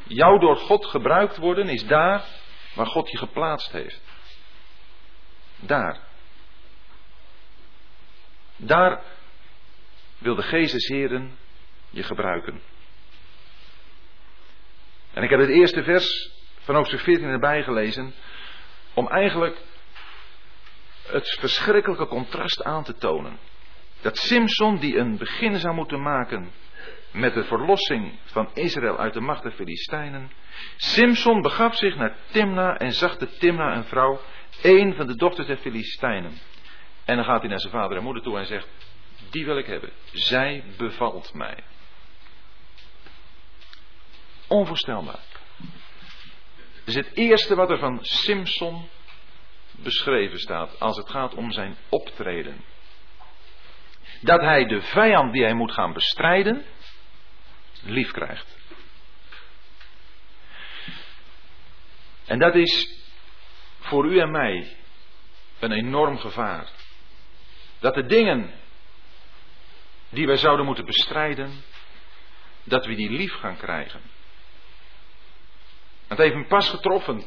jouw 0.03 0.37
door 0.37 0.57
God 0.57 0.85
gebruikt 0.85 1.37
worden, 1.37 1.69
is 1.69 1.85
daar 1.85 2.25
waar 2.73 2.85
God 2.85 3.11
je 3.11 3.17
geplaatst 3.17 3.71
heeft. 3.71 4.01
Daar. 5.59 5.99
Daar 8.57 9.03
wil 10.17 10.35
de 10.35 10.41
Geest 10.41 10.73
des 10.73 10.87
Heren 10.87 11.37
je 11.89 12.03
gebruiken. 12.03 12.61
En 15.15 15.23
ik 15.23 15.29
heb 15.29 15.39
het 15.39 15.49
eerste 15.49 15.83
vers 15.83 16.31
van 16.59 16.75
hoofdstuk 16.75 16.99
14 16.99 17.27
erbij 17.27 17.63
gelezen. 17.63 18.13
Om 18.93 19.07
eigenlijk 19.07 19.57
het 21.07 21.37
verschrikkelijke 21.39 22.07
contrast 22.07 22.63
aan 22.63 22.83
te 22.83 22.93
tonen. 22.93 23.39
Dat 24.01 24.17
Simson, 24.17 24.77
die 24.77 24.97
een 24.97 25.17
begin 25.17 25.55
zou 25.55 25.75
moeten 25.75 26.01
maken 26.01 26.51
met 27.11 27.33
de 27.33 27.43
verlossing 27.43 28.19
van 28.23 28.49
Israël 28.53 28.97
uit 28.97 29.13
de 29.13 29.19
macht 29.19 29.43
der 29.43 29.51
Filistijnen. 29.51 30.31
Simson 30.75 31.41
begaf 31.41 31.75
zich 31.75 31.95
naar 31.95 32.15
Timna 32.31 32.77
en 32.77 32.91
zag 32.91 33.17
de 33.17 33.27
Timna 33.37 33.75
een 33.75 33.85
vrouw, 33.85 34.19
een 34.61 34.95
van 34.95 35.07
de 35.07 35.15
dochters 35.15 35.47
der 35.47 35.57
Filistijnen. 35.57 36.31
En 37.05 37.15
dan 37.15 37.25
gaat 37.25 37.39
hij 37.39 37.49
naar 37.49 37.59
zijn 37.59 37.73
vader 37.73 37.97
en 37.97 38.03
moeder 38.03 38.23
toe 38.23 38.37
en 38.37 38.45
zegt: 38.45 38.67
Die 39.29 39.45
wil 39.45 39.57
ik 39.57 39.65
hebben. 39.65 39.89
Zij 40.11 40.63
bevalt 40.77 41.33
mij. 41.33 41.63
Onvoorstelbaar. 44.47 45.23
Dat 46.85 46.95
is 46.95 46.95
het 46.95 47.11
eerste 47.13 47.55
wat 47.55 47.69
er 47.69 47.79
van 47.79 47.99
Simson 48.01 48.89
beschreven 49.71 50.39
staat 50.39 50.79
als 50.79 50.97
het 50.97 51.09
gaat 51.09 51.33
om 51.33 51.51
zijn 51.51 51.77
optreden. 51.89 52.63
Dat 54.21 54.41
hij 54.41 54.65
de 54.65 54.81
vijand 54.81 55.33
die 55.33 55.43
hij 55.43 55.53
moet 55.53 55.71
gaan 55.71 55.93
bestrijden, 55.93 56.65
lief 57.83 58.11
krijgt. 58.11 58.57
En 62.25 62.39
dat 62.39 62.55
is 62.55 62.99
voor 63.79 64.05
u 64.05 64.19
en 64.19 64.31
mij 64.31 64.77
een 65.59 65.71
enorm 65.71 66.17
gevaar. 66.17 66.69
Dat 67.79 67.93
de 67.93 68.05
dingen 68.05 68.53
die 70.09 70.27
wij 70.27 70.37
zouden 70.37 70.65
moeten 70.65 70.85
bestrijden, 70.85 71.63
dat 72.63 72.85
we 72.85 72.95
die 72.95 73.09
lief 73.09 73.33
gaan 73.33 73.57
krijgen. 73.57 74.01
Het 76.15 76.23
heeft 76.23 76.35
me 76.35 76.45
pas 76.45 76.69
getroffen 76.69 77.23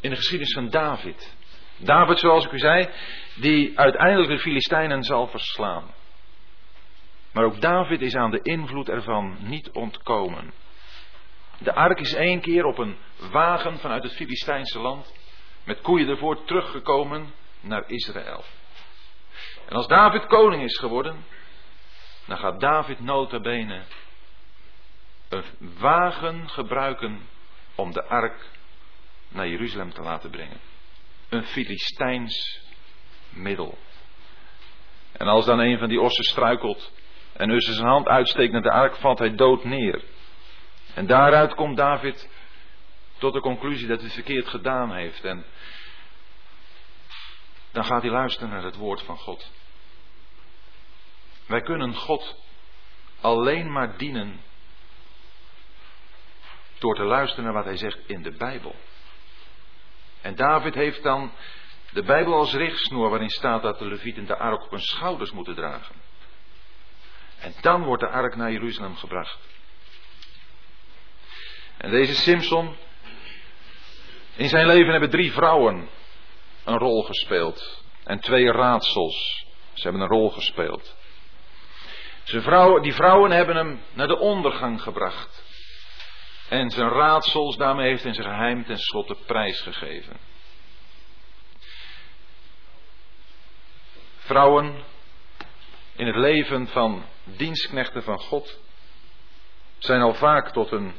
in 0.00 0.10
de 0.10 0.16
geschiedenis 0.16 0.52
van 0.52 0.68
David. 0.68 1.36
David, 1.76 2.18
zoals 2.18 2.44
ik 2.44 2.52
u 2.52 2.58
zei, 2.58 2.88
die 3.34 3.78
uiteindelijk 3.78 4.30
de 4.30 4.38
Filistijnen 4.38 5.02
zal 5.02 5.26
verslaan. 5.26 5.94
Maar 7.32 7.44
ook 7.44 7.60
David 7.60 8.00
is 8.00 8.14
aan 8.14 8.30
de 8.30 8.42
invloed 8.42 8.88
ervan 8.88 9.36
niet 9.40 9.70
ontkomen. 9.70 10.52
De 11.58 11.74
ark 11.74 12.00
is 12.00 12.14
één 12.14 12.40
keer 12.40 12.64
op 12.64 12.78
een 12.78 12.96
wagen 13.30 13.78
vanuit 13.78 14.02
het 14.02 14.12
Filistijnse 14.12 14.78
land 14.78 15.14
met 15.64 15.80
koeien 15.80 16.08
ervoor 16.08 16.44
teruggekomen 16.44 17.34
naar 17.60 17.84
Israël. 17.86 18.44
En 19.68 19.76
als 19.76 19.86
David 19.86 20.26
koning 20.26 20.62
is 20.62 20.78
geworden, 20.78 21.24
dan 22.26 22.38
gaat 22.38 22.60
David 22.60 23.00
nota 23.00 23.40
bene 23.40 23.82
een 25.28 25.44
wagen 25.78 26.48
gebruiken 26.48 27.28
om 27.74 27.92
de 27.92 28.04
ark 28.04 28.50
naar 29.28 29.48
Jeruzalem 29.48 29.92
te 29.92 30.02
laten 30.02 30.30
brengen. 30.30 30.60
Een 31.28 31.44
Filistijns 31.44 32.62
middel. 33.30 33.78
En 35.12 35.26
als 35.26 35.44
dan 35.44 35.58
een 35.58 35.78
van 35.78 35.88
die 35.88 36.00
ossen 36.00 36.24
struikelt 36.24 36.92
en 37.32 37.48
dus 37.48 37.64
zijn 37.64 37.86
hand 37.86 38.06
uitsteekt 38.06 38.52
naar 38.52 38.62
de 38.62 38.70
ark, 38.70 38.96
valt 38.96 39.18
hij 39.18 39.34
dood 39.34 39.64
neer. 39.64 40.02
En 40.94 41.06
daaruit 41.06 41.54
komt 41.54 41.76
David 41.76 42.28
tot 43.18 43.32
de 43.32 43.40
conclusie 43.40 43.86
dat 43.86 44.00
hij 44.00 44.10
verkeerd 44.10 44.48
gedaan 44.48 44.92
heeft. 44.94 45.24
En 45.24 45.44
dan 47.72 47.84
gaat 47.84 48.02
hij 48.02 48.10
luisteren 48.10 48.48
naar 48.48 48.62
het 48.62 48.76
woord 48.76 49.02
van 49.02 49.16
God. 49.16 49.50
Wij 51.46 51.60
kunnen 51.60 51.94
God 51.94 52.36
alleen 53.20 53.72
maar 53.72 53.96
dienen 53.96 54.40
door 56.78 56.94
te 56.94 57.04
luisteren 57.04 57.44
naar 57.44 57.52
wat 57.52 57.64
hij 57.64 57.76
zegt 57.76 57.98
in 58.06 58.22
de 58.22 58.32
Bijbel. 58.32 58.74
En 60.20 60.34
David 60.34 60.74
heeft 60.74 61.02
dan 61.02 61.32
de 61.92 62.02
Bijbel 62.02 62.34
als 62.34 62.54
richtsnoer 62.54 63.10
waarin 63.10 63.30
staat 63.30 63.62
dat 63.62 63.78
de 63.78 63.86
levieten 63.86 64.26
de 64.26 64.36
ark 64.36 64.62
op 64.64 64.70
hun 64.70 64.80
schouders 64.80 65.30
moeten 65.30 65.54
dragen. 65.54 65.94
En 67.38 67.54
dan 67.60 67.84
wordt 67.84 68.02
de 68.02 68.08
ark 68.08 68.36
naar 68.36 68.52
Jeruzalem 68.52 68.96
gebracht. 68.96 69.38
En 71.76 71.90
deze 71.90 72.14
Simpson, 72.14 72.76
in 74.36 74.48
zijn 74.48 74.66
leven 74.66 74.90
hebben 74.90 75.10
drie 75.10 75.32
vrouwen 75.32 75.88
een 76.64 76.78
rol 76.78 77.02
gespeeld. 77.02 77.82
En 78.04 78.20
twee 78.20 78.52
raadsels. 78.52 79.46
Ze 79.72 79.82
hebben 79.82 80.00
een 80.00 80.08
rol 80.08 80.30
gespeeld. 80.30 80.96
Vrouwen, 82.24 82.82
die 82.82 82.94
vrouwen 82.94 83.30
hebben 83.30 83.56
hem 83.56 83.80
naar 83.92 84.06
de 84.06 84.18
ondergang 84.18 84.82
gebracht. 84.82 85.47
En 86.48 86.70
zijn 86.70 86.88
raadsels, 86.88 87.56
daarmee 87.56 87.88
heeft 87.88 88.02
hij 88.02 88.14
zijn 88.14 88.26
geheim 88.26 88.64
tenslotte 88.64 89.16
prijsgegeven. 89.26 90.16
Vrouwen 94.16 94.84
in 95.96 96.06
het 96.06 96.16
leven 96.16 96.66
van 96.66 97.04
dienstknechten 97.24 98.02
van 98.02 98.18
God 98.18 98.60
zijn 99.78 100.00
al 100.00 100.14
vaak 100.14 100.52
tot 100.52 100.70
een 100.70 100.94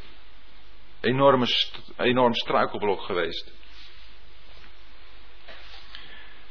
enorme, 1.00 1.47
enorm 1.97 2.34
struikelblok 2.34 3.02
geweest. 3.02 3.54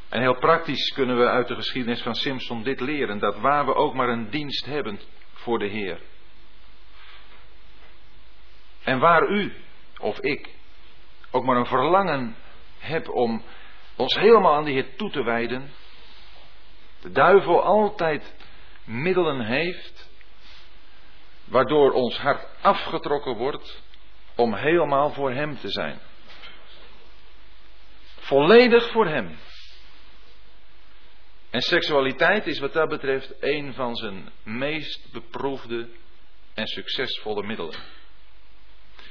En 0.09 0.21
heel 0.21 0.39
praktisch 0.39 0.93
kunnen 0.93 1.19
we 1.19 1.29
uit 1.29 1.49
de 1.49 1.55
geschiedenis 1.55 2.03
van 2.03 2.15
Simpson 2.15 2.63
dit 2.63 2.81
leren: 2.81 3.19
dat 3.19 3.39
waar 3.39 3.67
we 3.67 3.75
ook 3.75 3.95
maar 3.95 4.09
een 4.09 4.31
dienst 4.31 4.65
hebben 4.65 5.01
voor 5.33 5.59
de 5.59 5.67
Heer. 5.67 6.01
En 8.89 8.99
waar 8.99 9.29
u 9.29 9.53
of 9.99 10.21
ik 10.21 10.55
ook 11.31 11.45
maar 11.45 11.57
een 11.57 11.67
verlangen 11.67 12.37
heb 12.79 13.09
om 13.09 13.43
ons 13.97 14.15
helemaal 14.15 14.55
aan 14.55 14.65
de 14.65 14.71
Heer 14.71 14.97
toe 14.97 15.11
te 15.11 15.23
wijden, 15.23 15.71
de 17.01 17.11
duivel 17.11 17.63
altijd 17.63 18.35
middelen 18.85 19.41
heeft 19.41 20.11
waardoor 21.45 21.93
ons 21.93 22.19
hart 22.19 22.49
afgetrokken 22.61 23.37
wordt 23.37 23.83
om 24.35 24.55
helemaal 24.55 25.11
voor 25.11 25.31
Hem 25.31 25.59
te 25.59 25.71
zijn. 25.71 25.99
Volledig 28.19 28.91
voor 28.91 29.07
Hem. 29.07 29.39
En 31.51 31.61
seksualiteit 31.61 32.47
is 32.47 32.59
wat 32.59 32.73
dat 32.73 32.89
betreft 32.89 33.35
een 33.41 33.75
van 33.75 33.97
zijn 33.97 34.33
meest 34.43 35.13
beproefde 35.13 35.89
en 36.55 36.67
succesvolle 36.67 37.47
middelen. 37.47 37.98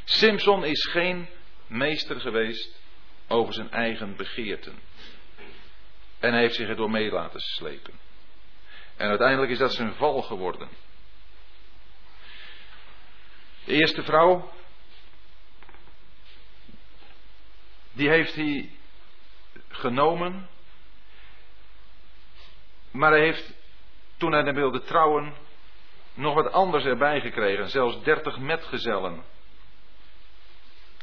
Simpson 0.10 0.64
is 0.64 0.86
geen 0.86 1.28
meester 1.68 2.20
geweest 2.20 2.82
over 3.28 3.53
zijn 3.53 3.72
eigen 3.72 4.16
begeerten. 4.16 4.80
En 6.20 6.32
hij 6.32 6.41
heeft 6.41 6.55
zich 6.55 6.68
erdoor 6.68 6.91
mee 6.91 7.12
laten 7.12 7.39
slepen. 7.39 7.99
En 8.95 9.10
uiteindelijk 9.10 9.51
is 9.51 9.58
dat 9.58 9.74
zijn 9.74 9.93
val 9.93 10.22
geworden. 10.22 10.70
De 13.66 13.74
eerste 13.74 14.03
vrouw, 14.03 14.51
die 17.91 18.10
heeft 18.10 18.36
hij 18.36 18.70
genomen 19.68 20.49
maar 22.97 23.12
hij 23.12 23.22
heeft, 23.22 23.53
toen 24.18 24.32
hij 24.32 24.53
wilde 24.53 24.82
trouwen, 24.82 25.34
nog 26.14 26.34
wat 26.34 26.51
anders 26.51 26.86
erbij 26.86 27.22
gekregen. 27.22 27.70
Zelfs 27.70 28.03
dertig 28.03 28.39
metgezellen. 28.39 29.24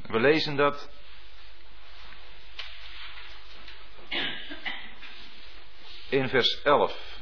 We 0.09 0.21
lezen 0.21 0.57
dat. 0.57 0.91
In 6.09 6.29
vers 6.29 6.63
11 6.63 7.21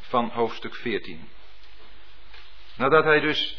van 0.00 0.30
hoofdstuk 0.30 0.74
14. 0.74 1.28
Nadat 2.76 3.04
hij 3.04 3.20
dus 3.20 3.58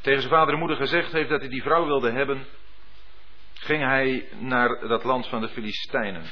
tegen 0.00 0.20
zijn 0.20 0.32
vader 0.32 0.54
en 0.54 0.60
moeder 0.60 0.76
gezegd 0.76 1.12
heeft 1.12 1.28
dat 1.28 1.40
hij 1.40 1.48
die 1.48 1.62
vrouw 1.62 1.86
wilde 1.86 2.12
hebben, 2.12 2.46
ging 3.54 3.82
hij 3.82 4.28
naar 4.38 4.88
dat 4.88 5.04
land 5.04 5.28
van 5.28 5.40
de 5.40 5.48
Filistijnen. 5.48 6.24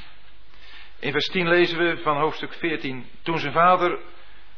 In 0.98 1.12
vers 1.12 1.26
10 1.26 1.48
lezen 1.48 1.78
we 1.78 2.02
van 2.02 2.16
hoofdstuk 2.16 2.52
14. 2.52 3.06
Toen 3.22 3.38
zijn 3.38 3.52
vader 3.52 3.98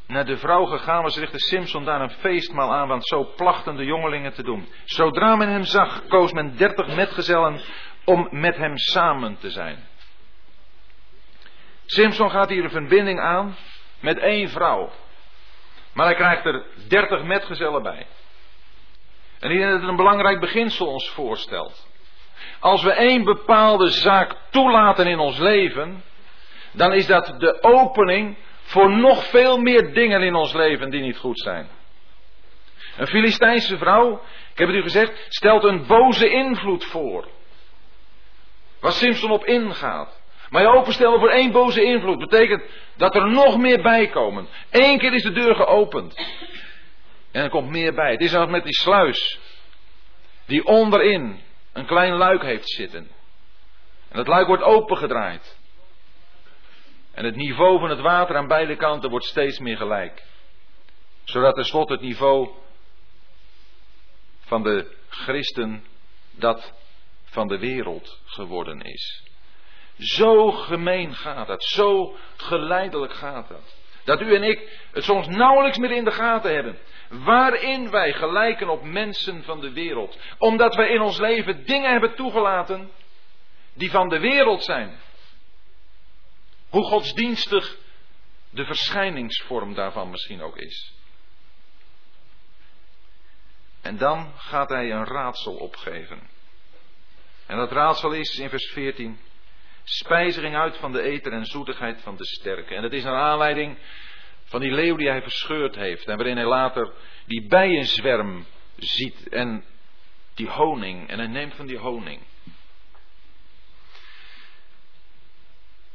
naar 0.07 0.25
de 0.25 0.37
vrouw 0.37 0.65
gegaan 0.65 1.03
was, 1.03 1.17
richtte 1.17 1.39
Simson 1.39 1.85
daar 1.85 2.01
een 2.01 2.11
feestmaal 2.11 2.75
aan, 2.75 2.89
want 2.89 3.07
zo 3.07 3.33
plachten 3.37 3.77
de 3.77 3.85
jongelingen 3.85 4.33
te 4.33 4.43
doen. 4.43 4.69
Zodra 4.85 5.37
men 5.37 5.49
hem 5.49 5.65
zag, 5.65 6.07
koos 6.07 6.33
men 6.33 6.57
dertig 6.57 6.87
metgezellen 6.87 7.61
om 8.05 8.29
met 8.31 8.57
hem 8.57 8.77
samen 8.77 9.37
te 9.39 9.51
zijn. 9.51 9.89
Simson 11.87 12.31
gaat 12.31 12.49
hier 12.49 12.65
een 12.65 12.71
verbinding 12.71 13.21
aan 13.21 13.57
met 14.01 14.19
één 14.19 14.49
vrouw. 14.49 14.91
Maar 15.93 16.07
hij 16.07 16.15
krijgt 16.15 16.45
er 16.45 16.65
dertig 16.89 17.23
metgezellen 17.23 17.83
bij. 17.83 18.07
En 19.41 19.51
ik 19.51 19.59
denk 19.59 19.71
dat 19.71 19.81
het 19.81 19.89
een 19.89 19.97
belangrijk 19.97 20.41
beginsel 20.41 20.87
ons 20.87 21.11
voorstelt. 21.11 21.89
Als 22.61 22.83
we 22.83 22.93
één 22.93 23.25
bepaalde 23.25 23.91
zaak 23.91 24.37
toelaten 24.51 25.07
in 25.07 25.19
ons 25.19 25.39
leven, 25.39 26.05
dan 26.73 26.93
is 26.93 27.07
dat 27.07 27.35
de 27.39 27.63
opening 27.63 28.37
voor 28.67 28.91
nog 28.91 29.25
veel 29.25 29.59
meer 29.59 29.95
dingen 29.95 30.23
in 30.23 30.35
ons 30.35 30.53
leven 30.53 30.91
die 30.91 31.03
niet 31.03 31.19
goed 31.19 31.41
zijn. 31.41 31.69
Een 32.97 33.07
Filistijnse 33.07 33.79
vrouw, 33.79 34.23
ik 34.53 34.59
heb 34.59 34.69
het 34.69 34.77
u 34.77 34.83
gezegd, 34.83 35.27
stelt 35.29 35.65
een 35.65 35.87
boze 35.87 36.31
invloed 36.31 36.85
voor. 36.85 37.29
Waar 38.81 38.93
Simpson 38.93 39.31
op 39.31 39.45
ingaat. 39.45 40.21
Maar 40.51 40.63
je 40.63 40.69
openstellen 40.69 41.19
voor 41.19 41.31
één 41.31 41.53
boze 41.53 41.85
invloed 41.85 42.19
betekent 42.19 42.63
dat 42.97 43.15
er 43.15 43.31
nog 43.31 43.59
meer 43.59 43.83
bij 43.83 44.09
komen. 44.09 44.49
Eén 44.71 44.99
keer 44.99 45.15
is 45.15 45.23
de 45.23 45.33
deur 45.33 45.55
geopend. 45.55 46.15
En 47.33 47.43
er 47.43 47.51
komt 47.51 47.71
meer 47.71 47.95
bij. 47.95 48.11
Het 48.11 48.21
is 48.21 48.35
als 48.35 48.51
met 48.51 48.65
die 48.65 48.75
sluis. 48.75 49.39
Die 50.47 50.65
onderin 50.65 51.41
een 51.73 51.87
klein 51.87 52.13
luik 52.13 52.43
heeft 52.43 52.69
zitten. 52.69 53.09
En 54.09 54.17
dat 54.17 54.27
luik 54.27 54.47
wordt 54.47 54.63
opengedraaid. 54.63 55.59
En 57.17 57.25
het 57.25 57.37
niveau 57.37 57.79
van 57.79 57.91
het 57.91 58.01
water 58.01 58.37
aan 58.37 58.47
beide 58.47 58.77
kanten 58.77 59.11
wordt 59.11 59.27
steeds 59.27 59.59
meer 59.59 59.77
gelijk. 59.77 60.23
Zodat 61.25 61.55
tenslotte 61.55 61.93
het 61.93 62.03
niveau 62.03 62.51
van 64.41 64.63
de 64.63 64.97
christen 65.09 65.85
dat 66.31 66.73
van 67.25 67.49
de 67.49 67.59
wereld 67.59 68.21
geworden 68.25 68.81
is. 68.81 69.23
Zo 69.99 70.51
gemeen 70.51 71.15
gaat 71.15 71.49
het, 71.49 71.65
zo 71.65 72.17
geleidelijk 72.37 73.13
gaat 73.13 73.49
het. 73.49 73.77
Dat 74.05 74.21
u 74.21 74.35
en 74.35 74.43
ik 74.43 74.89
het 74.93 75.05
soms 75.05 75.27
nauwelijks 75.27 75.79
meer 75.79 75.93
in 75.93 76.05
de 76.05 76.13
gaten 76.13 76.55
hebben. 76.55 76.79
Waarin 77.09 77.91
wij 77.91 78.13
gelijken 78.13 78.69
op 78.69 78.83
mensen 78.83 79.43
van 79.45 79.61
de 79.61 79.73
wereld. 79.73 80.19
Omdat 80.39 80.75
wij 80.75 80.89
in 80.89 81.01
ons 81.01 81.19
leven 81.19 81.65
dingen 81.65 81.91
hebben 81.91 82.15
toegelaten 82.15 82.91
die 83.75 83.91
van 83.91 84.09
de 84.09 84.19
wereld 84.19 84.65
zijn. 84.65 85.05
Hoe 86.77 86.85
godsdienstig 86.85 87.77
de 88.51 88.65
verschijningsvorm 88.65 89.75
daarvan 89.75 90.11
misschien 90.11 90.43
ook 90.43 90.57
is. 90.57 90.95
En 93.83 93.97
dan 93.97 94.33
gaat 94.37 94.69
hij 94.69 94.93
een 94.93 95.05
raadsel 95.05 95.55
opgeven. 95.55 96.21
En 97.47 97.57
dat 97.57 97.73
raadsel 97.73 98.13
is 98.13 98.39
in 98.39 98.49
vers 98.49 98.67
14. 98.73 99.19
Spijziging 99.85 100.57
uit 100.57 100.77
van 100.77 100.93
de 100.93 101.03
eter 101.03 101.33
en 101.33 101.45
zoetigheid 101.45 102.01
van 102.01 102.17
de 102.17 102.27
sterke. 102.27 102.75
En 102.75 102.83
dat 102.83 102.93
is 102.93 103.03
naar 103.03 103.21
aanleiding 103.21 103.79
van 104.45 104.61
die 104.61 104.73
leeuw 104.73 104.97
die 104.97 105.09
hij 105.09 105.23
verscheurd 105.23 105.75
heeft. 105.75 106.07
En 106.07 106.17
waarin 106.17 106.37
hij 106.37 106.47
later 106.47 106.93
die 107.27 107.47
bijenzwerm 107.47 108.47
ziet 108.77 109.29
en 109.29 109.65
die 110.35 110.49
honing. 110.49 111.09
En 111.09 111.19
hij 111.19 111.29
neemt 111.29 111.55
van 111.55 111.67
die 111.67 111.79
honing. 111.79 112.21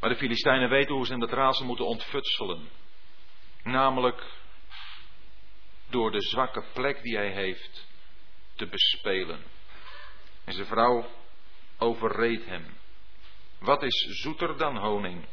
Maar 0.01 0.09
de 0.09 0.15
Filistijnen 0.15 0.69
weten 0.69 0.95
hoe 0.95 1.05
ze 1.05 1.11
hem 1.11 1.19
dat 1.19 1.31
raadsel 1.31 1.65
moeten 1.65 1.85
ontfutselen. 1.85 2.69
Namelijk 3.63 4.23
door 5.89 6.11
de 6.11 6.21
zwakke 6.21 6.63
plek 6.73 7.01
die 7.01 7.15
hij 7.15 7.31
heeft 7.31 7.87
te 8.55 8.67
bespelen. 8.67 9.43
En 10.43 10.53
zijn 10.53 10.67
vrouw 10.67 11.09
overreed 11.77 12.45
hem. 12.45 12.77
Wat 13.59 13.83
is 13.83 14.07
zoeter 14.21 14.57
dan 14.57 14.77
honing? 14.77 15.25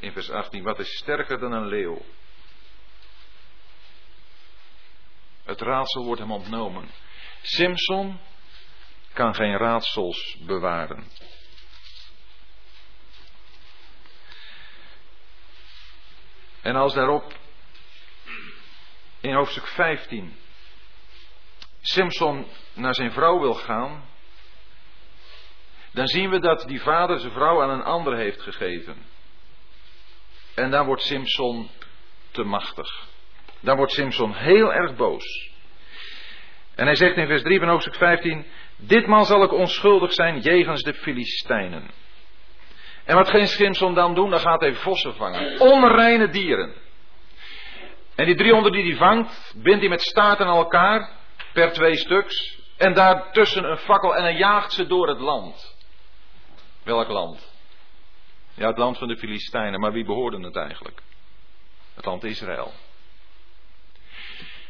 In 0.00 0.12
vers 0.12 0.30
18. 0.30 0.62
Wat 0.62 0.78
is 0.78 0.96
sterker 0.96 1.38
dan 1.38 1.52
een 1.52 1.66
leeuw? 1.66 2.04
Het 5.44 5.60
raadsel 5.60 6.04
wordt 6.04 6.20
hem 6.20 6.32
ontnomen. 6.32 6.90
Simpson 7.42 8.18
kan 9.12 9.34
geen 9.34 9.56
raadsels 9.56 10.36
bewaren. 10.40 11.10
En 16.66 16.76
als 16.76 16.94
daarop 16.94 17.32
in 19.20 19.34
hoofdstuk 19.34 19.66
15 19.66 20.36
Simpson 21.80 22.46
naar 22.74 22.94
zijn 22.94 23.12
vrouw 23.12 23.40
wil 23.40 23.54
gaan, 23.54 24.04
dan 25.92 26.06
zien 26.06 26.30
we 26.30 26.40
dat 26.40 26.64
die 26.66 26.80
vader 26.80 27.18
zijn 27.18 27.32
vrouw 27.32 27.62
aan 27.62 27.70
een 27.70 27.82
ander 27.82 28.16
heeft 28.16 28.42
gegeven. 28.42 28.96
En 30.54 30.70
dan 30.70 30.86
wordt 30.86 31.02
Simpson 31.02 31.70
te 32.30 32.42
machtig. 32.42 33.06
Dan 33.60 33.76
wordt 33.76 33.92
Simpson 33.92 34.34
heel 34.34 34.72
erg 34.72 34.96
boos. 34.96 35.50
En 36.74 36.86
hij 36.86 36.96
zegt 36.96 37.16
in 37.16 37.26
vers 37.26 37.42
3 37.42 37.58
van 37.58 37.68
hoofdstuk 37.68 37.94
15: 37.94 38.46
Ditmaal 38.76 39.24
zal 39.24 39.42
ik 39.42 39.52
onschuldig 39.52 40.12
zijn 40.12 40.40
jegens 40.40 40.82
de 40.82 40.94
Filistijnen. 40.94 41.90
En 43.06 43.16
wat 43.16 43.28
ging 43.28 43.48
Simpson 43.48 43.94
dan 43.94 44.14
doen? 44.14 44.30
Dan 44.30 44.40
gaat 44.40 44.60
hij 44.60 44.74
vossen 44.74 45.14
vangen. 45.14 45.60
Onreine 45.60 46.28
dieren. 46.28 46.74
En 48.14 48.26
die 48.26 48.34
300 48.34 48.74
die 48.74 48.84
hij 48.84 48.96
vangt, 48.96 49.54
bindt 49.56 49.80
hij 49.80 49.88
met 49.88 50.02
staarten 50.02 50.46
aan 50.46 50.56
elkaar, 50.56 51.10
per 51.52 51.72
twee 51.72 51.96
stuks. 51.96 52.60
En 52.76 52.94
daartussen 52.94 53.64
een 53.64 53.78
fakkel 53.78 54.16
en 54.16 54.22
hij 54.22 54.36
jaagt 54.36 54.72
ze 54.72 54.86
door 54.86 55.08
het 55.08 55.20
land. 55.20 55.74
Welk 56.82 57.08
land? 57.08 57.54
Ja, 58.54 58.66
het 58.66 58.78
land 58.78 58.98
van 58.98 59.08
de 59.08 59.16
Filistijnen, 59.16 59.80
maar 59.80 59.92
wie 59.92 60.04
behoorde 60.04 60.40
het 60.40 60.56
eigenlijk? 60.56 61.02
Het 61.94 62.04
land 62.04 62.24
Israël. 62.24 62.72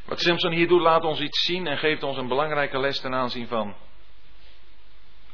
Wat 0.05 0.21
Simpson 0.21 0.53
hier 0.53 0.69
doet, 0.69 0.81
laat 0.81 1.05
ons 1.05 1.21
iets 1.21 1.45
zien 1.45 1.67
en 1.67 1.79
geeft 1.79 2.03
ons 2.03 2.17
een 2.17 2.29
belangrijke 2.29 2.79
les 2.79 3.01
ten 3.01 3.15
aanzien 3.15 3.49
van. 3.49 3.75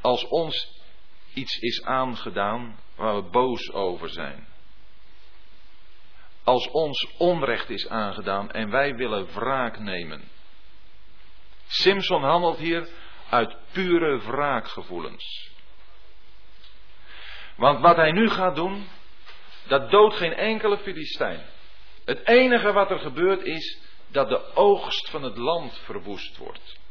Als 0.01 0.27
ons 0.27 0.82
iets 1.33 1.57
is 1.57 1.83
aangedaan 1.83 2.79
waar 2.95 3.15
we 3.15 3.29
boos 3.29 3.71
over 3.71 4.09
zijn. 4.09 4.47
Als 6.43 6.67
ons 6.67 7.07
onrecht 7.17 7.69
is 7.69 7.89
aangedaan 7.89 8.51
en 8.51 8.69
wij 8.69 8.95
willen 8.95 9.33
wraak 9.33 9.79
nemen. 9.79 10.23
Simpson 11.67 12.23
handelt 12.23 12.57
hier 12.57 12.89
uit 13.29 13.55
pure 13.71 14.21
wraakgevoelens. 14.21 15.51
Want 17.55 17.79
wat 17.79 17.95
hij 17.95 18.11
nu 18.11 18.29
gaat 18.29 18.55
doen, 18.55 18.87
dat 19.67 19.91
doodt 19.91 20.15
geen 20.15 20.33
enkele 20.33 20.77
Filistijn. 20.77 21.45
Het 22.05 22.27
enige 22.27 22.73
wat 22.73 22.91
er 22.91 22.99
gebeurt 22.99 23.41
is 23.41 23.81
dat 24.07 24.29
de 24.29 24.55
oogst 24.55 25.09
van 25.09 25.23
het 25.23 25.37
land 25.37 25.77
verwoest 25.77 26.37
wordt. 26.37 26.81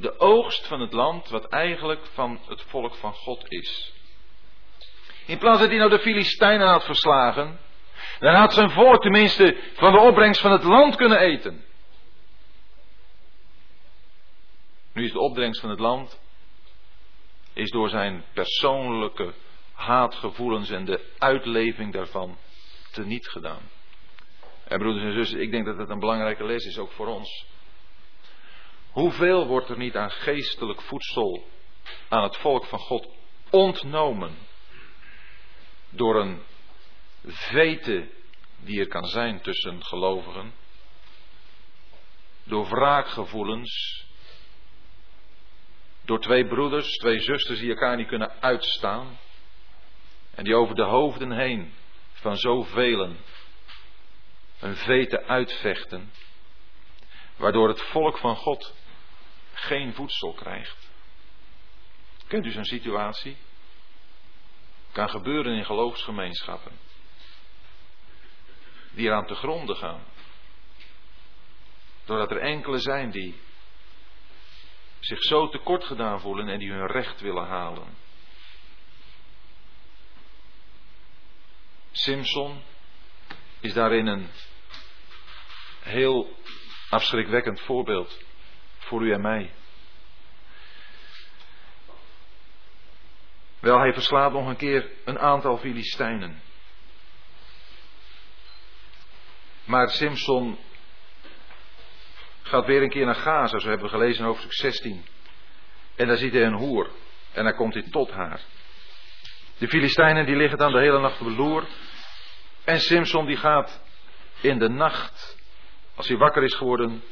De 0.00 0.18
oogst 0.18 0.66
van 0.66 0.80
het 0.80 0.92
land 0.92 1.28
wat 1.28 1.48
eigenlijk 1.48 2.06
van 2.12 2.40
het 2.48 2.62
volk 2.62 2.94
van 2.94 3.14
God 3.14 3.44
is. 3.48 3.92
In 5.26 5.38
plaats 5.38 5.60
dat 5.60 5.68
hij 5.68 5.78
nou 5.78 5.90
de 5.90 5.98
Filistijnen 5.98 6.68
had 6.68 6.84
verslagen, 6.84 7.60
dan 8.18 8.34
had 8.34 8.52
zijn 8.52 8.70
volk 8.70 9.02
tenminste 9.02 9.56
van 9.74 9.92
de 9.92 9.98
opbrengst 9.98 10.40
van 10.40 10.52
het 10.52 10.62
land 10.62 10.96
kunnen 10.96 11.18
eten. 11.18 11.64
Nu 14.92 15.04
is 15.04 15.12
de 15.12 15.20
opbrengst 15.20 15.60
van 15.60 15.70
het 15.70 15.78
land 15.78 16.20
is 17.52 17.70
door 17.70 17.88
zijn 17.88 18.24
persoonlijke 18.32 19.34
haatgevoelens 19.72 20.70
en 20.70 20.84
de 20.84 21.10
uitleving 21.18 21.92
daarvan 21.92 22.38
teniet 22.92 23.28
gedaan. 23.28 23.70
En 24.64 24.78
broeders 24.78 25.04
en 25.04 25.12
zussen, 25.12 25.40
ik 25.40 25.50
denk 25.50 25.66
dat 25.66 25.78
het 25.78 25.88
een 25.88 25.98
belangrijke 25.98 26.44
les 26.44 26.64
is 26.64 26.78
ook 26.78 26.92
voor 26.92 27.06
ons. 27.06 27.46
Hoeveel 28.90 29.46
wordt 29.46 29.68
er 29.68 29.78
niet 29.78 29.96
aan 29.96 30.10
geestelijk 30.10 30.82
voedsel 30.82 31.46
aan 32.08 32.22
het 32.22 32.36
volk 32.36 32.64
van 32.64 32.78
God 32.78 33.08
ontnomen? 33.50 34.38
Door 35.90 36.20
een 36.20 36.42
vete 37.24 38.10
die 38.58 38.80
er 38.80 38.88
kan 38.88 39.04
zijn 39.04 39.40
tussen 39.40 39.84
gelovigen, 39.84 40.54
door 42.44 42.68
wraakgevoelens, 42.68 44.04
door 46.04 46.20
twee 46.20 46.46
broeders, 46.46 46.96
twee 46.96 47.20
zusters 47.20 47.58
die 47.58 47.70
elkaar 47.70 47.96
niet 47.96 48.08
kunnen 48.08 48.32
uitstaan. 48.40 49.18
En 50.34 50.44
die 50.44 50.54
over 50.54 50.74
de 50.74 50.82
hoofden 50.82 51.32
heen 51.32 51.72
van 52.12 52.36
zoveel 52.36 53.16
een 54.60 54.76
vete 54.76 55.24
uitvechten, 55.24 56.12
waardoor 57.36 57.68
het 57.68 57.82
volk 57.82 58.18
van 58.18 58.36
God 58.36 58.74
geen 59.60 59.94
voedsel 59.94 60.32
krijgt. 60.32 60.90
Kent 62.26 62.46
u 62.46 62.50
zo'n 62.50 62.64
situatie? 62.64 63.36
Kan 64.92 65.08
gebeuren 65.10 65.56
in 65.56 65.64
geloofsgemeenschappen. 65.64 66.78
Die 68.90 69.06
eraan 69.06 69.26
te 69.26 69.34
gronden 69.34 69.76
gaan. 69.76 70.04
Doordat 72.04 72.30
er 72.30 72.40
enkele 72.40 72.78
zijn 72.78 73.10
die 73.10 73.40
zich 75.00 75.22
zo 75.22 75.48
tekort 75.48 75.84
gedaan 75.84 76.20
voelen 76.20 76.48
en 76.48 76.58
die 76.58 76.70
hun 76.70 76.86
recht 76.86 77.20
willen 77.20 77.46
halen. 77.46 77.96
Simpson 81.92 82.62
is 83.60 83.72
daarin 83.72 84.06
een 84.06 84.30
heel 85.80 86.36
afschrikwekkend 86.90 87.60
voorbeeld 87.60 88.28
voor 88.90 89.02
u 89.02 89.12
en 89.12 89.20
mij. 89.20 89.50
Wel, 93.60 93.78
hij 93.78 93.92
verslaat 93.92 94.32
nog 94.32 94.48
een 94.48 94.56
keer 94.56 94.90
een 95.04 95.18
aantal 95.18 95.58
Filistijnen. 95.58 96.42
Maar 99.64 99.90
Simpson 99.90 100.58
gaat 102.42 102.66
weer 102.66 102.82
een 102.82 102.90
keer 102.90 103.04
naar 103.04 103.14
Gaza, 103.14 103.58
zo 103.58 103.68
hebben 103.68 103.86
we 103.86 103.92
gelezen 103.92 104.20
in 104.20 104.26
hoofdstuk 104.26 104.52
16. 104.52 105.04
En 105.96 106.06
daar 106.06 106.16
ziet 106.16 106.32
hij 106.32 106.44
een 106.44 106.58
hoer. 106.58 106.90
En 107.32 107.44
daar 107.44 107.56
komt 107.56 107.74
hij 107.74 107.82
tot 107.90 108.10
haar. 108.10 108.40
De 109.58 109.68
Filistijnen 109.68 110.26
die 110.26 110.36
liggen 110.36 110.58
dan 110.58 110.72
de 110.72 110.80
hele 110.80 111.00
nacht 111.00 111.20
op 111.20 111.26
de 111.26 111.32
loer. 111.32 111.66
En 112.64 112.80
Simpson 112.80 113.26
die 113.26 113.36
gaat 113.36 113.82
in 114.40 114.58
de 114.58 114.68
nacht, 114.68 115.38
als 115.94 116.08
hij 116.08 116.16
wakker 116.16 116.42
is 116.42 116.54
geworden, 116.54 117.02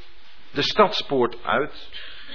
de 0.50 0.62
stadspoort 0.62 1.44
uit. 1.44 1.88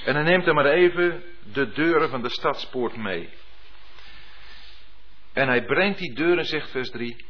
En 0.06 0.16
hij 0.16 0.24
neemt 0.24 0.48
er 0.48 0.54
maar 0.54 0.66
even 0.66 1.24
de 1.54 1.72
deuren 1.72 2.10
van 2.10 2.22
de 2.22 2.30
stadspoort 2.30 2.96
mee. 2.96 3.30
En 5.34 5.48
hij 5.48 5.66
brengt 5.66 6.00
die 6.00 6.14
deuren, 6.14 6.46
zegt 6.46 6.70
vers 6.70 6.90
3, 6.90 7.26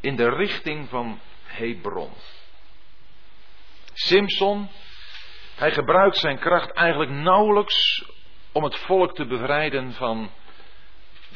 in 0.00 0.16
de 0.16 0.28
richting 0.28 0.88
van 0.88 1.20
Hebron. 1.44 2.12
Simpson, 3.92 4.68
hij 5.54 5.70
gebruikt 5.70 6.16
zijn 6.16 6.38
kracht 6.38 6.72
eigenlijk 6.72 7.10
nauwelijks 7.10 8.04
om 8.52 8.64
het 8.64 8.76
volk 8.76 9.14
te 9.14 9.26
bevrijden 9.26 9.92
van 9.92 10.30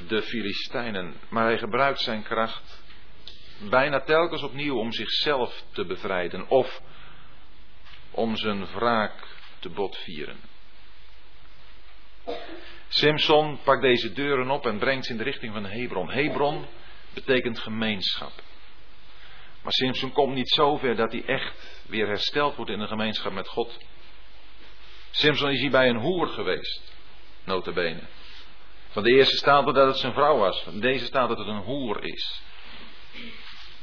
de 0.07 0.23
Filistijnen, 0.23 1.15
maar 1.29 1.45
hij 1.45 1.59
gebruikt 1.59 2.01
zijn 2.01 2.23
kracht 2.23 2.83
bijna 3.71 4.01
telkens 4.01 4.43
opnieuw 4.43 4.79
om 4.79 4.93
zichzelf 4.93 5.65
te 5.73 5.85
bevrijden 5.85 6.49
of 6.49 6.81
om 8.13 8.37
zijn 8.37 8.67
wraak 8.67 9.13
te 9.59 9.69
botvieren. 9.69 10.37
Simpson 12.89 13.59
pakt 13.65 13.83
deze 13.83 14.13
deuren 14.13 14.51
op 14.51 14.67
en 14.67 14.79
brengt 14.79 15.07
ze 15.07 15.13
in 15.13 15.19
de 15.19 15.25
richting 15.25 15.53
van 15.53 15.65
Hebron. 15.65 16.11
Hebron 16.11 16.67
betekent 17.15 17.59
gemeenschap. 17.59 18.33
Maar 19.63 19.73
Simpson 19.73 20.13
komt 20.13 20.35
niet 20.35 20.49
zover 20.49 20.97
dat 20.97 21.13
hij 21.13 21.25
echt 21.25 21.83
weer 21.87 22.07
hersteld 22.07 22.57
wordt 22.57 22.71
in 22.71 22.81
een 22.81 22.89
gemeenschap 22.89 23.33
met 23.33 23.49
God. 23.49 23.79
Simpson 25.11 25.51
is 25.51 25.61
hier 25.61 25.71
bij 25.71 25.89
een 25.89 26.01
hoer 26.01 26.29
geweest, 26.29 26.93
notabene. 27.45 28.03
Van 28.89 29.03
de 29.03 29.11
eerste 29.11 29.37
staat 29.37 29.65
dat 29.65 29.87
het 29.87 29.97
zijn 29.97 30.13
vrouw 30.13 30.37
was. 30.39 30.63
Van 30.63 30.81
deze 30.81 31.05
staat 31.05 31.29
dat 31.29 31.39
het 31.39 31.47
een 31.47 31.63
hoer 31.63 32.05
is. 32.05 32.43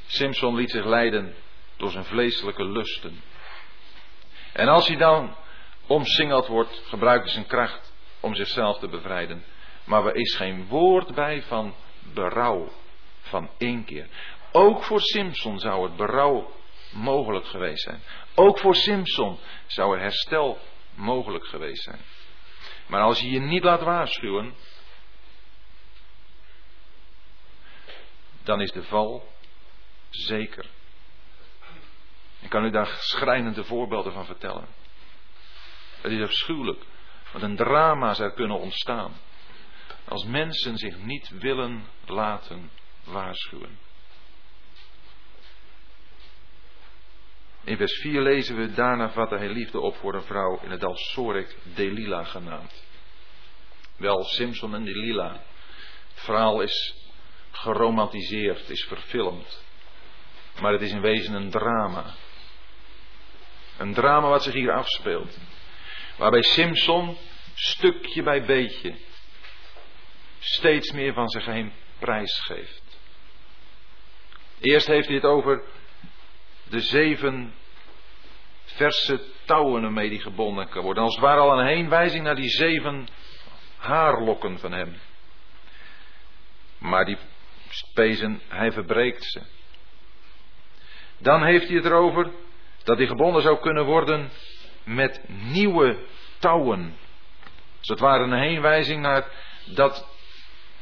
Simpson 0.08 0.56
liet 0.56 0.72
zich 0.72 0.86
leiden 0.86 1.36
door 1.78 1.92
zijn 1.92 2.06
vleeselijke 2.06 2.66
lusten. 2.66 3.22
En 4.60 4.68
als 4.68 4.88
hij 4.88 4.98
dan 4.98 5.36
omsingeld 5.88 6.48
wordt, 6.48 6.82
gebruikt 6.86 7.24
hij 7.24 7.34
zijn 7.34 7.46
kracht 7.46 7.94
om 8.20 8.36
zichzelf 8.36 8.80
te 8.80 8.88
bevrijden. 8.88 9.46
Maar 9.84 10.06
er 10.06 10.16
is 10.16 10.36
geen 10.36 10.68
woord 10.68 11.16
bij 11.16 11.42
van 11.42 11.76
berouw, 12.14 12.72
van 13.22 13.50
inkeer. 13.58 14.08
Ook 14.52 14.84
voor 14.84 15.02
Simpson 15.02 15.60
zou 15.60 15.84
het 15.84 15.96
berouw 15.96 16.52
mogelijk 16.92 17.46
geweest 17.46 17.84
zijn. 17.84 18.02
Ook 18.36 18.60
voor 18.60 18.76
Simpson 18.76 19.40
zou 19.68 19.96
er 19.96 20.02
herstel 20.02 20.60
mogelijk 20.94 21.46
geweest 21.46 21.84
zijn. 21.84 22.02
Maar 22.88 23.02
als 23.02 23.20
je 23.20 23.30
je 23.30 23.40
niet 23.40 23.64
laat 23.64 23.82
waarschuwen, 23.82 24.54
dan 28.44 28.62
is 28.62 28.72
de 28.72 28.84
val 28.84 29.28
zeker. 30.10 30.66
Ik 32.40 32.50
kan 32.50 32.66
u 32.66 32.70
daar 32.70 32.98
schrijnende 33.00 33.64
voorbeelden 33.64 34.14
van 34.14 34.26
vertellen. 34.26 34.68
Het 36.02 36.12
is 36.12 36.22
afschuwelijk 36.22 36.84
wat 37.32 37.42
een 37.42 37.56
drama 37.56 38.14
zou 38.14 38.32
kunnen 38.32 38.60
ontstaan 38.60 39.14
als 40.06 40.26
mensen 40.26 40.78
zich 40.78 40.98
niet 40.98 41.30
willen 41.30 41.86
laten 42.06 42.72
waarschuwen. 43.04 43.80
In 47.64 47.78
vers 47.78 47.94
4 47.94 48.22
lezen 48.22 48.56
we, 48.56 48.74
daarna 48.74 49.10
vatte 49.10 49.36
hij 49.36 49.50
liefde 49.50 49.80
op 49.80 49.96
voor 49.96 50.14
een 50.14 50.24
vrouw 50.24 50.60
in 50.62 50.72
het 50.72 50.80
dal 50.80 50.96
Sorek, 50.96 51.58
Delila 51.64 52.24
genaamd. 52.24 52.84
Wel, 53.98 54.24
Simpson 54.24 54.76
en 54.76 54.84
Delila. 54.84 55.32
Het 56.14 56.24
verhaal 56.24 56.62
is 56.62 56.96
geromantiseerd, 57.52 58.70
is 58.70 58.84
verfilmd. 58.84 59.64
Maar 60.62 60.72
het 60.72 60.82
is 60.82 60.92
in 60.92 61.02
wezen 61.02 61.34
een 61.34 61.50
drama. 61.50 62.16
Een 63.80 63.94
drama 63.94 64.28
wat 64.28 64.44
zich 64.44 64.54
hier 64.54 64.72
afspeelt. 64.72 65.38
Waarbij 66.18 66.42
Simpson 66.42 67.18
stukje 67.54 68.24
bij 68.24 68.46
beetje 68.46 68.96
steeds 70.40 70.92
meer 70.92 71.14
van 71.14 71.30
zijn 71.30 71.44
geheim 71.44 71.74
prijs 72.00 72.40
geeft. 72.40 72.84
Eerst 74.60 74.88
heeft 74.88 75.08
hij 75.08 75.16
het 75.16 75.26
over 75.26 75.64
de 76.64 76.80
zeven 76.80 77.54
verse 78.64 79.22
touwen 79.46 79.84
ermee 79.84 80.10
die 80.10 80.22
gebonden 80.22 80.70
kan 80.70 80.84
worden. 80.84 81.04
Als 81.04 81.16
het 81.16 81.24
ware 81.24 81.40
al 81.40 81.60
een 81.60 81.68
heenwijzing 81.68 82.24
naar 82.24 82.36
die 82.36 82.50
zeven 82.50 83.08
haarlokken 83.78 84.60
van 84.60 84.72
hem. 84.72 85.00
Maar 86.78 87.06
die 87.06 87.18
spezen, 87.70 88.42
hij 88.48 88.72
verbreekt 88.72 89.24
ze. 89.24 89.42
Dan 91.18 91.44
heeft 91.44 91.68
hij 91.68 91.76
het 91.76 91.86
erover 91.86 92.32
dat 92.90 92.98
hij 92.98 93.08
gebonden 93.08 93.42
zou 93.42 93.60
kunnen 93.60 93.86
worden 93.86 94.30
met 94.84 95.22
nieuwe 95.28 96.06
touwen. 96.40 96.98
Als 97.78 97.88
het 97.88 98.00
ware 98.00 98.24
een 98.24 98.40
heenwijzing 98.40 99.02
naar 99.02 99.28
dat, 99.66 100.08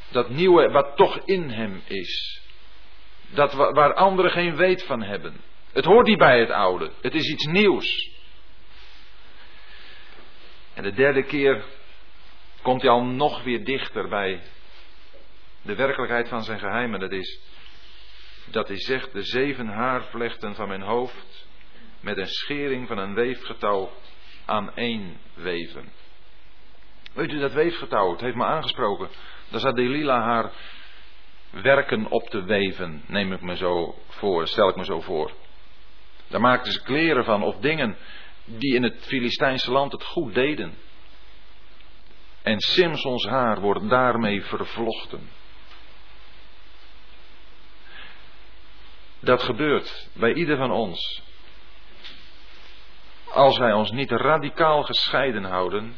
dat 0.09 0.29
nieuwe 0.29 0.71
wat 0.71 0.95
toch 0.95 1.19
in 1.25 1.49
hem 1.49 1.81
is. 1.87 2.41
Dat 3.29 3.53
waar 3.53 3.93
anderen 3.93 4.31
geen 4.31 4.55
weet 4.55 4.83
van 4.83 5.01
hebben. 5.01 5.41
Het 5.71 5.85
hoort 5.85 6.07
niet 6.07 6.17
bij 6.17 6.39
het 6.39 6.49
oude. 6.49 6.91
Het 7.01 7.13
is 7.13 7.29
iets 7.29 7.45
nieuws. 7.45 8.11
En 10.73 10.83
de 10.83 10.93
derde 10.93 11.23
keer 11.23 11.63
komt 12.61 12.81
hij 12.81 12.91
al 12.91 13.03
nog 13.03 13.43
weer 13.43 13.63
dichter 13.63 14.07
bij 14.07 14.41
de 15.61 15.75
werkelijkheid 15.75 16.27
van 16.27 16.43
zijn 16.43 16.59
geheimen. 16.59 16.99
Dat 16.99 17.11
is 17.11 17.39
dat 18.45 18.67
hij 18.67 18.79
zegt 18.79 19.11
de 19.11 19.21
zeven 19.21 19.67
haarvlechten 19.67 20.55
van 20.55 20.67
mijn 20.67 20.81
hoofd 20.81 21.46
met 21.99 22.17
een 22.17 22.27
schering 22.27 22.87
van 22.87 22.97
een 22.97 23.13
weefgetouw 23.13 23.91
aan 24.45 24.75
één 24.75 25.17
weven. 25.33 25.91
Weet 27.13 27.31
u 27.31 27.39
dat 27.39 27.53
weefgetouw? 27.53 28.11
Het 28.11 28.21
heeft 28.21 28.35
me 28.35 28.45
aangesproken. 28.45 29.09
Daar 29.49 29.59
zat 29.59 29.75
Delila 29.75 30.21
haar 30.21 30.51
werken 31.49 32.07
op 32.09 32.29
te 32.29 32.43
weven, 32.43 33.03
neem 33.07 33.33
ik 33.33 33.41
me 33.41 33.55
zo 33.55 33.95
voor, 34.07 34.47
stel 34.47 34.69
ik 34.69 34.75
me 34.75 34.85
zo 34.85 35.01
voor. 35.01 35.31
Daar 36.27 36.41
maakten 36.41 36.71
ze 36.71 36.81
kleren 36.81 37.23
van 37.23 37.43
of 37.43 37.57
dingen 37.57 37.97
die 38.45 38.75
in 38.75 38.83
het 38.83 39.05
Filistijnse 39.05 39.71
land 39.71 39.91
het 39.91 40.03
goed 40.03 40.33
deden. 40.33 40.77
En 42.41 42.59
Simsons 42.59 43.25
haar 43.25 43.59
wordt 43.59 43.89
daarmee 43.89 44.43
vervlochten. 44.43 45.29
Dat 49.19 49.43
gebeurt 49.43 50.09
bij 50.13 50.33
ieder 50.33 50.57
van 50.57 50.71
ons. 50.71 51.21
Als 53.37 53.57
wij 53.57 53.73
ons 53.73 53.91
niet 53.91 54.11
radicaal 54.11 54.83
gescheiden 54.83 55.43
houden 55.43 55.97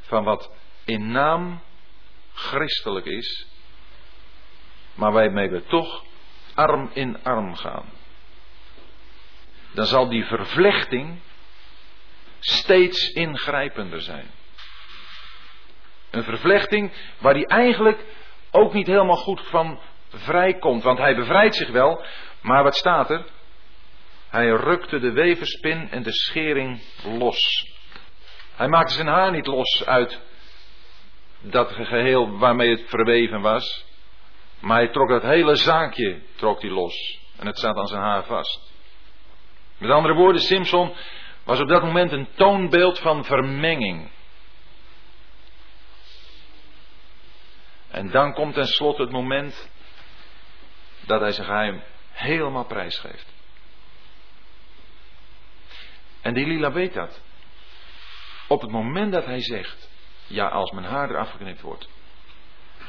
van 0.00 0.24
wat 0.24 0.50
in 0.84 1.10
naam 1.10 1.60
christelijk 2.34 3.06
is, 3.06 3.46
maar 4.94 5.12
waarmee 5.12 5.50
we 5.50 5.64
toch 5.64 6.04
arm 6.54 6.90
in 6.92 7.22
arm 7.22 7.54
gaan. 7.54 7.84
Dan 9.72 9.86
zal 9.86 10.08
die 10.08 10.24
vervlechting 10.24 11.18
steeds 12.38 13.08
ingrijpender 13.08 14.00
zijn. 14.00 14.30
Een 16.10 16.24
vervlechting 16.24 16.92
waar 17.18 17.34
die 17.34 17.46
eigenlijk 17.46 18.04
ook 18.50 18.72
niet 18.72 18.86
helemaal 18.86 19.16
goed 19.16 19.40
van 19.40 19.80
vrijkomt. 20.08 20.82
Want 20.82 20.98
hij 20.98 21.16
bevrijdt 21.16 21.56
zich 21.56 21.70
wel, 21.70 22.04
maar 22.40 22.62
wat 22.62 22.76
staat 22.76 23.10
er? 23.10 23.24
Hij 24.30 24.48
rukte 24.48 24.98
de 24.98 25.12
weverspin 25.12 25.90
en 25.90 26.02
de 26.02 26.12
schering 26.12 26.80
los. 27.02 27.66
Hij 28.54 28.68
maakte 28.68 28.94
zijn 28.94 29.06
haar 29.06 29.30
niet 29.30 29.46
los 29.46 29.84
uit 29.84 30.20
dat 31.40 31.72
geheel 31.72 32.38
waarmee 32.38 32.70
het 32.70 32.84
verweven 32.88 33.40
was. 33.40 33.84
Maar 34.60 34.76
hij 34.76 34.88
trok 34.88 35.08
dat 35.08 35.22
hele 35.22 35.54
zaakje 35.56 36.22
trok 36.36 36.60
hij 36.60 36.70
los. 36.70 37.20
En 37.36 37.46
het 37.46 37.58
zat 37.58 37.76
aan 37.76 37.86
zijn 37.86 38.02
haar 38.02 38.24
vast. 38.24 38.72
Met 39.78 39.90
andere 39.90 40.14
woorden, 40.14 40.42
Simpson 40.42 40.94
was 41.44 41.60
op 41.60 41.68
dat 41.68 41.82
moment 41.82 42.12
een 42.12 42.28
toonbeeld 42.34 42.98
van 42.98 43.24
vermenging. 43.24 44.10
En 47.90 48.10
dan 48.10 48.34
komt 48.34 48.54
tenslotte 48.54 49.02
het 49.02 49.10
moment 49.10 49.70
dat 51.06 51.20
hij 51.20 51.32
zijn 51.32 51.46
geheim 51.46 51.82
helemaal 52.12 52.64
prijsgeeft. 52.64 53.39
En 56.22 56.34
die 56.34 56.46
Lila 56.46 56.72
weet 56.72 56.94
dat. 56.94 57.20
Op 58.48 58.60
het 58.60 58.70
moment 58.70 59.12
dat 59.12 59.24
hij 59.24 59.40
zegt, 59.40 59.90
ja 60.26 60.48
als 60.48 60.70
mijn 60.70 60.86
haar 60.86 61.10
eraf 61.10 61.30
geknipt 61.30 61.60
wordt, 61.60 61.88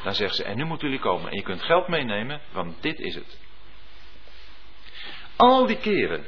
dan 0.03 0.15
zegt 0.15 0.35
ze, 0.35 0.43
en 0.43 0.57
nu 0.57 0.65
moeten 0.65 0.87
jullie 0.87 1.03
komen 1.03 1.31
en 1.31 1.37
je 1.37 1.43
kunt 1.43 1.61
geld 1.61 1.87
meenemen, 1.87 2.41
want 2.51 2.81
dit 2.81 2.99
is 2.99 3.15
het. 3.15 3.39
Al 5.35 5.65
die 5.65 5.77
keren 5.77 6.25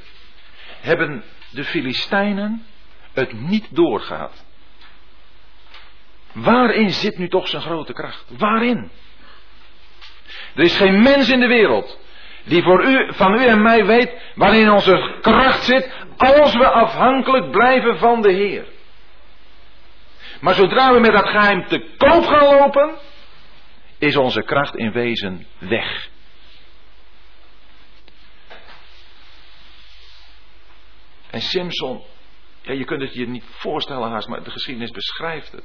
hebben 0.82 1.24
de 1.52 1.64
Filistijnen 1.64 2.66
het 3.14 3.34
niet 3.34 3.76
doorgehad. 3.76 4.46
Waarin 6.32 6.90
zit 6.90 7.18
nu 7.18 7.30
toch 7.30 7.48
zijn 7.48 7.62
grote 7.62 7.94
kracht? 7.94 8.26
Waarin? 8.38 8.92
Er 10.56 10.64
is 10.64 10.76
geen 10.76 11.02
mens 11.02 11.30
in 11.30 11.40
de 11.40 11.48
wereld 11.48 12.00
die 12.44 12.64
voor 12.64 12.86
u, 12.86 13.14
van 13.14 13.34
u 13.34 13.46
en 13.46 13.62
mij 13.62 13.86
weet 13.86 14.22
waarin 14.36 14.72
onze 14.72 15.18
kracht 15.22 15.64
zit 15.64 15.92
als 16.18 16.54
we 16.54 16.70
afhankelijk 16.70 17.52
blijven 17.52 17.98
van 17.98 18.22
de 18.22 18.32
Heer. 18.32 18.66
Maar 20.42 20.54
zodra 20.54 20.94
we 20.94 21.00
met 21.00 21.12
dat 21.12 21.30
geheim 21.30 21.68
te 21.68 21.96
koop 21.98 22.26
gaan 22.26 22.58
lopen, 22.58 22.96
is 23.98 24.16
onze 24.16 24.42
kracht 24.42 24.76
in 24.76 24.92
wezen 24.92 25.48
weg. 25.58 26.10
En 31.30 31.42
Simpson, 31.42 32.04
ja, 32.62 32.74
je 32.74 32.84
kunt 32.84 33.02
het 33.02 33.14
je 33.14 33.28
niet 33.28 33.44
voorstellen 33.50 34.10
haast, 34.10 34.28
maar 34.28 34.44
de 34.44 34.52
geschiedenis 34.52 34.92
beschrijft 34.92 35.52
het. 35.52 35.64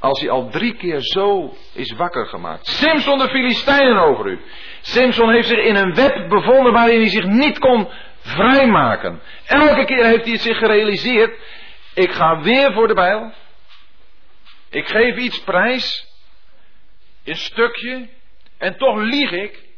Als 0.00 0.20
hij 0.20 0.30
al 0.30 0.48
drie 0.48 0.76
keer 0.76 1.00
zo 1.00 1.56
is 1.72 1.92
wakker 1.92 2.26
gemaakt. 2.26 2.66
Simpson 2.66 3.18
de 3.18 3.28
Filistijnen 3.28 3.98
over 3.98 4.26
u. 4.26 4.40
Simpson 4.80 5.32
heeft 5.32 5.48
zich 5.48 5.64
in 5.64 5.76
een 5.76 5.94
web 5.94 6.28
bevonden 6.28 6.72
waarin 6.72 7.00
hij 7.00 7.08
zich 7.08 7.24
niet 7.24 7.58
kon 7.58 7.88
vrijmaken. 8.20 9.22
Elke 9.46 9.84
keer 9.84 10.04
heeft 10.04 10.24
hij 10.24 10.32
het 10.32 10.40
zich 10.40 10.58
gerealiseerd. 10.58 11.38
Ik 11.94 12.12
ga 12.12 12.40
weer 12.40 12.72
voor 12.72 12.88
de 12.88 12.94
bijl. 12.94 13.32
Ik 14.70 14.88
geef 14.88 15.16
iets 15.16 15.40
prijs. 15.40 16.08
Een 17.24 17.36
stukje. 17.36 18.08
En 18.58 18.76
toch 18.76 18.96
lieg 18.96 19.30
ik. 19.30 19.68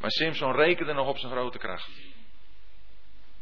Maar 0.00 0.10
Simpson 0.10 0.52
rekende 0.52 0.92
nog 0.92 1.08
op 1.08 1.18
zijn 1.18 1.32
grote 1.32 1.58
kracht. 1.58 1.90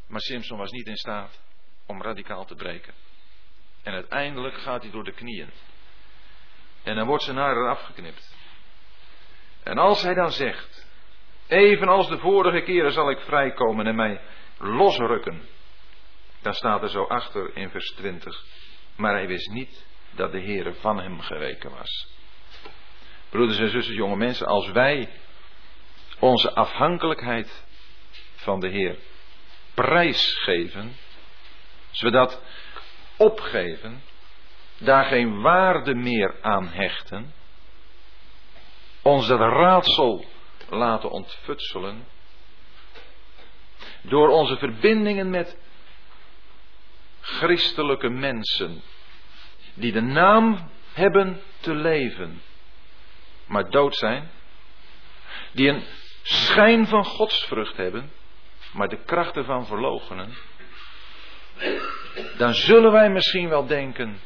Maar 0.06 0.20
Simpson 0.20 0.58
was 0.58 0.70
niet 0.70 0.86
in 0.86 0.96
staat 0.96 1.40
om 1.86 2.02
radicaal 2.02 2.44
te 2.44 2.54
breken. 2.54 2.94
En 3.88 3.94
uiteindelijk 3.94 4.54
gaat 4.54 4.82
hij 4.82 4.90
door 4.90 5.04
de 5.04 5.12
knieën. 5.12 5.50
En 6.82 6.96
dan 6.96 7.06
wordt 7.06 7.22
zijn 7.22 7.36
haar 7.36 7.56
eraf 7.56 7.82
geknipt. 7.82 8.36
En 9.62 9.78
als 9.78 10.02
hij 10.02 10.14
dan 10.14 10.32
zegt, 10.32 10.86
evenals 11.46 12.08
de 12.08 12.18
vorige 12.18 12.60
keren 12.60 12.92
zal 12.92 13.10
ik 13.10 13.18
vrijkomen 13.18 13.86
en 13.86 13.94
mij 13.94 14.20
losrukken. 14.58 15.48
Dan 16.42 16.54
staat 16.54 16.82
er 16.82 16.88
zo 16.88 17.04
achter 17.04 17.56
in 17.56 17.70
vers 17.70 17.90
20. 17.90 18.44
Maar 18.96 19.12
hij 19.12 19.26
wist 19.26 19.50
niet 19.50 19.86
dat 20.10 20.32
de 20.32 20.40
Heere 20.40 20.74
van 20.74 21.00
hem 21.00 21.20
geweken 21.20 21.70
was. 21.70 22.08
Broeders 23.28 23.58
en 23.58 23.70
zusters, 23.70 23.96
jonge 23.96 24.16
mensen, 24.16 24.46
als 24.46 24.70
wij 24.70 25.10
onze 26.18 26.54
afhankelijkheid 26.54 27.64
van 28.34 28.60
de 28.60 28.68
Heer 28.68 28.98
prijsgeven, 29.74 30.96
als 31.90 32.00
we 32.00 32.10
dat 32.10 32.42
opgeven, 33.18 34.02
daar 34.78 35.04
geen 35.04 35.40
waarde 35.40 35.94
meer 35.94 36.34
aan 36.40 36.68
hechten, 36.68 37.34
ons 39.02 39.26
dat 39.26 39.38
raadsel 39.38 40.24
laten 40.68 41.10
ontfutselen, 41.10 42.06
door 44.02 44.28
onze 44.28 44.56
verbindingen 44.56 45.30
met 45.30 45.58
christelijke 47.20 48.08
mensen, 48.08 48.82
die 49.74 49.92
de 49.92 50.00
naam 50.00 50.70
hebben 50.92 51.40
te 51.60 51.74
leven, 51.74 52.42
maar 53.46 53.70
dood 53.70 53.96
zijn, 53.96 54.30
die 55.52 55.68
een 55.68 55.82
schijn 56.22 56.86
van 56.86 57.04
godsvrucht 57.04 57.76
hebben, 57.76 58.12
maar 58.72 58.88
de 58.88 59.04
krachten 59.04 59.44
van 59.44 59.66
verlogenen, 59.66 60.34
dan 62.36 62.54
zullen 62.54 62.92
wij 62.92 63.10
misschien 63.10 63.48
wel 63.48 63.66
denken, 63.66 64.20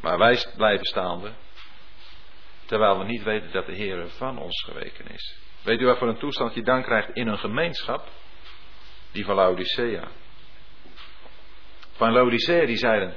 maar 0.00 0.18
wij 0.18 0.44
blijven 0.56 0.86
staande, 0.86 1.30
terwijl 2.64 2.98
we 2.98 3.04
niet 3.04 3.22
weten 3.22 3.52
dat 3.52 3.66
de 3.66 3.74
Heer 3.74 4.08
van 4.08 4.38
ons 4.38 4.62
geweken 4.62 5.06
is. 5.06 5.36
Weet 5.62 5.80
u 5.80 5.86
wat 5.86 5.98
voor 5.98 6.08
een 6.08 6.18
toestand 6.18 6.54
je 6.54 6.62
dan 6.62 6.82
krijgt 6.82 7.10
in 7.12 7.28
een 7.28 7.38
gemeenschap? 7.38 8.08
Die 9.12 9.24
van 9.24 9.34
Laodicea. 9.34 10.08
Van 11.92 12.12
Laodicea 12.12 12.66
die 12.66 12.76
zeiden, 12.76 13.14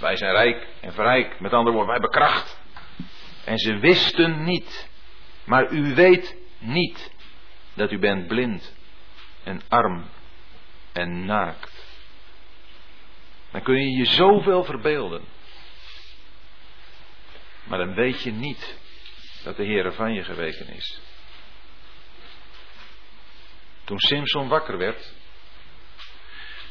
wij 0.00 0.16
zijn 0.16 0.32
rijk 0.32 0.66
en 0.80 0.92
verrijk, 0.92 1.40
met 1.40 1.52
andere 1.52 1.76
woorden, 1.76 1.92
wij 1.92 2.00
hebben 2.00 2.20
kracht. 2.20 2.60
En 3.44 3.58
ze 3.58 3.78
wisten 3.78 4.44
niet, 4.44 4.88
maar 5.44 5.72
u 5.72 5.94
weet 5.94 6.36
niet 6.58 7.12
dat 7.74 7.92
u 7.92 7.98
bent 7.98 8.26
blind 8.26 8.74
en 9.44 9.60
arm 9.68 10.04
en 10.92 11.24
naakt. 11.24 11.79
Dan 13.50 13.62
kun 13.62 13.74
je 13.74 13.96
je 13.96 14.04
zoveel 14.04 14.64
verbeelden. 14.64 15.24
Maar 17.64 17.78
dan 17.78 17.94
weet 17.94 18.22
je 18.22 18.32
niet 18.32 18.78
dat 19.44 19.56
de 19.56 19.64
Heer 19.64 19.92
van 19.92 20.12
je 20.12 20.24
geweken 20.24 20.68
is. 20.68 21.00
Toen 23.84 23.98
Simpson 23.98 24.48
wakker 24.48 24.78
werd, 24.78 25.14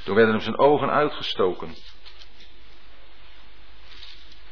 toen 0.03 0.15
werden 0.15 0.33
hem 0.33 0.43
zijn 0.43 0.57
ogen 0.57 0.89
uitgestoken. 0.89 1.75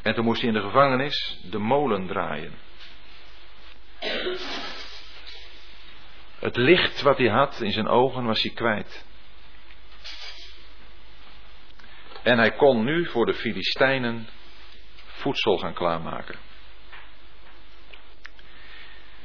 En 0.02 0.14
toen 0.14 0.24
moest 0.24 0.42
hij 0.42 0.50
in 0.50 0.56
de 0.56 0.62
gevangenis 0.62 1.40
de 1.44 1.58
molen 1.58 2.08
draaien. 2.08 2.54
Het 6.40 6.56
licht 6.56 7.02
wat 7.02 7.18
hij 7.18 7.30
had 7.30 7.62
in 7.62 7.72
zijn 7.72 7.88
ogen 7.88 8.26
was 8.26 8.42
hij 8.42 8.52
kwijt. 8.54 9.06
En 12.28 12.38
hij 12.38 12.52
kon 12.52 12.84
nu 12.84 13.06
voor 13.06 13.26
de 13.26 13.34
Filistijnen 13.34 14.28
voedsel 15.06 15.58
gaan 15.58 15.74
klaarmaken. 15.74 16.36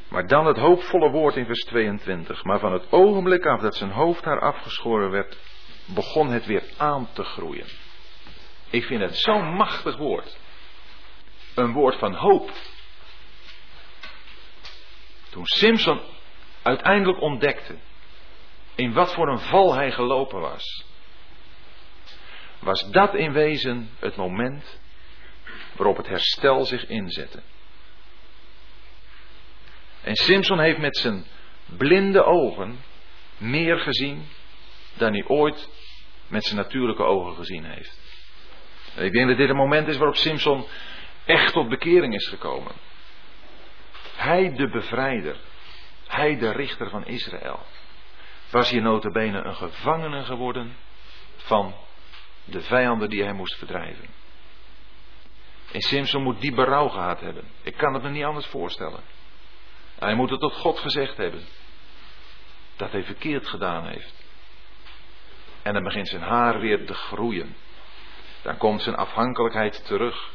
Maar 0.09 0.27
dan 0.27 0.47
het 0.47 0.57
hoopvolle 0.57 1.11
woord 1.11 1.37
in 1.37 1.47
vers 1.47 1.65
22. 1.65 2.45
Maar 2.45 2.59
van 2.59 2.73
het 2.73 2.93
ogenblik 2.93 3.47
af 3.47 3.61
dat 3.61 3.75
zijn 3.75 3.91
hoofd 3.91 4.25
haar 4.25 4.41
afgeschoren 4.41 5.11
werd, 5.11 5.39
begon 5.87 6.29
het 6.29 6.47
weer 6.47 6.63
aan 6.77 7.09
te 7.13 7.25
groeien. 7.25 7.67
Ik 8.71 8.85
vind 8.85 9.01
het 9.01 9.17
zo'n 9.17 9.55
machtig 9.55 9.97
woord. 9.97 10.39
Een 11.55 11.73
woord 11.73 11.99
van 11.99 12.15
hoop. 12.15 12.51
Toen 15.31 15.47
Simpson 15.47 16.01
uiteindelijk 16.63 17.21
ontdekte 17.21 17.79
in 18.75 18.93
wat 18.93 19.15
voor 19.15 19.29
een 19.29 19.41
val 19.41 19.75
hij 19.75 19.93
gelopen 19.93 20.41
was, 20.41 20.92
was 22.63 22.91
dat 22.91 23.15
in 23.15 23.33
wezen 23.33 23.91
het 23.99 24.17
moment 24.17 24.81
waarop 25.77 25.97
het 25.97 26.09
herstel 26.09 26.65
zich 26.65 26.87
inzette. 26.87 27.43
En 30.03 30.17
Simpson 30.17 30.59
heeft 30.59 30.79
met 30.79 30.97
zijn 30.97 31.25
blinde 31.67 32.25
ogen 32.25 32.85
meer 33.37 33.79
gezien 33.79 34.27
dan 34.95 35.13
hij 35.13 35.25
ooit 35.27 35.69
met 36.27 36.45
zijn 36.45 36.57
natuurlijke 36.57 37.03
ogen 37.03 37.35
gezien 37.35 37.65
heeft. 37.65 37.99
ik 38.97 39.13
denk 39.13 39.29
dat 39.29 39.37
dit 39.37 39.49
een 39.49 39.57
moment 39.57 39.89
is 39.89 39.97
waarop 39.97 40.17
Simpson 40.17 40.67
echt 41.25 41.53
tot 41.53 41.69
bekering 41.69 42.15
is 42.15 42.29
gekomen. 42.29 42.73
Hij 44.17 44.53
de 44.53 44.69
bevrijder, 44.69 45.37
hij 46.07 46.39
de 46.39 46.51
richter 46.51 46.91
van 46.91 47.07
Israël, 47.07 47.67
was 48.51 48.71
hier 48.71 48.83
notabene 48.83 49.43
een 49.43 49.57
gevangene 49.57 50.25
geworden 50.25 50.77
van 51.37 51.75
de 52.45 52.61
vijanden 52.61 53.11
die 53.11 53.23
hij 53.23 53.33
moest 53.33 53.55
verdrijven. 53.59 54.09
En 55.73 55.81
Simpson 55.81 56.23
moet 56.23 56.41
die 56.41 56.53
berouw 56.53 56.89
gehad 56.89 57.21
hebben. 57.21 57.45
Ik 57.63 57.77
kan 57.77 57.95
het 57.95 58.03
me 58.03 58.09
niet 58.09 58.25
anders 58.25 58.47
voorstellen. 58.47 59.01
Hij 59.99 60.15
moet 60.15 60.31
het 60.31 60.41
tot 60.41 60.55
God 60.55 60.79
gezegd 60.79 61.17
hebben. 61.17 61.45
Dat 62.77 62.93
hij 62.93 63.05
verkeerd 63.05 63.49
gedaan 63.49 63.87
heeft. 63.87 64.15
En 65.63 65.73
dan 65.73 65.83
begint 65.83 66.09
zijn 66.09 66.23
haar 66.23 66.61
weer 66.61 66.87
te 66.87 66.95
groeien. 66.95 67.57
Dan 68.43 68.57
komt 68.57 68.83
zijn 68.83 68.97
afhankelijkheid 68.97 69.85
terug. 69.87 70.31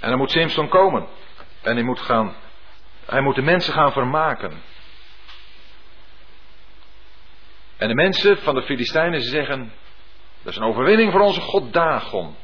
En 0.00 0.08
dan 0.08 0.18
moet 0.18 0.30
Simpson 0.30 0.68
komen. 0.68 1.08
En 1.62 1.74
hij 1.74 1.84
moet 1.84 2.00
gaan. 2.00 2.34
Hij 3.04 3.20
moet 3.20 3.34
de 3.34 3.42
mensen 3.42 3.72
gaan 3.72 3.92
vermaken. 3.92 4.62
En 7.82 7.88
de 7.88 7.94
mensen 7.94 8.38
van 8.38 8.54
de 8.54 8.62
Filistijnen 8.62 9.22
zeggen. 9.22 9.72
Dat 10.42 10.52
is 10.52 10.58
een 10.58 10.66
overwinning 10.66 11.12
voor 11.12 11.20
onze 11.20 11.40
God 11.40 11.72
Dagon. 11.72 12.36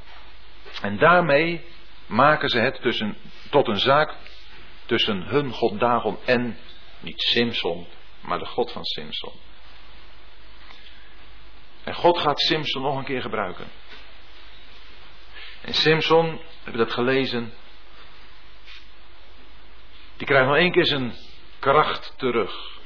En 0.82 0.98
daarmee 0.98 1.64
maken 2.06 2.48
ze 2.48 2.58
het 2.58 2.80
tussen, 2.80 3.16
tot 3.50 3.68
een 3.68 3.78
zaak 3.78 4.14
tussen 4.86 5.22
hun 5.22 5.52
God 5.52 5.80
Dagon 5.80 6.18
en 6.24 6.58
niet 7.00 7.20
Simson, 7.22 7.86
maar 8.20 8.38
de 8.38 8.46
God 8.46 8.72
van 8.72 8.84
Simson. 8.84 9.32
En 11.84 11.94
God 11.94 12.18
gaat 12.18 12.40
Simson 12.40 12.82
nog 12.82 12.96
een 12.96 13.04
keer 13.04 13.22
gebruiken. 13.22 13.66
En 15.60 15.74
Simson, 15.74 16.40
heb 16.64 16.72
je 16.72 16.78
dat 16.78 16.92
gelezen? 16.92 17.52
Die 20.16 20.26
krijgt 20.26 20.46
nog 20.46 20.56
één 20.56 20.72
keer 20.72 20.86
zijn 20.86 21.14
kracht 21.58 22.14
terug. 22.16 22.77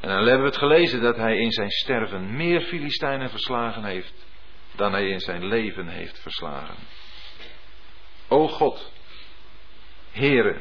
En 0.00 0.08
dan 0.08 0.18
hebben 0.18 0.40
we 0.40 0.46
het 0.48 0.56
gelezen 0.56 1.00
dat 1.00 1.16
hij 1.16 1.36
in 1.36 1.50
zijn 1.50 1.70
sterven 1.70 2.36
meer 2.36 2.60
Filistijnen 2.60 3.30
verslagen 3.30 3.84
heeft 3.84 4.26
dan 4.78 4.92
hij 4.92 5.08
in 5.08 5.20
zijn 5.20 5.44
leven 5.44 5.88
heeft 5.88 6.20
verslagen. 6.20 6.76
O 8.28 8.48
God, 8.48 8.92
Heere, 10.10 10.60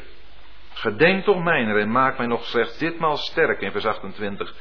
gedenk 0.73 1.23
toch 1.23 1.43
mijner 1.43 1.79
en 1.79 1.91
maak 1.91 2.17
mij 2.17 2.27
nog 2.27 2.45
slechts 2.45 2.77
ditmaal 2.77 3.17
sterk 3.17 3.61
in 3.61 3.71
vers 3.71 3.85
28. 3.85 4.55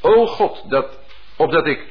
O 0.00 0.26
God, 0.26 0.70
dat, 0.70 1.00
opdat 1.36 1.66
ik 1.66 1.86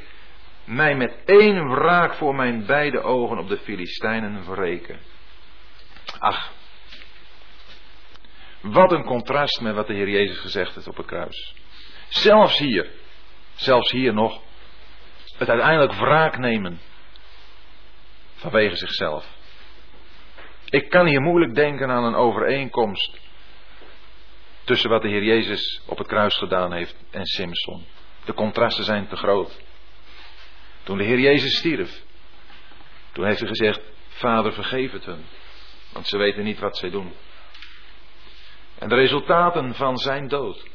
mij 0.64 0.96
met 0.96 1.18
één 1.26 1.70
wraak 1.70 2.14
voor 2.14 2.36
mijn 2.36 2.66
beide 2.66 3.02
ogen 3.02 3.38
op 3.38 3.50
de 3.50 3.58
Filistijnen 3.58 4.44
verreken. 4.44 5.00
Ach, 6.20 6.52
wat 8.62 8.92
een 8.92 9.04
contrast 9.04 9.62
met 9.62 9.76
wat 9.76 9.88
de 9.88 9.94
Heer 9.94 10.10
Jezus 10.10 10.40
gezegd 10.40 10.76
heeft 10.76 10.88
op 10.88 10.98
het 10.98 11.06
kruis. 11.06 11.56
Zelfs 12.08 12.58
hier, 12.58 12.92
zelfs 13.56 13.92
hier 13.92 14.14
nog, 14.14 14.42
het 15.38 15.50
uiteindelijk 15.50 15.94
wraak 15.94 16.38
nemen 16.38 16.80
vanwege 18.36 18.76
zichzelf. 18.76 19.36
Ik 20.70 20.90
kan 20.90 21.06
hier 21.06 21.22
moeilijk 21.22 21.56
denken 21.56 21.90
aan 21.90 22.04
een 22.04 22.16
overeenkomst 22.16 23.18
tussen 24.64 24.90
wat 24.90 25.02
de 25.02 25.08
Heer 25.08 25.24
Jezus 25.24 25.82
op 25.86 25.98
het 25.98 26.08
kruis 26.08 26.36
gedaan 26.36 26.74
heeft 26.74 26.96
en 27.10 27.26
Simpson. 27.26 27.86
De 28.26 28.34
contrasten 28.34 28.84
zijn 28.84 29.08
te 29.08 29.16
groot. 29.16 29.60
Toen 30.84 30.98
de 30.98 31.04
Heer 31.04 31.20
Jezus 31.20 31.58
stierf, 31.58 32.04
toen 33.12 33.26
heeft 33.26 33.40
hij 33.40 33.48
gezegd, 33.48 33.82
Vader 34.08 34.54
vergeef 34.54 34.92
het 34.92 35.06
hun, 35.06 35.26
want 35.94 36.08
ze 36.08 36.18
weten 36.18 36.44
niet 36.44 36.60
wat 36.60 36.78
zij 36.78 36.90
doen. 36.90 37.14
En 38.78 38.90
de 38.90 38.96
resultaten 38.96 39.76
van 39.76 39.98
zijn 39.98 40.28
dood 40.28 40.66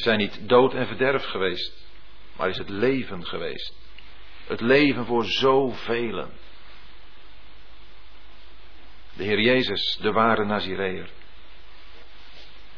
zijn 0.00 0.18
niet 0.18 0.48
dood 0.48 0.74
en 0.74 0.86
verderf 0.86 1.24
geweest, 1.24 1.72
maar 2.36 2.48
is 2.48 2.58
het 2.58 2.68
leven 2.68 3.26
geweest. 3.26 3.74
Het 4.46 4.60
leven 4.60 5.06
voor 5.06 5.24
zoveel. 5.24 6.28
De 9.12 9.24
Heer 9.24 9.40
Jezus, 9.40 9.98
de 10.00 10.12
ware 10.12 10.44
Nazireër. 10.44 11.10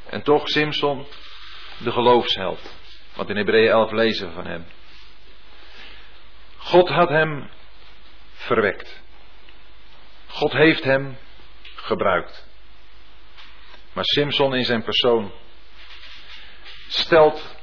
En 0.07 0.23
toch 0.23 0.49
Simson, 0.49 1.07
de 1.79 1.93
geloofsheld. 1.93 2.75
Want 3.15 3.29
in 3.29 3.37
Hebreeën 3.37 3.71
11 3.71 3.91
lezen 3.91 4.29
we 4.29 4.35
van 4.35 4.47
hem. 4.47 4.67
God 6.57 6.89
had 6.89 7.09
hem 7.09 7.51
verwekt. 8.33 9.03
God 10.27 10.53
heeft 10.53 10.85
hem 10.85 11.19
gebruikt. 11.75 12.47
Maar 13.93 14.05
Simson 14.05 14.55
in 14.55 14.65
zijn 14.65 14.83
persoon 14.83 15.33
stelt 16.93 17.57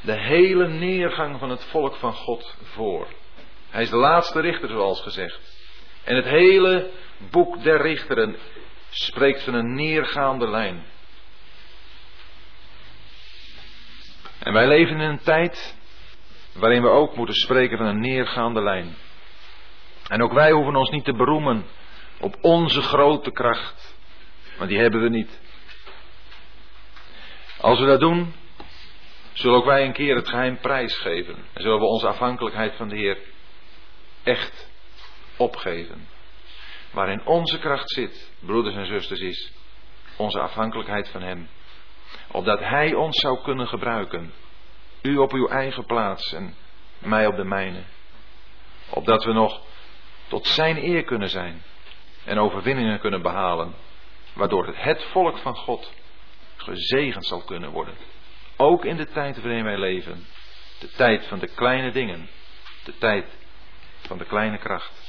de 0.00 0.18
hele 0.20 0.68
neergang 0.68 1.38
van 1.38 1.50
het 1.50 1.64
volk 1.64 1.96
van 1.96 2.12
God 2.12 2.56
voor. 2.62 3.06
Hij 3.70 3.82
is 3.82 3.90
de 3.90 3.96
laatste 3.96 4.40
richter, 4.40 4.68
zoals 4.68 5.02
gezegd. 5.02 5.40
En 6.04 6.16
het 6.16 6.24
hele 6.24 6.90
boek 7.30 7.62
der 7.62 7.82
richteren 7.82 8.36
spreekt 8.90 9.42
van 9.42 9.54
een 9.54 9.74
neergaande 9.74 10.48
lijn. 10.48 10.84
En 14.38 14.52
wij 14.52 14.66
leven 14.66 15.00
in 15.00 15.08
een 15.08 15.22
tijd 15.22 15.76
waarin 16.52 16.82
we 16.82 16.88
ook 16.88 17.16
moeten 17.16 17.34
spreken 17.34 17.78
van 17.78 17.86
een 17.86 18.00
neergaande 18.00 18.62
lijn. 18.62 18.96
En 20.08 20.22
ook 20.22 20.32
wij 20.32 20.50
hoeven 20.50 20.76
ons 20.76 20.90
niet 20.90 21.04
te 21.04 21.14
beroemen 21.14 21.66
op 22.20 22.36
onze 22.40 22.82
grote 22.82 23.30
kracht, 23.30 23.96
want 24.56 24.70
die 24.70 24.78
hebben 24.78 25.02
we 25.02 25.08
niet. 25.08 25.40
Als 27.60 27.80
we 27.80 27.86
dat 27.86 28.00
doen, 28.00 28.34
zullen 29.38 29.56
ook 29.56 29.64
wij 29.64 29.84
een 29.84 29.92
keer 29.92 30.16
het 30.16 30.28
geheim 30.28 30.58
prijsgeven. 30.58 31.34
En 31.52 31.62
zullen 31.62 31.78
we 31.78 31.84
onze 31.84 32.06
afhankelijkheid 32.06 32.76
van 32.76 32.88
de 32.88 32.96
Heer 32.96 33.18
echt 34.22 34.70
opgeven. 35.36 36.08
Waarin 36.90 37.26
onze 37.26 37.58
kracht 37.58 37.90
zit, 37.90 38.32
broeders 38.40 38.74
en 38.74 38.86
zusters, 38.86 39.20
is 39.20 39.52
onze 40.16 40.40
afhankelijkheid 40.40 41.08
van 41.08 41.22
Hem. 41.22 41.48
Opdat 42.30 42.58
Hij 42.58 42.94
ons 42.94 43.20
zou 43.20 43.42
kunnen 43.42 43.66
gebruiken. 43.66 44.32
U 45.02 45.16
op 45.16 45.32
uw 45.32 45.48
eigen 45.48 45.84
plaats 45.84 46.32
en 46.32 46.54
mij 46.98 47.26
op 47.26 47.36
de 47.36 47.44
mijne. 47.44 47.82
Opdat 48.90 49.24
we 49.24 49.32
nog 49.32 49.60
tot 50.28 50.46
Zijn 50.46 50.84
eer 50.84 51.04
kunnen 51.04 51.28
zijn 51.28 51.62
en 52.24 52.38
overwinningen 52.38 53.00
kunnen 53.00 53.22
behalen. 53.22 53.74
Waardoor 54.32 54.66
het, 54.76 55.04
volk 55.04 55.38
van 55.38 55.56
God 55.56 55.92
gezegend 56.56 57.26
zal 57.26 57.42
kunnen 57.42 57.70
worden. 57.70 57.94
Ook 58.60 58.84
in 58.84 58.96
de 58.96 59.06
tijd 59.06 59.40
waarin 59.40 59.64
wij 59.64 59.78
leven. 59.78 60.26
De 60.78 60.90
tijd 60.90 61.26
van 61.26 61.38
de 61.38 61.48
kleine 61.48 61.90
dingen. 61.90 62.28
De 62.84 62.98
tijd 62.98 63.24
van 64.06 64.18
de 64.18 64.24
kleine 64.24 64.58
kracht. 64.58 65.08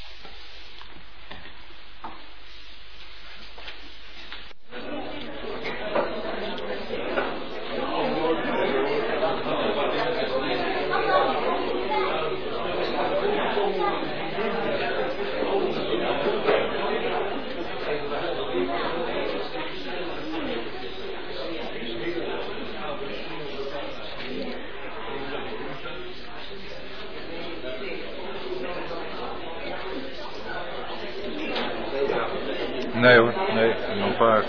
Nee 32.93 33.17
hoor, 33.17 33.33
nee, 33.53 33.73
nog 33.95 34.09
een 34.09 34.17
paar. 34.17 34.43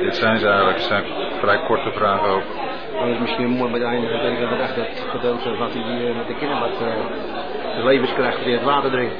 Dit 0.00 0.16
zijn 0.16 0.38
ze 0.38 0.46
eigenlijk, 0.46 0.76
het 0.76 0.86
zijn 0.86 1.04
vrij 1.40 1.58
korte 1.66 1.92
vragen 1.92 2.28
ook. 2.28 2.42
Maar 2.92 3.02
het 3.06 3.14
is 3.14 3.20
misschien 3.20 3.48
mooi 3.48 3.70
met 3.70 3.82
eindigen 3.82 4.20
dat 4.20 4.68
ik 4.68 4.76
echt 4.76 4.76
dat 5.42 5.58
wat 5.58 5.72
hij 5.72 6.08
eh, 6.08 6.16
met 6.16 6.26
de 6.26 6.34
kinderen 6.34 6.60
wat 6.60 6.80
uh, 6.82 6.88
de 7.76 7.84
levenskracht 7.84 8.44
weer 8.44 8.54
het 8.54 8.64
water 8.64 8.90
drinkt. 8.90 9.14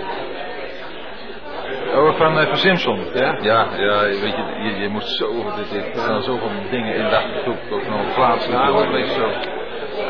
Oh, 1.95 2.15
van, 2.15 2.39
uh, 2.39 2.47
van 2.47 2.57
Simpson? 2.57 3.07
Ja? 3.15 3.39
Ja, 3.43 3.66
ja 3.77 4.01
weet 4.01 4.36
je, 4.36 4.45
je, 4.62 4.81
je 4.81 4.89
moet 4.89 5.09
zo, 5.09 5.45
er 5.73 5.85
staan 5.93 6.23
zoveel 6.23 6.51
dingen 6.70 6.95
in, 6.95 7.11
dacht 7.11 7.24
ik 7.24 7.49
ook, 7.70 7.89
nog 7.89 8.15
plaatsen. 8.15 8.53
Ja, 8.53 8.73
dat 8.73 9.07
zo. 9.07 9.28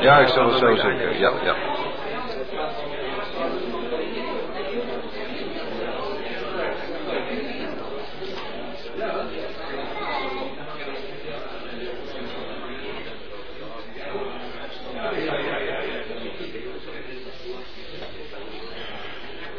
Ja, 0.00 0.18
ik 0.18 0.28
zal 0.28 0.44
het 0.44 0.58
zo 0.58 0.74
zeggen, 0.74 1.18
ja, 1.18 1.32
ja. 1.44 1.54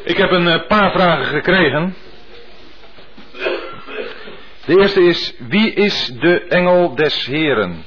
Ik 0.06 0.16
heb 0.16 0.30
een 0.30 0.48
eh, 0.48 0.66
paar 0.66 0.90
vragen 0.90 1.24
gekregen. 1.24 1.96
De 4.64 4.78
eerste 4.78 5.02
is, 5.02 5.34
wie 5.38 5.72
is 5.72 6.06
de 6.06 6.40
engel 6.40 6.94
des 6.94 7.26
Heren? 7.26 7.84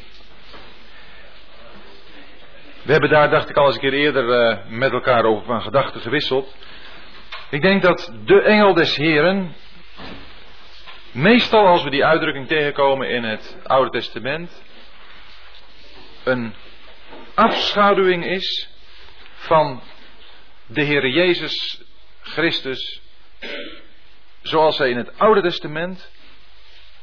We 2.82 2.92
hebben 2.92 3.10
daar, 3.10 3.30
dacht 3.30 3.50
ik 3.50 3.58
al 3.58 3.66
eens 3.66 3.76
een 3.76 3.82
keer 3.82 3.94
eerder 3.94 4.32
eh, 4.32 4.58
met 4.68 4.92
elkaar 4.92 5.24
over 5.24 5.46
van 5.46 5.62
gedachten 5.62 6.02
gewisseld. 6.02 6.56
Ik 7.50 7.62
denk 7.62 7.82
dat 7.82 8.14
de 8.26 8.42
engel 8.42 8.74
des 8.74 8.96
Heren, 8.96 9.56
meestal 11.12 11.68
als 11.68 11.84
we 11.84 11.90
die 11.90 12.06
uitdrukking 12.06 12.48
tegenkomen 12.48 13.10
in 13.10 13.24
het 13.24 13.58
Oude 13.64 13.90
Testament, 13.90 14.64
een 16.24 16.54
afschaduwing 17.34 18.26
is 18.26 18.70
van 19.36 19.82
de 20.68 20.84
Heere 20.84 21.12
Jezus 21.12 21.88
Christus, 22.30 23.02
zoals 24.42 24.78
hij 24.78 24.90
in 24.90 24.98
het 24.98 25.20
Oude 25.20 25.42
Testament 25.42 26.12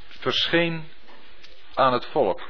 verscheen 0.08 0.88
aan 1.74 1.92
het 1.92 2.06
volk. 2.06 2.42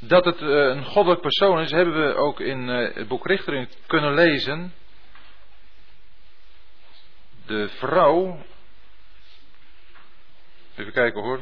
Dat 0.00 0.24
het 0.24 0.40
eh, 0.40 0.48
een 0.48 0.84
goddelijk 0.84 1.20
persoon 1.20 1.60
is, 1.60 1.70
hebben 1.70 2.06
we 2.06 2.14
ook 2.14 2.40
in 2.40 2.68
eh, 2.68 2.94
het 2.94 3.08
boek 3.08 3.26
Richtering 3.26 3.68
kunnen 3.86 4.14
lezen. 4.14 4.74
De 7.46 7.68
vrouw. 7.68 8.44
Even 10.76 10.92
kijken 10.92 11.22
hoor. 11.22 11.40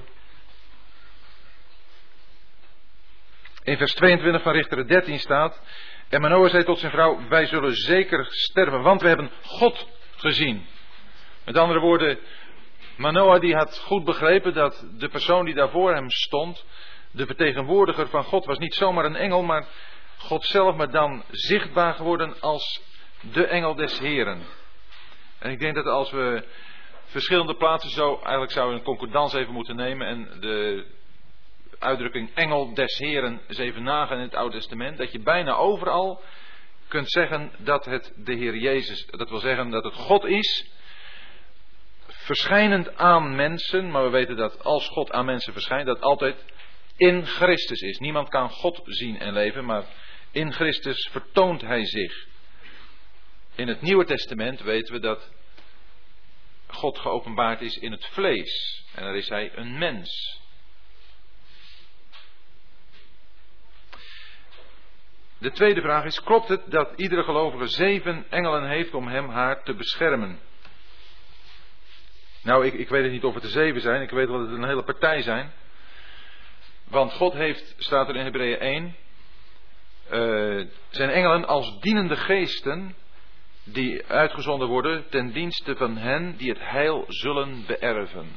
In 3.62 3.76
vers 3.76 3.94
22 3.94 4.42
van 4.42 4.52
Richteren 4.52 4.86
13 4.86 5.18
staat. 5.18 5.60
En 6.08 6.20
Manoah 6.20 6.50
zei 6.50 6.64
tot 6.64 6.78
zijn 6.78 6.92
vrouw: 6.92 7.28
Wij 7.28 7.46
zullen 7.46 7.74
zeker 7.74 8.26
sterven, 8.30 8.82
want 8.82 9.02
we 9.02 9.08
hebben 9.08 9.30
God 9.42 9.86
gezien. 10.16 10.66
Met 11.44 11.56
andere 11.56 11.80
woorden, 11.80 12.18
Manoah 12.96 13.40
die 13.40 13.54
had 13.54 13.78
goed 13.78 14.04
begrepen 14.04 14.54
dat 14.54 14.86
de 14.92 15.08
persoon 15.08 15.44
die 15.44 15.54
daar 15.54 15.70
voor 15.70 15.94
hem 15.94 16.10
stond, 16.10 16.64
de 17.10 17.26
vertegenwoordiger 17.26 18.08
van 18.08 18.24
God, 18.24 18.44
was 18.44 18.58
niet 18.58 18.74
zomaar 18.74 19.04
een 19.04 19.16
engel, 19.16 19.42
maar 19.42 19.66
God 20.16 20.44
zelf, 20.44 20.76
maar 20.76 20.90
dan 20.90 21.24
zichtbaar 21.30 21.94
geworden 21.94 22.40
als 22.40 22.82
de 23.20 23.46
engel 23.46 23.74
des 23.74 23.98
Heren. 23.98 24.42
En 25.38 25.50
ik 25.50 25.58
denk 25.58 25.74
dat 25.74 25.86
als 25.86 26.10
we 26.10 26.44
verschillende 27.04 27.56
plaatsen 27.56 27.90
zo, 27.90 28.14
eigenlijk 28.14 28.52
zouden 28.52 28.74
we 28.74 28.80
een 28.80 28.86
concordans 28.86 29.34
even 29.34 29.52
moeten 29.52 29.76
nemen 29.76 30.06
en 30.06 30.40
de 30.40 30.86
uitdrukking 31.78 32.30
engel 32.34 32.74
des 32.74 32.98
Heren 32.98 33.40
eens 33.48 33.58
even 33.58 33.82
nagaan 33.82 34.18
in 34.18 34.24
het 34.24 34.34
Oude 34.34 34.56
Testament, 34.56 34.98
dat 34.98 35.12
je 35.12 35.18
bijna 35.18 35.54
overal 35.54 36.22
kunt 36.88 37.10
zeggen 37.10 37.52
dat 37.58 37.84
het 37.84 38.12
de 38.16 38.34
Heer 38.34 38.56
Jezus, 38.56 39.06
dat 39.06 39.28
wil 39.28 39.38
zeggen 39.38 39.70
dat 39.70 39.84
het 39.84 39.94
God 39.94 40.24
is, 40.24 40.70
verschijnend 42.06 42.96
aan 42.96 43.34
mensen, 43.34 43.90
maar 43.90 44.02
we 44.02 44.10
weten 44.10 44.36
dat 44.36 44.64
als 44.64 44.88
God 44.88 45.12
aan 45.12 45.24
mensen 45.24 45.52
verschijnt, 45.52 45.86
dat 45.86 46.00
altijd 46.00 46.44
in 46.96 47.26
Christus 47.26 47.80
is. 47.80 47.98
Niemand 47.98 48.28
kan 48.28 48.50
God 48.50 48.80
zien 48.84 49.18
en 49.18 49.32
leven, 49.32 49.64
maar 49.64 49.84
in 50.30 50.52
Christus 50.52 51.08
vertoont 51.10 51.60
Hij 51.60 51.84
zich. 51.84 52.26
In 53.54 53.68
het 53.68 53.80
Nieuwe 53.80 54.04
Testament 54.04 54.62
weten 54.62 54.94
we 54.94 55.00
dat 55.00 55.30
God 56.66 56.98
geopenbaard 56.98 57.60
is 57.60 57.78
in 57.78 57.92
het 57.92 58.06
vlees. 58.06 58.84
En 58.94 59.04
daar 59.04 59.16
is 59.16 59.28
Hij 59.28 59.50
een 59.54 59.78
mens. 59.78 60.40
De 65.38 65.50
tweede 65.50 65.80
vraag 65.80 66.04
is: 66.04 66.22
klopt 66.22 66.48
het 66.48 66.62
dat 66.66 66.92
iedere 66.96 67.22
gelovige 67.22 67.66
zeven 67.66 68.26
engelen 68.30 68.68
heeft 68.68 68.94
om 68.94 69.08
hem 69.08 69.28
haar 69.28 69.62
te 69.62 69.74
beschermen? 69.74 70.38
Nou, 72.42 72.66
ik, 72.66 72.72
ik 72.72 72.88
weet 72.88 73.02
het 73.02 73.12
niet 73.12 73.24
of 73.24 73.34
het 73.34 73.42
er 73.42 73.50
zeven 73.50 73.80
zijn. 73.80 74.02
Ik 74.02 74.10
weet 74.10 74.28
wel 74.28 74.38
dat 74.38 74.48
het 74.48 74.56
een 74.56 74.68
hele 74.68 74.84
partij 74.84 75.22
zijn. 75.22 75.52
Want 76.88 77.12
God 77.12 77.32
heeft, 77.32 77.74
staat 77.78 78.08
er 78.08 78.16
in 78.16 78.24
Hebreeën 78.24 78.58
1, 78.58 78.96
uh, 80.12 80.66
zijn 80.88 81.10
engelen 81.10 81.44
als 81.46 81.80
dienende 81.80 82.16
geesten 82.16 82.94
die 83.64 84.06
uitgezonden 84.06 84.68
worden 84.68 85.08
ten 85.08 85.32
dienste 85.32 85.76
van 85.76 85.96
hen 85.96 86.36
die 86.36 86.48
het 86.48 86.60
heil 86.60 87.04
zullen 87.08 87.64
beërven. 87.66 88.36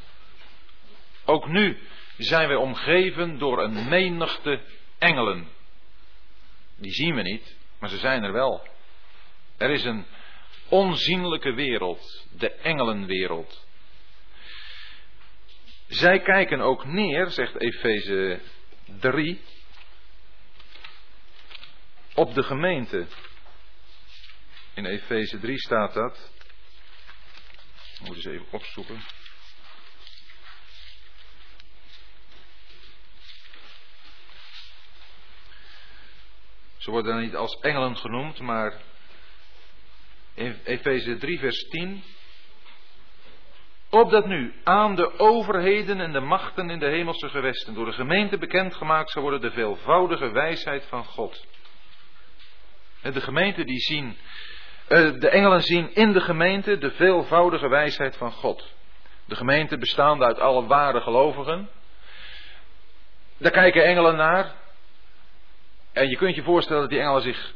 Ook 1.26 1.48
nu 1.48 1.78
zijn 2.18 2.48
wij 2.48 2.58
omgeven 2.58 3.38
door 3.38 3.64
een 3.64 3.90
menigte 3.90 4.62
engelen. 4.98 5.48
Die 6.80 6.92
zien 6.92 7.16
we 7.16 7.22
niet, 7.22 7.56
maar 7.80 7.90
ze 7.90 7.98
zijn 7.98 8.24
er 8.24 8.34
wel. 8.34 8.68
Er 9.58 9.70
is 9.70 9.84
een 9.84 10.06
onzienlijke 10.70 11.54
wereld, 11.54 12.26
de 12.32 12.52
engelenwereld. 12.52 13.68
Zij 15.88 16.20
kijken 16.20 16.62
ook 16.62 16.86
neer, 16.86 17.30
zegt 17.30 17.60
Efeze 17.60 18.42
3, 19.00 19.42
op 22.14 22.34
de 22.34 22.44
gemeente. 22.44 23.08
In 24.74 24.86
Efeze 24.86 25.40
3 25.40 25.58
staat 25.58 25.94
dat. 25.94 26.32
Ik 27.94 28.08
moet 28.08 28.16
eens 28.16 28.26
even 28.26 28.48
opzoeken. 28.52 29.04
Ze 36.90 36.96
worden 36.96 37.14
dan 37.14 37.24
niet 37.24 37.36
als 37.36 37.60
engelen 37.60 37.98
genoemd, 37.98 38.40
maar 38.40 38.74
in 40.34 40.60
Efeze 40.64 41.18
3, 41.18 41.40
vers 41.40 41.70
10. 41.70 42.04
Opdat 43.90 44.26
nu 44.26 44.54
aan 44.64 44.96
de 44.96 45.20
overheden 45.20 46.00
en 46.00 46.12
de 46.12 46.20
machten 46.20 46.70
in 46.70 46.80
de 46.80 46.86
hemelse 46.86 47.30
gewesten 47.30 47.74
door 47.74 47.86
de 47.86 47.92
gemeente 47.92 48.38
bekendgemaakt 48.38 49.10
zou 49.10 49.24
worden 49.24 49.42
de 49.42 49.52
veelvoudige 49.52 50.32
wijsheid 50.32 50.86
van 50.86 51.06
God. 51.06 51.46
De 53.02 53.22
gemeente 53.22 53.64
die 53.64 53.80
zien, 53.80 54.18
eh, 54.88 55.12
de 55.20 55.30
engelen 55.30 55.62
zien 55.62 55.96
in 55.96 56.12
de 56.12 56.22
gemeente 56.22 56.78
de 56.78 56.92
veelvoudige 56.92 57.68
wijsheid 57.68 58.18
van 58.18 58.32
God. 58.32 58.74
De 59.26 59.36
gemeente 59.36 59.78
bestaande 59.78 60.26
uit 60.26 60.40
alle 60.40 60.66
ware 60.66 61.02
gelovigen. 61.02 61.70
Daar 63.38 63.52
kijken 63.52 63.84
engelen 63.84 64.16
naar. 64.16 64.68
En 65.94 66.10
je 66.10 66.16
kunt 66.16 66.36
je 66.36 66.44
voorstellen 66.44 66.82
dat 66.82 66.90
die 66.90 67.00
engelen 67.00 67.22
zich 67.22 67.54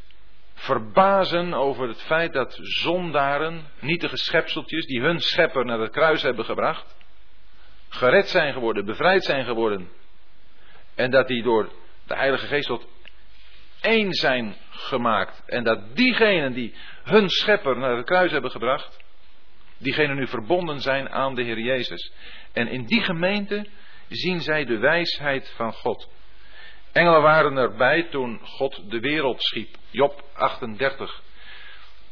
verbazen 0.54 1.54
over 1.54 1.88
het 1.88 2.02
feit 2.02 2.32
dat 2.32 2.58
zondaren, 2.60 3.66
nietige 3.80 4.16
schepseltjes 4.16 4.86
die 4.86 5.00
hun 5.00 5.20
schepper 5.20 5.64
naar 5.64 5.78
het 5.78 5.92
kruis 5.92 6.22
hebben 6.22 6.44
gebracht, 6.44 6.96
gered 7.88 8.28
zijn 8.28 8.52
geworden, 8.52 8.84
bevrijd 8.84 9.24
zijn 9.24 9.44
geworden. 9.44 9.88
En 10.94 11.10
dat 11.10 11.28
die 11.28 11.42
door 11.42 11.72
de 12.06 12.14
Heilige 12.14 12.46
Geest 12.46 12.66
tot 12.66 12.86
één 13.80 14.12
zijn 14.12 14.56
gemaakt. 14.70 15.42
En 15.46 15.64
dat 15.64 15.96
diegenen 15.96 16.52
die 16.52 16.74
hun 17.02 17.28
schepper 17.28 17.78
naar 17.78 17.96
het 17.96 18.06
kruis 18.06 18.30
hebben 18.30 18.50
gebracht, 18.50 18.98
diegenen 19.78 20.16
nu 20.16 20.26
verbonden 20.26 20.80
zijn 20.80 21.08
aan 21.10 21.34
de 21.34 21.42
Heer 21.42 21.58
Jezus. 21.58 22.12
En 22.52 22.68
in 22.68 22.84
die 22.84 23.02
gemeente 23.02 23.66
zien 24.08 24.40
zij 24.40 24.64
de 24.64 24.78
wijsheid 24.78 25.52
van 25.56 25.72
God. 25.72 26.08
Engelen 26.94 27.22
waren 27.22 27.56
erbij 27.56 28.02
toen 28.02 28.40
God 28.42 28.90
de 28.90 29.00
wereld 29.00 29.42
schiep. 29.42 29.76
Job 29.90 30.24
38. 30.32 31.22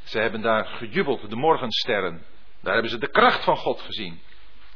Ze 0.03 0.19
hebben 0.19 0.41
daar 0.41 0.65
gejubeld, 0.65 1.31
de 1.31 1.37
morgensterren. 1.37 2.25
Daar 2.61 2.73
hebben 2.73 2.91
ze 2.91 2.99
de 2.99 3.11
kracht 3.11 3.45
van 3.45 3.57
God 3.57 3.81
gezien. 3.81 4.21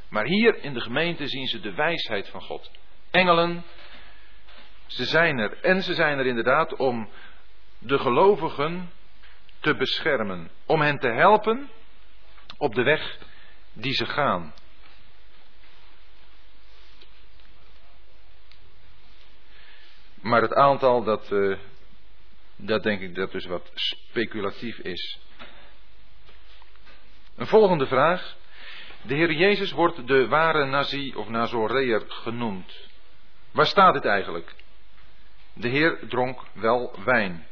Maar 0.09 0.25
hier 0.25 0.63
in 0.63 0.75
de 0.75 0.81
gemeente 0.81 1.27
zien 1.27 1.47
ze 1.47 1.61
de 1.61 1.75
wijsheid 1.75 2.29
van 2.29 2.43
God. 2.43 2.71
Engelen, 3.11 3.65
ze 4.87 5.05
zijn 5.05 5.39
er. 5.39 5.59
En 5.63 5.83
ze 5.83 5.95
zijn 5.95 6.19
er 6.19 6.27
inderdaad 6.27 6.77
om 6.77 7.11
de 7.79 7.99
gelovigen 7.99 8.91
te 9.61 9.77
beschermen. 9.77 10.51
Om 10.67 10.81
hen 10.81 10.99
te 10.99 11.09
helpen 11.09 11.71
op 12.59 12.75
de 12.75 12.83
weg 12.83 13.19
die 13.73 13.93
ze 13.93 14.07
gaan. 14.07 14.55
Maar 20.27 20.43
het 20.43 20.55
aantal, 20.55 21.05
dat, 21.05 21.31
uh, 21.31 21.57
dat 22.57 22.83
denk 22.83 23.01
ik 23.01 23.15
dat 23.15 23.33
dus 23.33 23.47
wat 23.47 23.71
speculatief 23.75 24.79
is. 24.79 25.19
Een 27.37 27.47
volgende 27.47 27.87
vraag. 27.87 28.37
De 29.03 29.15
Heer 29.15 29.33
Jezus 29.33 29.73
wordt 29.73 30.07
de 30.07 30.27
ware 30.27 30.65
Nazi 30.65 31.15
of 31.15 31.29
Nazoreer 31.29 32.03
genoemd. 32.09 32.89
Waar 33.51 33.67
staat 33.67 33.95
dit 33.95 34.05
eigenlijk? 34.05 34.55
De 35.53 35.69
Heer 35.69 35.99
dronk 36.09 36.41
wel 36.53 36.99
wijn. 37.05 37.47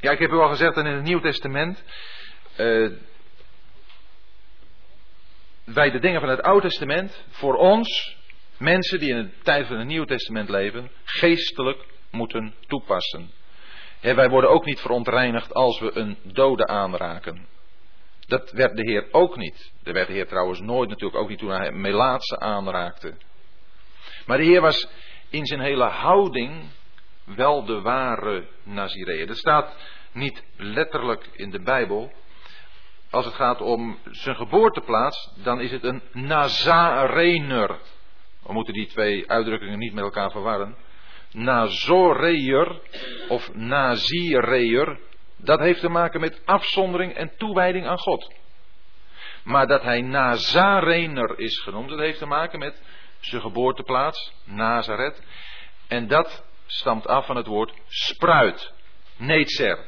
Ja, 0.00 0.10
ik 0.10 0.18
heb 0.18 0.30
u 0.30 0.36
al 0.36 0.48
gezegd 0.48 0.74
dat 0.74 0.84
in 0.84 0.92
het 0.92 1.04
Nieuw 1.04 1.20
Testament 1.20 1.84
uh, 2.56 2.92
wij 5.64 5.90
de 5.90 5.98
dingen 5.98 6.20
van 6.20 6.28
het 6.28 6.42
Oude 6.42 6.68
Testament 6.68 7.24
voor 7.30 7.54
ons 7.54 8.16
Mensen 8.58 8.98
die 8.98 9.08
in 9.10 9.22
de 9.22 9.30
tijd 9.42 9.66
van 9.66 9.78
het 9.78 9.86
Nieuwe 9.86 10.06
Testament 10.06 10.48
leven, 10.48 10.90
geestelijk 11.04 11.86
moeten 12.10 12.54
toepassen. 12.66 13.30
wij 14.00 14.28
worden 14.28 14.50
ook 14.50 14.64
niet 14.64 14.80
verontreinigd 14.80 15.54
als 15.54 15.80
we 15.80 15.96
een 15.96 16.18
dode 16.22 16.66
aanraken. 16.66 17.46
Dat 18.26 18.50
werd 18.50 18.76
de 18.76 18.90
Heer 18.90 19.08
ook 19.10 19.36
niet. 19.36 19.72
Dat 19.82 19.94
werd 19.94 20.06
de 20.06 20.12
Heer 20.12 20.26
trouwens 20.26 20.60
nooit 20.60 20.88
natuurlijk 20.88 21.22
ook 21.22 21.28
niet 21.28 21.38
toen 21.38 21.50
hij 21.50 21.72
Melaatse 21.72 22.38
aanraakte. 22.38 23.14
Maar 24.26 24.38
de 24.38 24.44
Heer 24.44 24.60
was 24.60 24.88
in 25.28 25.46
zijn 25.46 25.60
hele 25.60 25.84
houding 25.84 26.70
wel 27.24 27.64
de 27.64 27.80
ware 27.80 28.48
Nazireër. 28.62 29.26
Dat 29.26 29.36
staat 29.36 29.76
niet 30.12 30.42
letterlijk 30.56 31.28
in 31.32 31.50
de 31.50 31.60
Bijbel. 31.60 32.12
Als 33.10 33.24
het 33.24 33.34
gaat 33.34 33.60
om 33.60 33.98
zijn 34.10 34.36
geboorteplaats, 34.36 35.32
dan 35.42 35.60
is 35.60 35.70
het 35.70 35.84
een 35.84 36.02
Nazarener. 36.12 37.78
We 38.48 38.54
moeten 38.54 38.74
die 38.74 38.86
twee 38.86 39.30
uitdrukkingen 39.30 39.78
niet 39.78 39.92
met 39.92 40.04
elkaar 40.04 40.30
verwarren. 40.30 40.76
Nazoreer 41.32 42.80
of 43.28 43.54
Nazireer, 43.54 44.98
dat 45.36 45.58
heeft 45.58 45.80
te 45.80 45.88
maken 45.88 46.20
met 46.20 46.42
afzondering 46.44 47.14
en 47.14 47.36
toewijding 47.36 47.86
aan 47.86 47.98
God. 47.98 48.32
Maar 49.44 49.66
dat 49.66 49.82
hij 49.82 50.00
Nazarener 50.00 51.38
is 51.38 51.58
genoemd, 51.58 51.88
dat 51.88 51.98
heeft 51.98 52.18
te 52.18 52.26
maken 52.26 52.58
met 52.58 52.82
zijn 53.20 53.42
geboorteplaats, 53.42 54.32
Nazareth. 54.44 55.22
En 55.88 56.06
dat 56.06 56.44
stamt 56.66 57.06
af 57.06 57.26
van 57.26 57.36
het 57.36 57.46
woord 57.46 57.72
spruit, 57.86 58.72
Netzer. 59.16 59.78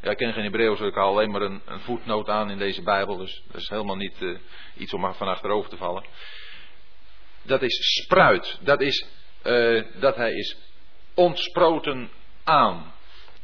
Ja, 0.00 0.10
ik 0.10 0.16
ken 0.16 0.32
geen 0.32 0.44
Hebreeuws, 0.44 0.78
dus 0.78 0.88
ik 0.88 0.94
haal 0.94 1.08
alleen 1.08 1.30
maar 1.30 1.42
een, 1.42 1.62
voetnoot 1.66 2.28
aan 2.28 2.50
in 2.50 2.58
deze 2.58 2.82
Bijbel, 2.82 3.16
dus 3.16 3.42
dat 3.46 3.60
is 3.60 3.68
helemaal 3.68 3.96
niet 3.96 4.20
uh, 4.20 4.38
iets 4.76 4.92
om 4.92 5.14
van 5.14 5.28
achterover 5.28 5.70
te 5.70 5.76
vallen 5.76 6.04
dat 7.42 7.62
is 7.62 8.02
spruit. 8.02 8.58
Dat 8.60 8.80
is 8.80 9.06
uh, 9.44 9.84
dat 10.00 10.16
hij 10.16 10.32
is 10.32 10.56
ontsproten 11.14 12.10
aan. 12.44 12.92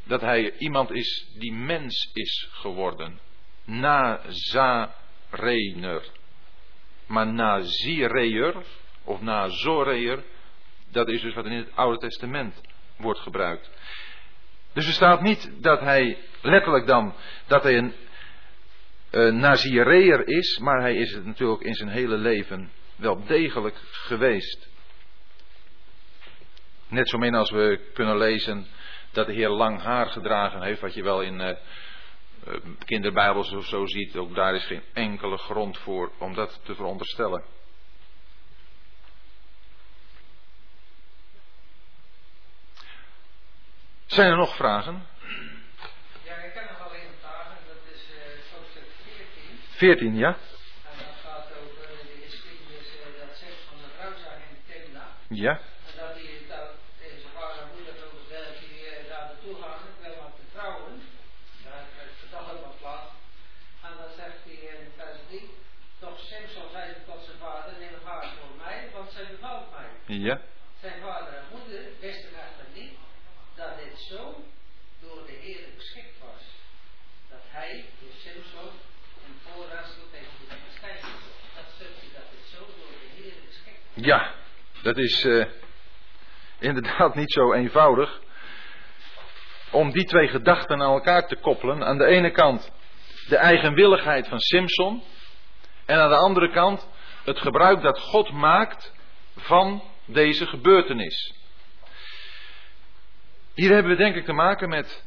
Dat 0.04 0.20
hij 0.20 0.52
iemand 0.58 0.90
is 0.90 1.28
die 1.38 1.52
mens 1.52 2.10
is 2.12 2.48
geworden. 2.50 3.20
Nazarener. 3.64 4.94
Maar 7.06 7.26
Nazireer 7.26 8.54
of 9.04 9.20
Nazoreer, 9.20 10.24
dat 10.90 11.08
is 11.08 11.20
dus 11.20 11.34
wat 11.34 11.44
in 11.44 11.52
het 11.52 11.68
Oude 11.74 11.98
Testament 11.98 12.60
wordt 12.96 13.20
gebruikt. 13.20 13.70
Dus 14.72 14.86
er 14.86 14.92
staat 14.92 15.22
niet 15.22 15.50
dat 15.58 15.80
hij 15.80 16.18
letterlijk 16.40 16.86
dan 16.86 17.14
dat 17.46 17.62
hij 17.62 17.76
een 17.76 17.94
uh, 19.10 19.32
Nazireer 19.32 20.28
is, 20.28 20.58
maar 20.58 20.80
hij 20.80 20.96
is 20.96 21.12
het 21.12 21.24
natuurlijk 21.24 21.62
in 21.62 21.74
zijn 21.74 21.88
hele 21.88 22.16
leven 22.16 22.70
wel 22.96 23.24
degelijk 23.24 23.76
geweest. 23.90 24.68
Net 26.88 27.08
zo 27.08 27.18
min 27.18 27.34
als 27.34 27.50
we 27.50 27.90
kunnen 27.94 28.16
lezen 28.18 28.66
dat 29.10 29.26
de 29.26 29.32
Heer 29.32 29.48
lang 29.48 29.82
haar 29.82 30.06
gedragen 30.06 30.62
heeft, 30.62 30.80
wat 30.80 30.94
je 30.94 31.02
wel 31.02 31.22
in 31.22 31.40
uh, 31.40 31.56
kinderbijbels 32.84 33.52
of 33.52 33.66
zo 33.66 33.86
ziet. 33.86 34.16
Ook 34.16 34.34
daar 34.34 34.54
is 34.54 34.64
geen 34.64 34.82
enkele 34.92 35.36
grond 35.36 35.78
voor 35.78 36.12
om 36.18 36.34
dat 36.34 36.60
te 36.64 36.74
veronderstellen. 36.74 37.44
Zijn 44.06 44.30
er 44.30 44.36
nog 44.36 44.56
vragen? 44.56 45.06
Ja, 46.24 46.34
ik 46.34 46.54
heb 46.54 46.68
nog 46.70 46.88
alleen 46.88 47.10
vragen. 47.20 47.56
Dat 47.66 47.94
is 47.94 48.08
uh, 48.10 48.56
hoofdstuk 48.56 48.84
14. 49.04 49.58
14, 49.68 50.16
ja. 50.16 50.36
Ja. 55.28 55.60
Dat 55.96 56.14
hij 56.14 56.46
dat 56.48 56.58
eh, 56.58 57.08
deze 57.08 57.28
vader 57.34 57.62
en 57.62 57.68
moeder 57.74 57.94
wilde 57.94 58.22
dat 58.30 58.58
die 58.60 59.08
daar 59.08 59.26
naartoe 59.30 59.56
met 60.00 60.12
hem 60.12 60.22
wat 60.22 60.38
vertrouwen, 60.42 60.92
Daar 61.64 61.84
heeft 61.96 62.30
dat 62.30 62.46
helemaal 62.46 62.76
plat, 62.80 63.04
En 63.86 63.92
dan 64.00 64.10
zegt 64.20 64.40
hij 64.44 64.58
in 64.72 64.92
vers 64.96 65.18
3, 65.28 65.50
toch 65.98 66.18
Simpson 66.30 66.70
zei 66.72 66.94
tot 67.06 67.24
zijn 67.24 67.38
vader, 67.38 67.72
neem 67.78 67.98
haar 68.04 68.26
voor 68.38 68.56
mij, 68.64 68.90
want 68.92 69.12
zij 69.12 69.26
bevalt 69.30 69.66
mij. 69.76 70.16
Ja. 70.28 70.40
Zijn 70.80 71.00
vader 71.00 71.32
en 71.34 71.46
moeder 71.52 71.82
wisten 72.00 72.34
echter 72.46 72.68
niet 72.74 72.94
dat 73.54 73.72
dit 73.82 73.98
zo 74.10 74.22
door 75.00 75.26
de 75.26 75.36
Heer 75.44 75.62
geschikt 75.76 76.18
was. 76.18 76.42
Dat 77.28 77.44
hij, 77.56 77.84
de 78.00 78.10
Simpson, 78.24 78.70
een 79.24 79.36
voorraadsel 79.44 80.06
tegen 80.10 80.34
de 80.48 80.56
verschijning. 80.68 81.16
Dat 81.56 81.68
stukje 81.74 82.08
dat 82.16 82.26
dit 82.32 82.44
zo 82.54 82.60
door 82.78 82.94
de 83.02 83.08
Heer 83.16 83.34
geschikt 83.48 83.82
was. 83.94 84.04
Ja 84.04 84.44
dat 84.86 84.96
is 84.98 85.24
uh, 85.24 85.44
inderdaad 86.58 87.14
niet 87.14 87.32
zo 87.32 87.52
eenvoudig. 87.52 88.20
Om 89.70 89.90
die 89.90 90.04
twee 90.04 90.28
gedachten 90.28 90.82
aan 90.82 90.92
elkaar 90.92 91.26
te 91.26 91.36
koppelen. 91.36 91.84
Aan 91.84 91.98
de 91.98 92.06
ene 92.06 92.30
kant 92.30 92.72
de 93.28 93.36
eigenwilligheid 93.36 94.28
van 94.28 94.38
Simpson. 94.38 95.02
En 95.86 95.98
aan 95.98 96.08
de 96.08 96.16
andere 96.16 96.50
kant 96.50 96.88
het 97.24 97.38
gebruik 97.38 97.82
dat 97.82 98.00
God 98.00 98.32
maakt 98.32 98.92
van 99.36 99.82
deze 100.04 100.46
gebeurtenis. 100.46 101.34
Hier 103.54 103.72
hebben 103.72 103.92
we 103.92 103.98
denk 103.98 104.14
ik 104.14 104.24
te 104.24 104.32
maken 104.32 104.68
met 104.68 105.04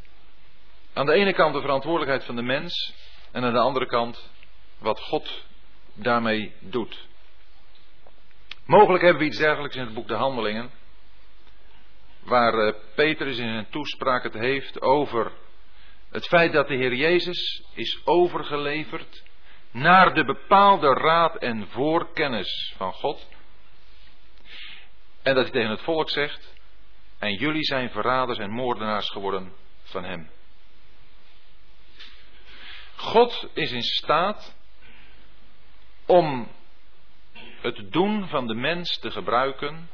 aan 0.94 1.06
de 1.06 1.14
ene 1.14 1.34
kant 1.34 1.54
de 1.54 1.62
verantwoordelijkheid 1.62 2.24
van 2.24 2.36
de 2.36 2.42
mens 2.42 2.94
en 3.32 3.44
aan 3.44 3.54
de 3.54 3.60
andere 3.60 3.86
kant 3.86 4.32
wat 4.80 5.00
God 5.00 5.44
daarmee 5.94 6.54
doet. 6.60 7.08
Mogelijk 8.70 9.04
hebben 9.04 9.22
we 9.22 9.28
iets 9.28 9.38
dergelijks 9.38 9.76
in 9.76 9.86
het 9.86 9.94
boek 9.94 10.08
De 10.08 10.16
Handelingen, 10.16 10.72
waar 12.20 12.54
uh, 12.54 12.74
Petrus 12.96 13.38
in 13.38 13.50
zijn 13.50 13.70
toespraak 13.70 14.24
het 14.24 14.34
heeft 14.34 14.82
over 14.82 15.32
het 16.10 16.28
feit 16.28 16.54
dat 16.54 16.68
de 16.68 16.76
Heer 16.76 16.94
Jezus 16.94 17.64
is 17.74 18.02
overgeleverd 18.06 19.24
naar 19.72 20.14
de 20.14 20.26
bepaalde 20.26 20.94
raad 20.94 21.36
en 21.36 21.68
voorkennis 21.68 22.74
van 22.78 22.94
God. 22.94 23.28
En 25.22 25.36
dat 25.36 25.44
hij 25.44 25.54
tegen 25.54 25.70
het 25.70 25.82
volk 25.82 26.10
zegt, 26.10 26.54
en 27.20 27.34
jullie 27.34 27.64
zijn 27.64 27.90
verraders 27.90 28.38
en 28.38 28.52
moordenaars 28.52 29.10
geworden 29.10 29.54
van 29.84 30.04
hem. 30.04 30.30
God 32.96 33.50
is 33.54 33.72
in 33.72 33.84
staat 33.84 34.56
om 36.06 36.58
het 37.62 37.92
doen 37.92 38.28
van 38.28 38.48
de 38.48 38.54
mens 38.54 39.00
te 39.00 39.12
gebruiken, 39.12 39.90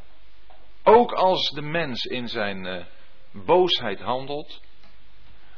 ook 0.83 1.11
als 1.11 1.49
de 1.49 1.61
mens 1.61 2.03
in 2.03 2.27
zijn 2.27 2.65
uh, 2.65 2.85
boosheid 3.31 3.99
handelt, 3.99 4.61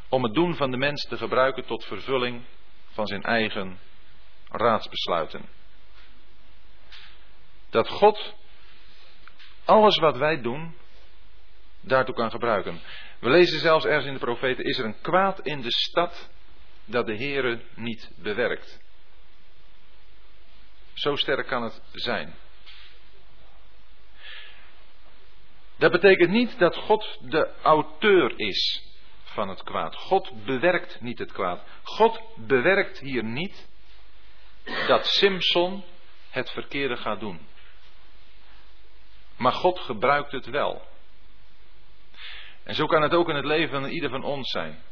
om 0.10 0.24
het 0.24 0.34
doen 0.34 0.56
van 0.56 0.72
de 0.72 0.78
mens 0.78 1.06
te 1.08 1.18
gebruiken 1.18 1.66
tot 1.66 1.86
vervulling 1.86 2.46
van 2.90 3.08
zijn 3.08 3.24
eigen 3.24 3.80
raadsbesluiten. 4.50 5.50
Dat 7.70 7.90
God 7.90 8.36
alles 9.66 9.98
wat 9.98 10.18
wij 10.18 10.42
doen 10.42 10.76
daartoe 11.82 12.16
kan 12.16 12.32
gebruiken. 12.32 12.80
We 13.20 13.30
lezen 13.30 13.60
zelfs 13.60 13.86
ergens 13.86 14.06
in 14.06 14.14
de 14.14 14.20
profeten: 14.20 14.64
is 14.64 14.78
er 14.78 14.86
een 14.86 15.02
kwaad 15.02 15.40
in 15.40 15.62
de 15.62 15.72
stad 15.72 16.30
dat 16.86 17.06
de 17.06 17.16
Heere 17.16 17.62
niet 17.76 18.12
bewerkt. 18.16 18.86
Zo 20.98 21.16
sterk 21.16 21.48
kan 21.48 21.64
het 21.64 21.82
zijn. 21.92 22.36
Dat 25.78 25.92
betekent 25.92 26.30
niet 26.30 26.60
dat 26.60 26.76
God 26.76 27.18
de 27.22 27.54
auteur 27.62 28.40
is 28.40 28.84
van 29.24 29.50
het 29.50 29.64
kwaad. 29.64 29.96
God 29.96 30.46
bewerkt 30.46 31.02
niet 31.02 31.20
het 31.20 31.32
kwaad. 31.32 31.64
God 31.84 32.22
bewerkt 32.36 33.00
hier 33.00 33.24
niet 33.24 33.68
dat 34.88 35.06
Simpson 35.06 35.84
het 36.30 36.50
verkeerde 36.50 36.98
gaat 36.98 37.20
doen. 37.20 37.48
Maar 39.36 39.54
God 39.54 39.80
gebruikt 39.80 40.32
het 40.32 40.46
wel. 40.46 40.88
En 42.64 42.76
zo 42.76 42.86
kan 42.86 43.02
het 43.02 43.14
ook 43.14 43.30
in 43.30 43.36
het 43.36 43.46
leven 43.46 43.82
van 43.82 43.90
ieder 43.90 44.10
van 44.10 44.24
ons 44.24 44.52
zijn. 44.52 44.84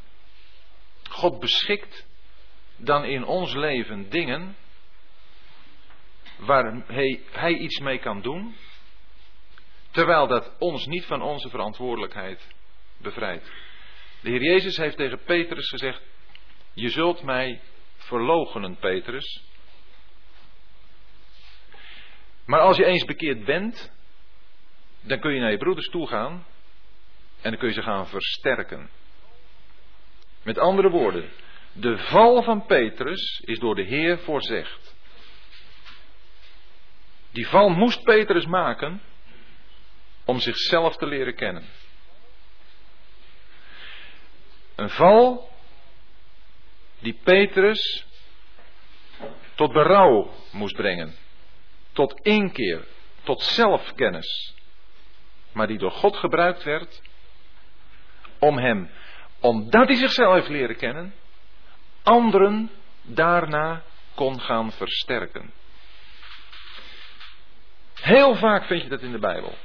God 1.09 1.39
beschikt 1.39 2.07
dan 2.77 3.03
in 3.03 3.25
ons 3.25 3.53
leven 3.53 4.09
dingen 4.09 4.55
waar 6.37 6.83
hij, 6.87 7.21
hij 7.31 7.53
iets 7.53 7.79
mee 7.79 7.97
kan 7.97 8.21
doen, 8.21 8.55
terwijl 9.91 10.27
dat 10.27 10.55
ons 10.59 10.85
niet 10.85 11.05
van 11.05 11.21
onze 11.21 11.49
verantwoordelijkheid 11.49 12.47
bevrijdt. 12.97 13.51
De 14.21 14.29
Heer 14.29 14.43
Jezus 14.43 14.77
heeft 14.77 14.97
tegen 14.97 15.19
Petrus 15.23 15.69
gezegd: 15.69 16.01
Je 16.73 16.89
zult 16.89 17.23
mij 17.23 17.61
verloochenen, 17.95 18.75
Petrus. 18.75 19.43
Maar 22.45 22.59
als 22.59 22.77
je 22.77 22.85
eens 22.85 23.05
bekeerd 23.05 23.45
bent, 23.45 23.91
dan 25.01 25.19
kun 25.19 25.33
je 25.33 25.39
naar 25.39 25.51
je 25.51 25.57
broeders 25.57 25.89
toe 25.89 26.07
gaan 26.07 26.45
en 27.41 27.49
dan 27.51 27.59
kun 27.59 27.67
je 27.67 27.73
ze 27.73 27.81
gaan 27.81 28.07
versterken. 28.07 28.89
Met 30.43 30.57
andere 30.57 30.89
woorden, 30.89 31.29
de 31.73 31.97
val 31.97 32.43
van 32.43 32.65
Petrus 32.65 33.41
is 33.45 33.59
door 33.59 33.75
de 33.75 33.83
Heer 33.83 34.19
voorzegd. 34.19 34.94
Die 37.35 37.47
val 37.47 37.69
moest 37.69 38.03
Petrus 38.03 38.45
maken 38.45 39.01
om 40.25 40.39
zichzelf 40.39 40.95
te 40.95 41.05
leren 41.05 41.35
kennen. 41.35 41.65
Een 44.75 44.89
val 44.89 45.49
die 46.99 47.19
Petrus 47.23 48.05
tot 49.55 49.73
berouw 49.73 50.33
moest 50.51 50.75
brengen, 50.75 51.15
tot 51.91 52.19
inkeer, 52.21 52.87
tot 53.23 53.41
zelfkennis, 53.41 54.53
maar 55.51 55.67
die 55.67 55.77
door 55.77 55.91
God 55.91 56.17
gebruikt 56.17 56.63
werd 56.63 57.01
om 58.39 58.57
hem, 58.57 58.89
omdat 59.39 59.87
hij 59.87 59.97
zichzelf 59.97 60.33
heeft 60.33 60.49
leren 60.49 60.75
kennen, 60.75 61.13
anderen 62.03 62.71
daarna 63.01 63.83
kon 64.13 64.39
gaan 64.39 64.71
versterken. 64.71 65.51
Heel 68.05 68.35
vaak 68.35 68.65
vind 68.65 68.81
je 68.81 68.89
dat 68.89 69.01
in 69.01 69.11
de 69.11 69.19
Bijbel. 69.19 69.57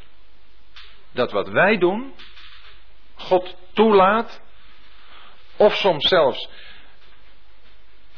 Dat 1.13 1.33
wat 1.33 1.49
wij 1.49 1.79
doen, 1.79 2.15
God 3.15 3.57
toelaat, 3.73 4.41
of 5.57 5.77
soms 5.77 6.09
zelfs, 6.09 6.49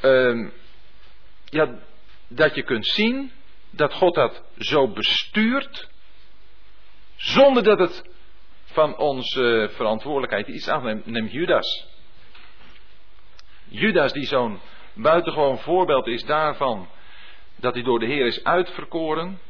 uh, 0.02 0.50
ja, 1.44 1.78
dat 2.28 2.54
je 2.54 2.62
kunt 2.62 2.86
zien 2.86 3.32
dat 3.70 3.92
God 3.92 4.14
dat 4.14 4.42
zo 4.58 4.88
bestuurt, 4.88 5.88
zonder 7.16 7.62
dat 7.62 7.78
het 7.78 8.10
van 8.64 8.96
onze 8.96 9.70
verantwoordelijkheid 9.74 10.48
iets 10.48 10.68
afneemt. 10.68 11.06
Neem 11.06 11.26
Judas. 11.26 11.86
Judas 13.64 14.12
die 14.12 14.26
zo'n 14.26 14.60
buitengewoon 14.92 15.58
voorbeeld 15.58 16.06
is 16.06 16.24
daarvan 16.24 16.88
dat 17.56 17.74
hij 17.74 17.82
door 17.82 17.98
de 17.98 18.06
Heer 18.06 18.26
is 18.26 18.44
uitverkoren. 18.44 19.40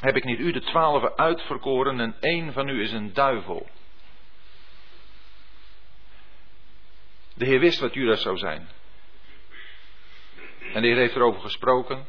Heb 0.00 0.16
ik 0.16 0.24
niet 0.24 0.38
u 0.38 0.52
de 0.52 0.60
twaalf 0.60 1.14
uitverkoren 1.16 2.00
en 2.00 2.16
één 2.20 2.52
van 2.52 2.68
u 2.68 2.82
is 2.82 2.92
een 2.92 3.12
duivel. 3.12 3.68
De 7.34 7.44
Heer 7.44 7.60
wist 7.60 7.80
wat 7.80 7.94
Judas 7.94 8.22
zou 8.22 8.36
zijn. 8.36 8.68
En 10.72 10.82
de 10.82 10.88
Heer 10.88 10.96
heeft 10.96 11.14
erover 11.14 11.40
gesproken. 11.40 12.06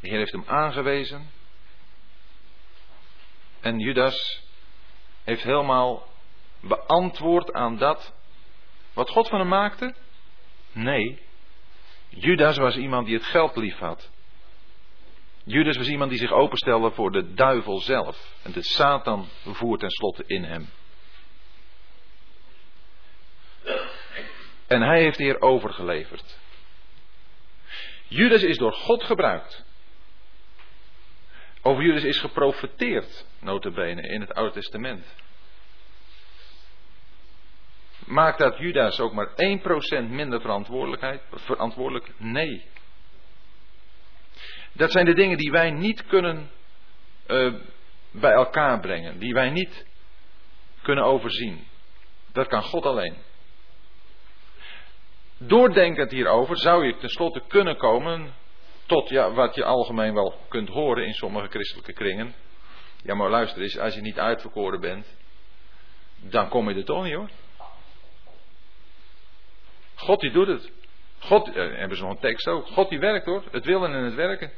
De 0.00 0.08
Heer 0.08 0.18
heeft 0.18 0.32
hem 0.32 0.44
aangewezen. 0.46 1.30
En 3.60 3.78
Judas 3.78 4.42
heeft 5.24 5.42
helemaal 5.42 6.08
beantwoord 6.60 7.52
aan 7.52 7.76
dat 7.76 8.14
wat 8.92 9.10
God 9.10 9.28
van 9.28 9.38
hem 9.38 9.48
maakte? 9.48 9.94
Nee. 10.72 11.22
Judas 12.08 12.56
was 12.56 12.76
iemand 12.76 13.06
die 13.06 13.16
het 13.16 13.26
geld 13.26 13.56
lief 13.56 13.78
had. 13.78 14.10
Judas 15.44 15.76
was 15.76 15.88
iemand 15.88 16.10
die 16.10 16.18
zich 16.18 16.32
openstelde 16.32 16.90
voor 16.90 17.12
de 17.12 17.34
duivel 17.34 17.80
zelf. 17.80 18.34
En 18.42 18.52
de 18.52 18.62
Satan 18.62 19.28
voert 19.44 19.80
tenslotte 19.80 20.24
in 20.26 20.44
hem. 20.44 20.70
En 24.66 24.82
hij 24.82 25.00
heeft 25.00 25.18
hier 25.18 25.40
overgeleverd. 25.40 26.38
Judas 28.08 28.42
is 28.42 28.56
door 28.56 28.72
God 28.72 29.04
gebruikt. 29.04 29.64
Over 31.62 31.82
Judas 31.82 32.04
is 32.04 32.20
geprofeteerd, 32.20 33.26
notabene, 33.38 34.02
in 34.02 34.20
het 34.20 34.34
Oude 34.34 34.52
Testament. 34.52 35.14
Maakt 38.04 38.38
dat 38.38 38.58
Judas 38.58 39.00
ook 39.00 39.12
maar 39.12 39.30
1% 40.04 40.08
minder 40.08 40.40
verantwoordelijkheid, 40.40 41.22
verantwoordelijk? 41.30 42.12
Nee. 42.16 42.70
Dat 44.72 44.92
zijn 44.92 45.04
de 45.04 45.14
dingen 45.14 45.38
die 45.38 45.50
wij 45.50 45.70
niet 45.70 46.06
kunnen 46.06 46.50
uh, 47.26 47.54
bij 48.10 48.32
elkaar 48.32 48.80
brengen, 48.80 49.18
die 49.18 49.34
wij 49.34 49.50
niet 49.50 49.86
kunnen 50.82 51.04
overzien. 51.04 51.66
Dat 52.32 52.46
kan 52.46 52.62
God 52.62 52.86
alleen. 52.86 53.14
Doordenkend 55.38 56.10
hierover 56.10 56.58
zou 56.58 56.86
je 56.86 56.96
tenslotte 56.96 57.42
kunnen 57.48 57.76
komen 57.76 58.34
tot 58.86 59.08
ja, 59.08 59.32
wat 59.32 59.54
je 59.54 59.64
algemeen 59.64 60.14
wel 60.14 60.34
kunt 60.48 60.68
horen 60.68 61.06
in 61.06 61.14
sommige 61.14 61.48
christelijke 61.48 61.92
kringen. 61.92 62.34
Ja, 63.02 63.14
maar 63.14 63.30
luister 63.30 63.62
eens, 63.62 63.78
als 63.78 63.94
je 63.94 64.00
niet 64.00 64.18
uitverkoren 64.18 64.80
bent, 64.80 65.16
dan 66.16 66.48
kom 66.48 66.68
je 66.68 66.74
er 66.74 66.84
toch 66.84 67.04
niet 67.04 67.14
hoor. 67.14 67.30
God 69.94 70.20
die 70.20 70.30
doet 70.30 70.46
het. 70.46 70.72
God, 71.22 71.48
eh, 71.48 71.54
hebben 71.54 71.96
ze 71.96 72.02
nog 72.02 72.12
een 72.12 72.18
tekst 72.18 72.48
ook. 72.48 72.66
God 72.66 72.88
die 72.88 72.98
werkt 72.98 73.26
hoor. 73.26 73.42
Het 73.50 73.64
willen 73.64 73.94
en 73.94 74.04
het 74.04 74.14
werken. 74.14 74.52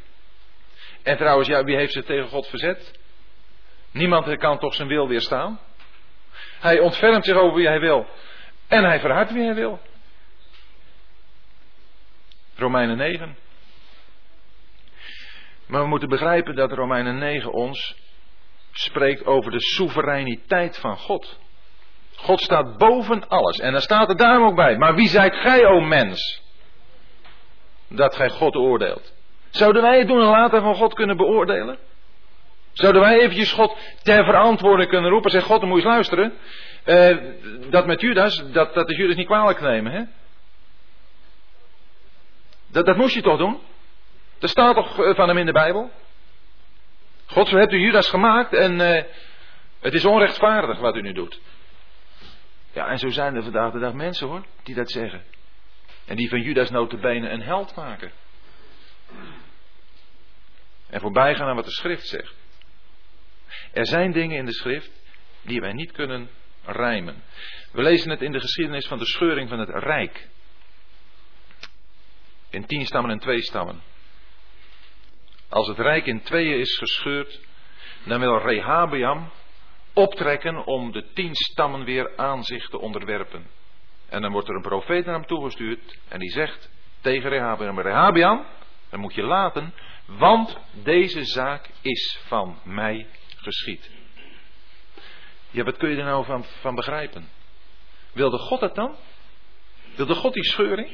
En 1.02 1.16
trouwens, 1.16 1.48
ja, 1.48 1.64
wie 1.64 1.76
heeft 1.76 1.92
zich 1.92 2.04
tegen 2.04 2.28
God 2.28 2.46
verzet? 2.46 2.98
Niemand 3.90 4.36
kan 4.36 4.58
toch 4.58 4.74
zijn 4.74 4.88
wil 4.88 5.08
weerstaan? 5.08 5.60
Hij 6.60 6.78
ontfermt 6.78 7.24
zich 7.24 7.36
over 7.36 7.56
wie 7.56 7.66
hij 7.66 7.80
wil. 7.80 8.06
En 8.68 8.84
hij 8.84 9.00
verhardt 9.00 9.32
wie 9.32 9.44
hij 9.44 9.54
wil. 9.54 9.80
Romeinen 12.56 12.96
9. 12.96 13.36
Maar 15.66 15.82
we 15.82 15.88
moeten 15.88 16.08
begrijpen 16.08 16.54
dat 16.54 16.72
Romeinen 16.72 17.18
9 17.18 17.52
ons 17.52 17.96
spreekt 18.72 19.24
over 19.24 19.50
de 19.50 19.60
soevereiniteit 19.60 20.78
van 20.78 20.96
God. 20.96 21.38
God 22.14 22.40
staat 22.40 22.76
boven 22.76 23.28
alles. 23.28 23.58
En 23.58 23.72
dan 23.72 23.80
staat 23.80 24.08
er 24.08 24.16
daarom 24.16 24.46
ook 24.46 24.56
bij. 24.56 24.76
Maar 24.76 24.94
wie 24.94 25.08
zijt 25.08 25.34
gij, 25.34 25.66
o 25.66 25.80
mens? 25.80 26.43
Dat 27.96 28.16
gij 28.16 28.28
God 28.28 28.56
oordeelt. 28.56 29.12
Zouden 29.50 29.82
wij 29.82 29.98
het 29.98 30.08
doen 30.08 30.20
en 30.20 30.26
later 30.26 30.60
van 30.60 30.74
God 30.74 30.94
kunnen 30.94 31.16
beoordelen? 31.16 31.78
Zouden 32.72 33.02
wij 33.02 33.20
eventjes 33.20 33.52
God 33.52 33.76
ter 34.02 34.24
verantwoording 34.24 34.88
kunnen 34.88 35.10
roepen? 35.10 35.30
Zeg 35.30 35.44
God, 35.44 35.60
dan 35.60 35.68
moet 35.68 35.82
je 35.82 35.84
eens 35.84 35.94
luisteren. 35.94 36.32
Uh, 36.84 37.70
dat 37.70 37.86
met 37.86 38.00
Judas, 38.00 38.44
dat, 38.52 38.74
dat 38.74 38.90
is 38.90 38.96
Judas 38.96 39.16
niet 39.16 39.26
kwalijk 39.26 39.60
nemen, 39.60 39.92
hè? 39.92 40.02
Dat, 42.66 42.86
dat 42.86 42.96
moest 42.96 43.14
je 43.14 43.22
toch 43.22 43.38
doen? 43.38 43.60
Dat 44.38 44.50
staat 44.50 44.74
toch 44.74 45.04
eh, 45.04 45.14
van 45.14 45.28
hem 45.28 45.38
in 45.38 45.46
de 45.46 45.52
Bijbel? 45.52 45.90
God, 47.26 47.48
zo 47.48 47.56
hebt 47.56 47.72
u 47.72 47.78
Judas 47.78 48.08
gemaakt 48.08 48.52
en 48.52 48.80
uh, 48.80 49.02
het 49.80 49.94
is 49.94 50.04
onrechtvaardig 50.04 50.78
wat 50.78 50.96
u 50.96 51.00
nu 51.00 51.12
doet. 51.12 51.40
Ja, 52.72 52.86
en 52.86 52.98
zo 52.98 53.08
zijn 53.08 53.34
er 53.34 53.42
vandaag 53.42 53.72
de 53.72 53.78
dag 53.78 53.92
mensen 53.92 54.28
hoor, 54.28 54.44
die 54.62 54.74
dat 54.74 54.90
zeggen. 54.90 55.22
En 56.06 56.16
die 56.16 56.28
van 56.28 56.40
Judas 56.40 56.70
notabene 56.70 57.28
een 57.28 57.42
held 57.42 57.74
maken. 57.74 58.12
En 60.86 61.00
voorbij 61.00 61.34
gaan 61.34 61.48
aan 61.48 61.56
wat 61.56 61.64
de 61.64 61.70
schrift 61.70 62.06
zegt. 62.06 62.34
Er 63.72 63.86
zijn 63.86 64.12
dingen 64.12 64.36
in 64.36 64.44
de 64.44 64.52
schrift 64.52 64.90
die 65.42 65.60
wij 65.60 65.72
niet 65.72 65.92
kunnen 65.92 66.30
rijmen. 66.64 67.22
We 67.72 67.82
lezen 67.82 68.10
het 68.10 68.22
in 68.22 68.32
de 68.32 68.40
geschiedenis 68.40 68.86
van 68.86 68.98
de 68.98 69.06
scheuring 69.06 69.48
van 69.48 69.58
het 69.58 69.68
rijk. 69.68 70.28
In 72.50 72.66
tien 72.66 72.86
stammen 72.86 73.10
en 73.10 73.18
twee 73.18 73.42
stammen. 73.42 73.82
Als 75.48 75.68
het 75.68 75.78
rijk 75.78 76.06
in 76.06 76.22
tweeën 76.22 76.58
is 76.58 76.78
gescheurd, 76.78 77.40
dan 78.04 78.20
wil 78.20 78.38
Rehabeam 78.38 79.30
optrekken 79.92 80.64
om 80.64 80.92
de 80.92 81.12
tien 81.12 81.34
stammen 81.34 81.84
weer 81.84 82.16
aan 82.16 82.44
zich 82.44 82.68
te 82.68 82.78
onderwerpen. 82.78 83.46
En 84.08 84.22
dan 84.22 84.32
wordt 84.32 84.48
er 84.48 84.54
een 84.54 84.62
profeet 84.62 85.04
naar 85.04 85.14
hem 85.14 85.26
toegestuurd 85.26 85.98
en 86.08 86.18
die 86.18 86.30
zegt 86.30 86.70
tegen 87.00 87.30
Rehabeam, 87.30 87.80
Rehabeam, 87.80 88.46
dan 88.90 89.00
moet 89.00 89.14
je 89.14 89.22
laten, 89.22 89.74
want 90.06 90.58
deze 90.72 91.24
zaak 91.24 91.70
is 91.80 92.18
van 92.26 92.58
mij 92.62 93.06
geschied. 93.36 93.90
Ja, 95.50 95.64
wat 95.64 95.76
kun 95.76 95.90
je 95.90 95.96
er 95.96 96.04
nou 96.04 96.24
van, 96.24 96.44
van 96.44 96.74
begrijpen? 96.74 97.28
Wilde 98.12 98.38
God 98.38 98.60
dat 98.60 98.74
dan? 98.74 98.96
Wilde 99.94 100.14
God 100.14 100.34
die 100.34 100.44
scheuring? 100.44 100.88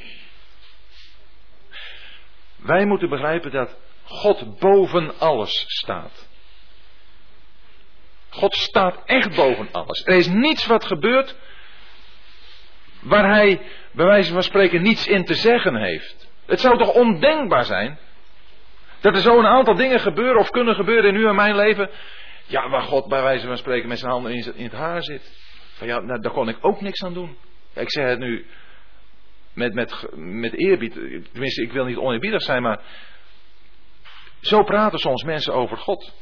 Wij 2.56 2.84
moeten 2.84 3.08
begrijpen 3.08 3.50
dat 3.50 3.76
God 4.04 4.58
boven 4.58 5.18
alles 5.18 5.64
staat. 5.66 6.28
God 8.30 8.54
staat 8.56 9.02
echt 9.04 9.36
boven 9.36 9.68
alles. 9.72 10.04
Er 10.04 10.16
is 10.16 10.28
niets 10.28 10.66
wat 10.66 10.84
gebeurt 10.84 11.36
waar 13.00 13.28
hij, 13.28 13.60
bij 13.92 14.06
wijze 14.06 14.32
van 14.32 14.42
spreken, 14.42 14.82
niets 14.82 15.06
in 15.06 15.24
te 15.24 15.34
zeggen 15.34 15.76
heeft. 15.76 16.28
Het 16.46 16.60
zou 16.60 16.78
toch 16.78 16.92
ondenkbaar 16.92 17.64
zijn 17.64 17.98
dat 19.00 19.14
er 19.14 19.20
zo 19.20 19.38
een 19.38 19.46
aantal 19.46 19.74
dingen 19.74 20.00
gebeuren 20.00 20.40
of 20.40 20.50
kunnen 20.50 20.74
gebeuren 20.74 21.10
in 21.10 21.20
uw 21.20 21.28
en 21.28 21.34
mijn 21.34 21.56
leven. 21.56 21.90
Ja, 22.46 22.68
waar 22.68 22.82
God 22.82 23.08
bij 23.08 23.22
wijze 23.22 23.46
van 23.46 23.56
spreken 23.56 23.88
met 23.88 23.98
zijn 23.98 24.10
handen 24.10 24.32
in 24.32 24.64
het 24.64 24.72
haar 24.72 25.02
zit. 25.02 25.38
Van 25.72 25.86
ja, 25.86 26.00
nou, 26.00 26.20
daar 26.20 26.32
kon 26.32 26.48
ik 26.48 26.58
ook 26.60 26.80
niks 26.80 27.04
aan 27.04 27.14
doen. 27.14 27.36
ik 27.74 27.90
zeg 27.90 28.08
het 28.08 28.18
nu 28.18 28.46
met, 29.52 29.74
met, 29.74 30.06
met 30.14 30.58
eerbied. 30.58 30.92
Tenminste, 31.32 31.62
ik 31.62 31.72
wil 31.72 31.84
niet 31.84 31.96
oneerbiedig 31.96 32.42
zijn, 32.42 32.62
maar 32.62 32.80
zo 34.40 34.62
praten 34.62 34.98
soms 34.98 35.22
mensen 35.22 35.54
over 35.54 35.76
God. 35.76 36.12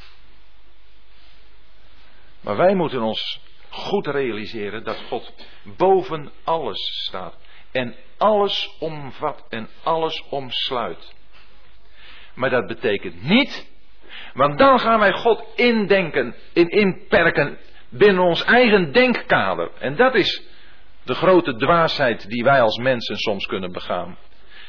Maar 2.41 2.57
wij 2.57 2.75
moeten 2.75 3.01
ons 3.01 3.41
goed 3.69 4.07
realiseren 4.07 4.83
dat 4.83 4.97
God 5.07 5.33
boven 5.77 6.31
alles 6.43 7.03
staat. 7.05 7.35
En 7.71 7.95
alles 8.17 8.75
omvat 8.79 9.45
en 9.49 9.69
alles 9.83 10.23
omsluit. 10.29 11.13
Maar 12.33 12.49
dat 12.49 12.67
betekent 12.67 13.23
niet, 13.23 13.67
want 14.33 14.57
dan 14.57 14.79
gaan 14.79 14.99
wij 14.99 15.11
God 15.13 15.43
indenken, 15.55 16.35
in 16.53 16.69
inperken 16.69 17.57
binnen 17.89 18.23
ons 18.23 18.43
eigen 18.43 18.91
denkkader. 18.91 19.71
En 19.79 19.95
dat 19.95 20.15
is 20.15 20.43
de 21.03 21.13
grote 21.13 21.55
dwaasheid 21.55 22.29
die 22.29 22.43
wij 22.43 22.61
als 22.61 22.77
mensen 22.77 23.17
soms 23.17 23.45
kunnen 23.45 23.71
begaan. 23.71 24.17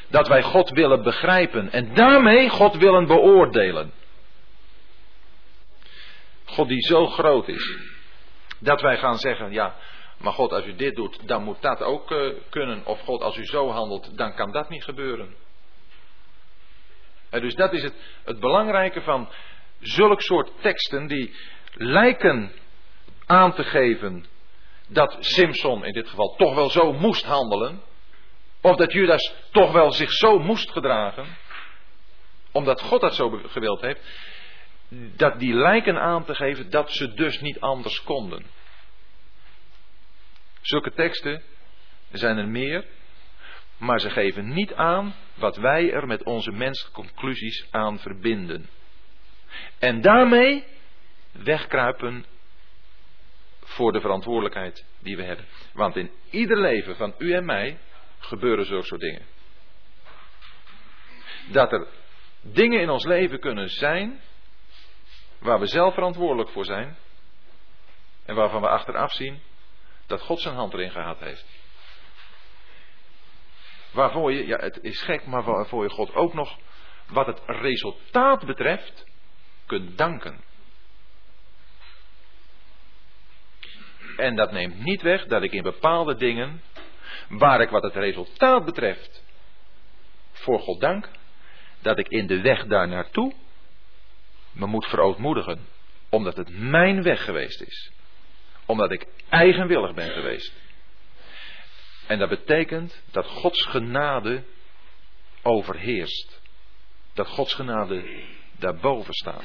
Dat 0.07 0.27
wij 0.27 0.41
God 0.41 0.69
willen 0.69 1.03
begrijpen 1.03 1.71
en 1.71 1.93
daarmee 1.93 2.49
God 2.49 2.77
willen 2.77 3.07
beoordelen. 3.07 3.91
God 6.45 6.67
die 6.67 6.81
zo 6.81 7.07
groot 7.07 7.47
is, 7.47 7.77
dat 8.61 8.81
wij 8.81 8.97
gaan 8.97 9.17
zeggen, 9.17 9.51
ja, 9.51 9.75
maar 10.17 10.33
God 10.33 10.51
als 10.51 10.65
u 10.65 10.75
dit 10.75 10.95
doet, 10.95 11.27
dan 11.27 11.43
moet 11.43 11.61
dat 11.61 11.81
ook 11.81 12.11
uh, 12.11 12.33
kunnen. 12.49 12.85
Of 12.85 13.01
God 13.01 13.21
als 13.21 13.37
u 13.37 13.45
zo 13.45 13.69
handelt, 13.69 14.17
dan 14.17 14.33
kan 14.33 14.51
dat 14.51 14.69
niet 14.69 14.83
gebeuren. 14.83 15.35
En 17.29 17.41
dus 17.41 17.55
dat 17.55 17.73
is 17.73 17.83
het, 17.83 17.93
het 18.23 18.39
belangrijke 18.39 19.01
van 19.01 19.29
zulk 19.79 20.21
soort 20.21 20.51
teksten 20.61 21.07
die 21.07 21.35
lijken 21.73 22.51
aan 23.25 23.53
te 23.53 23.63
geven 23.63 24.25
dat 24.87 25.17
Simpson 25.19 25.85
in 25.85 25.93
dit 25.93 26.09
geval 26.09 26.35
toch 26.35 26.55
wel 26.55 26.69
zo 26.69 26.93
moest 26.93 27.25
handelen. 27.25 27.81
Of 28.61 28.75
dat 28.75 28.91
Judas 28.91 29.33
toch 29.51 29.71
wel 29.71 29.91
zich 29.91 30.11
zo 30.11 30.39
moest 30.39 30.71
gedragen. 30.71 31.37
Omdat 32.51 32.81
God 32.81 33.01
dat 33.01 33.15
zo 33.15 33.41
gewild 33.47 33.81
heeft. 33.81 34.01
Dat 35.15 35.39
die 35.39 35.53
lijken 35.53 35.97
aan 35.97 36.25
te 36.25 36.35
geven 36.35 36.69
dat 36.69 36.91
ze 36.91 37.13
dus 37.13 37.39
niet 37.41 37.59
anders 37.59 38.03
konden. 38.03 38.45
Zulke 40.61 40.93
teksten 40.93 41.41
zijn 42.11 42.37
er 42.37 42.47
meer. 42.47 42.85
Maar 43.77 43.99
ze 43.99 44.09
geven 44.09 44.53
niet 44.53 44.73
aan 44.73 45.15
wat 45.33 45.55
wij 45.55 45.91
er 45.91 46.07
met 46.07 46.23
onze 46.23 46.51
menselijke 46.51 47.01
conclusies 47.01 47.67
aan 47.71 47.99
verbinden. 47.99 48.69
En 49.79 50.01
daarmee 50.01 50.63
wegkruipen 51.31 52.25
voor 53.63 53.91
de 53.91 54.01
verantwoordelijkheid 54.01 54.85
die 54.99 55.15
we 55.15 55.23
hebben. 55.23 55.45
Want 55.73 55.95
in 55.95 56.11
ieder 56.29 56.57
leven 56.57 56.95
van 56.95 57.13
u 57.17 57.33
en 57.33 57.45
mij 57.45 57.77
gebeuren 58.19 58.65
zulke 58.65 58.85
soort 58.85 59.01
dingen. 59.01 59.25
Dat 61.51 61.71
er 61.71 61.87
dingen 62.41 62.81
in 62.81 62.89
ons 62.89 63.05
leven 63.05 63.39
kunnen 63.39 63.69
zijn 63.69 64.19
waar 65.41 65.59
we 65.59 65.65
zelf 65.67 65.93
verantwoordelijk 65.93 66.49
voor 66.49 66.65
zijn 66.65 66.97
en 68.25 68.35
waarvan 68.35 68.61
we 68.61 68.67
achteraf 68.67 69.11
zien 69.11 69.41
dat 70.05 70.21
God 70.21 70.39
zijn 70.39 70.55
hand 70.55 70.73
erin 70.73 70.91
gehad 70.91 71.19
heeft. 71.19 71.45
Waarvoor 73.91 74.31
je, 74.31 74.47
ja 74.47 74.57
het 74.57 74.79
is 74.81 75.01
gek, 75.01 75.25
maar 75.25 75.43
waarvoor 75.43 75.83
je 75.83 75.89
God 75.89 76.15
ook 76.15 76.33
nog 76.33 76.57
wat 77.07 77.25
het 77.25 77.41
resultaat 77.45 78.45
betreft 78.45 79.05
kunt 79.65 79.97
danken. 79.97 80.43
En 84.17 84.35
dat 84.35 84.51
neemt 84.51 84.83
niet 84.83 85.01
weg 85.01 85.25
dat 85.25 85.43
ik 85.43 85.51
in 85.51 85.63
bepaalde 85.63 86.15
dingen, 86.15 86.61
waar 87.29 87.61
ik 87.61 87.69
wat 87.69 87.83
het 87.83 87.95
resultaat 87.95 88.65
betreft, 88.65 89.23
voor 90.31 90.59
God 90.59 90.79
dank, 90.79 91.09
dat 91.79 91.97
ik 91.97 92.07
in 92.07 92.27
de 92.27 92.41
weg 92.41 92.65
daar 92.65 92.87
naartoe 92.87 93.33
me 94.51 94.65
moet 94.65 94.85
verootmoedigen. 94.85 95.67
Omdat 96.09 96.37
het 96.37 96.49
mijn 96.49 97.03
weg 97.03 97.23
geweest 97.23 97.61
is. 97.61 97.91
Omdat 98.65 98.91
ik 98.91 99.07
eigenwillig 99.29 99.93
ben 99.93 100.09
geweest. 100.09 100.53
En 102.07 102.19
dat 102.19 102.29
betekent 102.29 103.01
dat 103.11 103.25
Gods 103.25 103.65
genade 103.65 104.43
overheerst. 105.41 106.41
Dat 107.13 107.27
Gods 107.27 107.53
genade 107.53 108.23
daarboven 108.51 109.13
staat. 109.13 109.43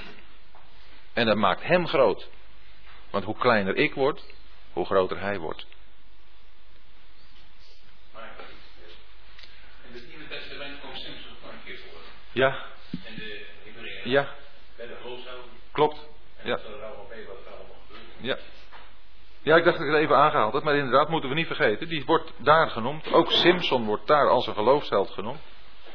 En 1.13 1.27
dat 1.27 1.37
maakt 1.37 1.63
hem 1.63 1.87
groot. 1.87 2.29
Want 3.11 3.25
hoe 3.25 3.37
kleiner 3.37 3.77
ik 3.77 3.95
word, 3.95 4.25
hoe 4.73 4.85
groter 4.85 5.21
hij 5.21 5.39
wordt. 5.39 5.67
Maar 8.13 8.35
in 9.89 9.95
het 9.95 10.09
Nieuwe 10.09 10.29
Testament 10.29 10.81
komt 10.81 10.99
Simpson 10.99 11.33
nog 11.43 11.53
een 11.53 11.65
keer 11.65 11.79
voor. 11.79 12.01
Ja. 12.33 12.67
En 13.05 13.15
de 13.15 13.47
Hebreeën. 13.65 14.11
Ja. 14.11 14.35
Klopt. 15.77 16.09
Ja. 16.43 16.59
ja. 18.21 18.37
Ja, 19.43 19.57
ik 19.57 19.65
dacht 19.65 19.79
dat 19.79 19.87
ik 19.87 19.93
het 19.93 20.03
even 20.03 20.17
aangehaald 20.17 20.53
had, 20.53 20.63
maar 20.63 20.77
inderdaad 20.77 21.09
moeten 21.09 21.29
we 21.29 21.35
niet 21.35 21.47
vergeten. 21.47 21.89
Die 21.89 22.05
wordt 22.05 22.33
daar 22.37 22.71
genoemd. 22.71 23.13
Ook 23.13 23.31
Simpson 23.33 23.85
wordt 23.85 24.07
daar 24.07 24.29
als 24.29 24.47
een 24.47 24.55
geloofsheld 24.55 25.11
genoemd. 25.11 25.41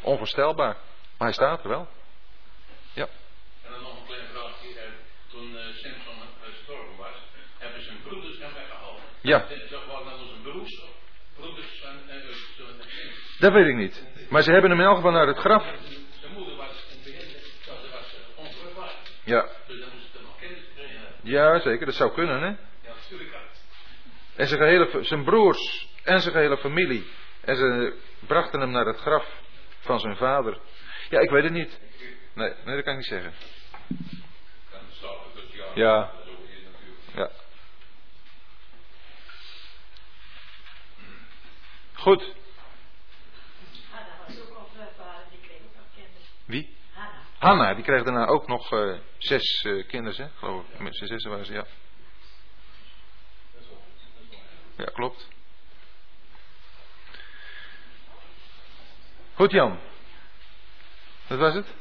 Onvoorstelbaar. 0.02 0.78
Maar 1.18 1.28
hij 1.28 1.32
staat 1.32 1.64
er 1.64 1.70
wel. 1.70 1.88
Ja. 2.94 3.08
En 3.64 3.72
dan 3.72 3.82
nog 3.82 4.00
een 4.00 4.06
klein 4.06 4.28
vraagje. 4.34 4.68
Toen 5.32 5.58
eh, 5.58 5.64
Simpson 5.64 6.14
eh, 6.14 6.50
gestorven 6.54 6.98
was, 6.98 7.16
hebben 7.58 7.84
zijn 7.84 7.98
broeders 8.04 8.40
hem 8.40 8.54
weggehaald. 8.54 9.00
Ja. 9.22 9.38
Dat 9.70 9.86
was 9.88 10.04
dan 10.04 10.28
zijn 10.28 10.42
broers. 10.42 10.82
Broeders 11.36 11.84
eh, 11.84 13.40
Dat 13.40 13.52
weet 13.52 13.68
ik 13.68 13.76
niet. 13.76 14.06
Maar 14.30 14.42
ze 14.42 14.52
hebben 14.52 14.70
hem 14.70 14.80
in 14.80 14.86
elk 14.86 14.96
geval 14.96 15.12
naar 15.12 15.28
het 15.28 15.38
graf. 15.38 15.64
Zijn 16.20 16.34
moeder 16.34 16.56
was 16.56 16.68
in 16.68 16.96
het 16.96 17.04
begin, 17.04 17.28
dat 17.66 17.92
was 17.92 18.16
onvruchtbaar. 18.36 18.94
Ja 19.24 19.60
ja 21.22 21.60
zeker, 21.60 21.86
dat 21.86 21.96
zou 21.96 22.12
kunnen 22.12 22.42
hè. 22.42 22.48
Ja, 22.48 22.94
natuurlijk. 23.02 23.36
En 24.36 24.48
zijn, 24.48 24.60
gehele, 24.60 25.04
zijn 25.04 25.24
broers 25.24 25.88
en 26.04 26.20
zijn 26.20 26.34
gehele 26.34 26.58
familie. 26.58 27.08
En 27.42 27.56
ze 27.56 27.94
brachten 28.28 28.60
hem 28.60 28.72
naar 28.72 28.86
het 28.86 29.00
graf 29.00 29.42
van 29.80 30.00
zijn 30.00 30.16
vader. 30.16 30.60
Ja, 31.10 31.20
ik 31.20 31.30
weet 31.30 31.44
het 31.44 31.54
niet. 31.54 31.80
Nee, 32.34 32.54
nee 32.66 32.76
dat 32.76 32.84
kan 32.84 32.94
ik 32.94 33.00
niet 33.00 33.08
zeggen. 33.08 33.34
Ja. 35.76 36.12
Ja. 37.16 37.30
Goed. 41.94 42.34
Kinderen. 45.96 46.22
Wie? 46.46 46.78
Hanna. 46.94 47.12
Hanna, 47.40 47.74
die 47.74 47.84
kreeg 47.84 48.04
daarna 48.04 48.26
ook 48.26 48.48
nog 48.48 48.72
eh, 48.74 48.94
zes 49.22 49.62
eh, 49.64 49.88
kinderen, 49.88 50.26
hè? 50.26 50.32
geloof 50.38 50.66
ik. 50.70 50.80
Met 50.80 50.96
z'n 50.96 51.06
zessen 51.06 51.30
waren 51.30 51.46
ze, 51.46 51.54
ja. 51.54 51.66
Ja, 54.78 54.86
klopt. 54.86 55.28
Goed, 59.34 59.52
Jan. 59.52 59.80
Dat 61.28 61.40
was 61.40 61.54
het? 61.54 61.81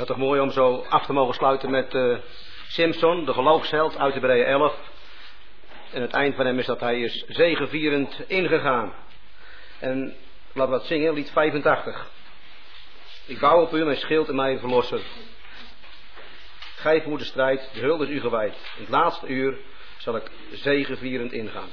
Dat 0.00 0.08
is 0.08 0.14
toch 0.16 0.24
mooi 0.26 0.40
om 0.40 0.50
zo 0.50 0.86
af 0.88 1.06
te 1.06 1.12
mogen 1.12 1.34
sluiten 1.34 1.70
met 1.70 1.94
eh, 1.94 2.16
Simpson, 2.68 3.24
de 3.24 3.32
geloofsheld 3.32 3.98
uit 3.98 4.14
Hebreeën 4.14 4.44
11. 4.44 4.74
En 5.92 6.02
het 6.02 6.12
eind 6.12 6.34
van 6.34 6.46
hem 6.46 6.58
is 6.58 6.66
dat 6.66 6.80
hij 6.80 7.00
is 7.00 7.24
zegevierend 7.28 8.22
ingegaan. 8.26 8.94
En 9.78 10.14
laten 10.52 10.78
we 10.78 10.86
zingen, 10.86 11.14
lied 11.14 11.30
85. 11.30 12.10
Ik 13.26 13.38
bouw 13.38 13.62
op 13.62 13.72
u, 13.72 13.84
mijn 13.84 13.96
schild 13.96 14.28
en 14.28 14.34
mijn 14.34 14.58
verlosser. 14.58 15.00
Gij 16.76 17.02
voert 17.02 17.20
de 17.20 17.26
strijd, 17.26 17.70
de 17.72 17.80
hulde 17.80 18.04
is 18.04 18.10
u 18.10 18.20
gewijd. 18.20 18.54
In 18.76 18.82
het 18.82 18.88
laatste 18.88 19.26
uur 19.26 19.58
zal 19.98 20.16
ik 20.16 20.30
zegevierend 20.52 21.32
ingaan. 21.32 21.68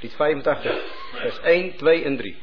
Lied 0.00 0.14
85, 0.14 0.82
vers 1.12 1.40
1, 1.40 1.76
2 1.76 2.04
en 2.04 2.16
3. 2.16 2.42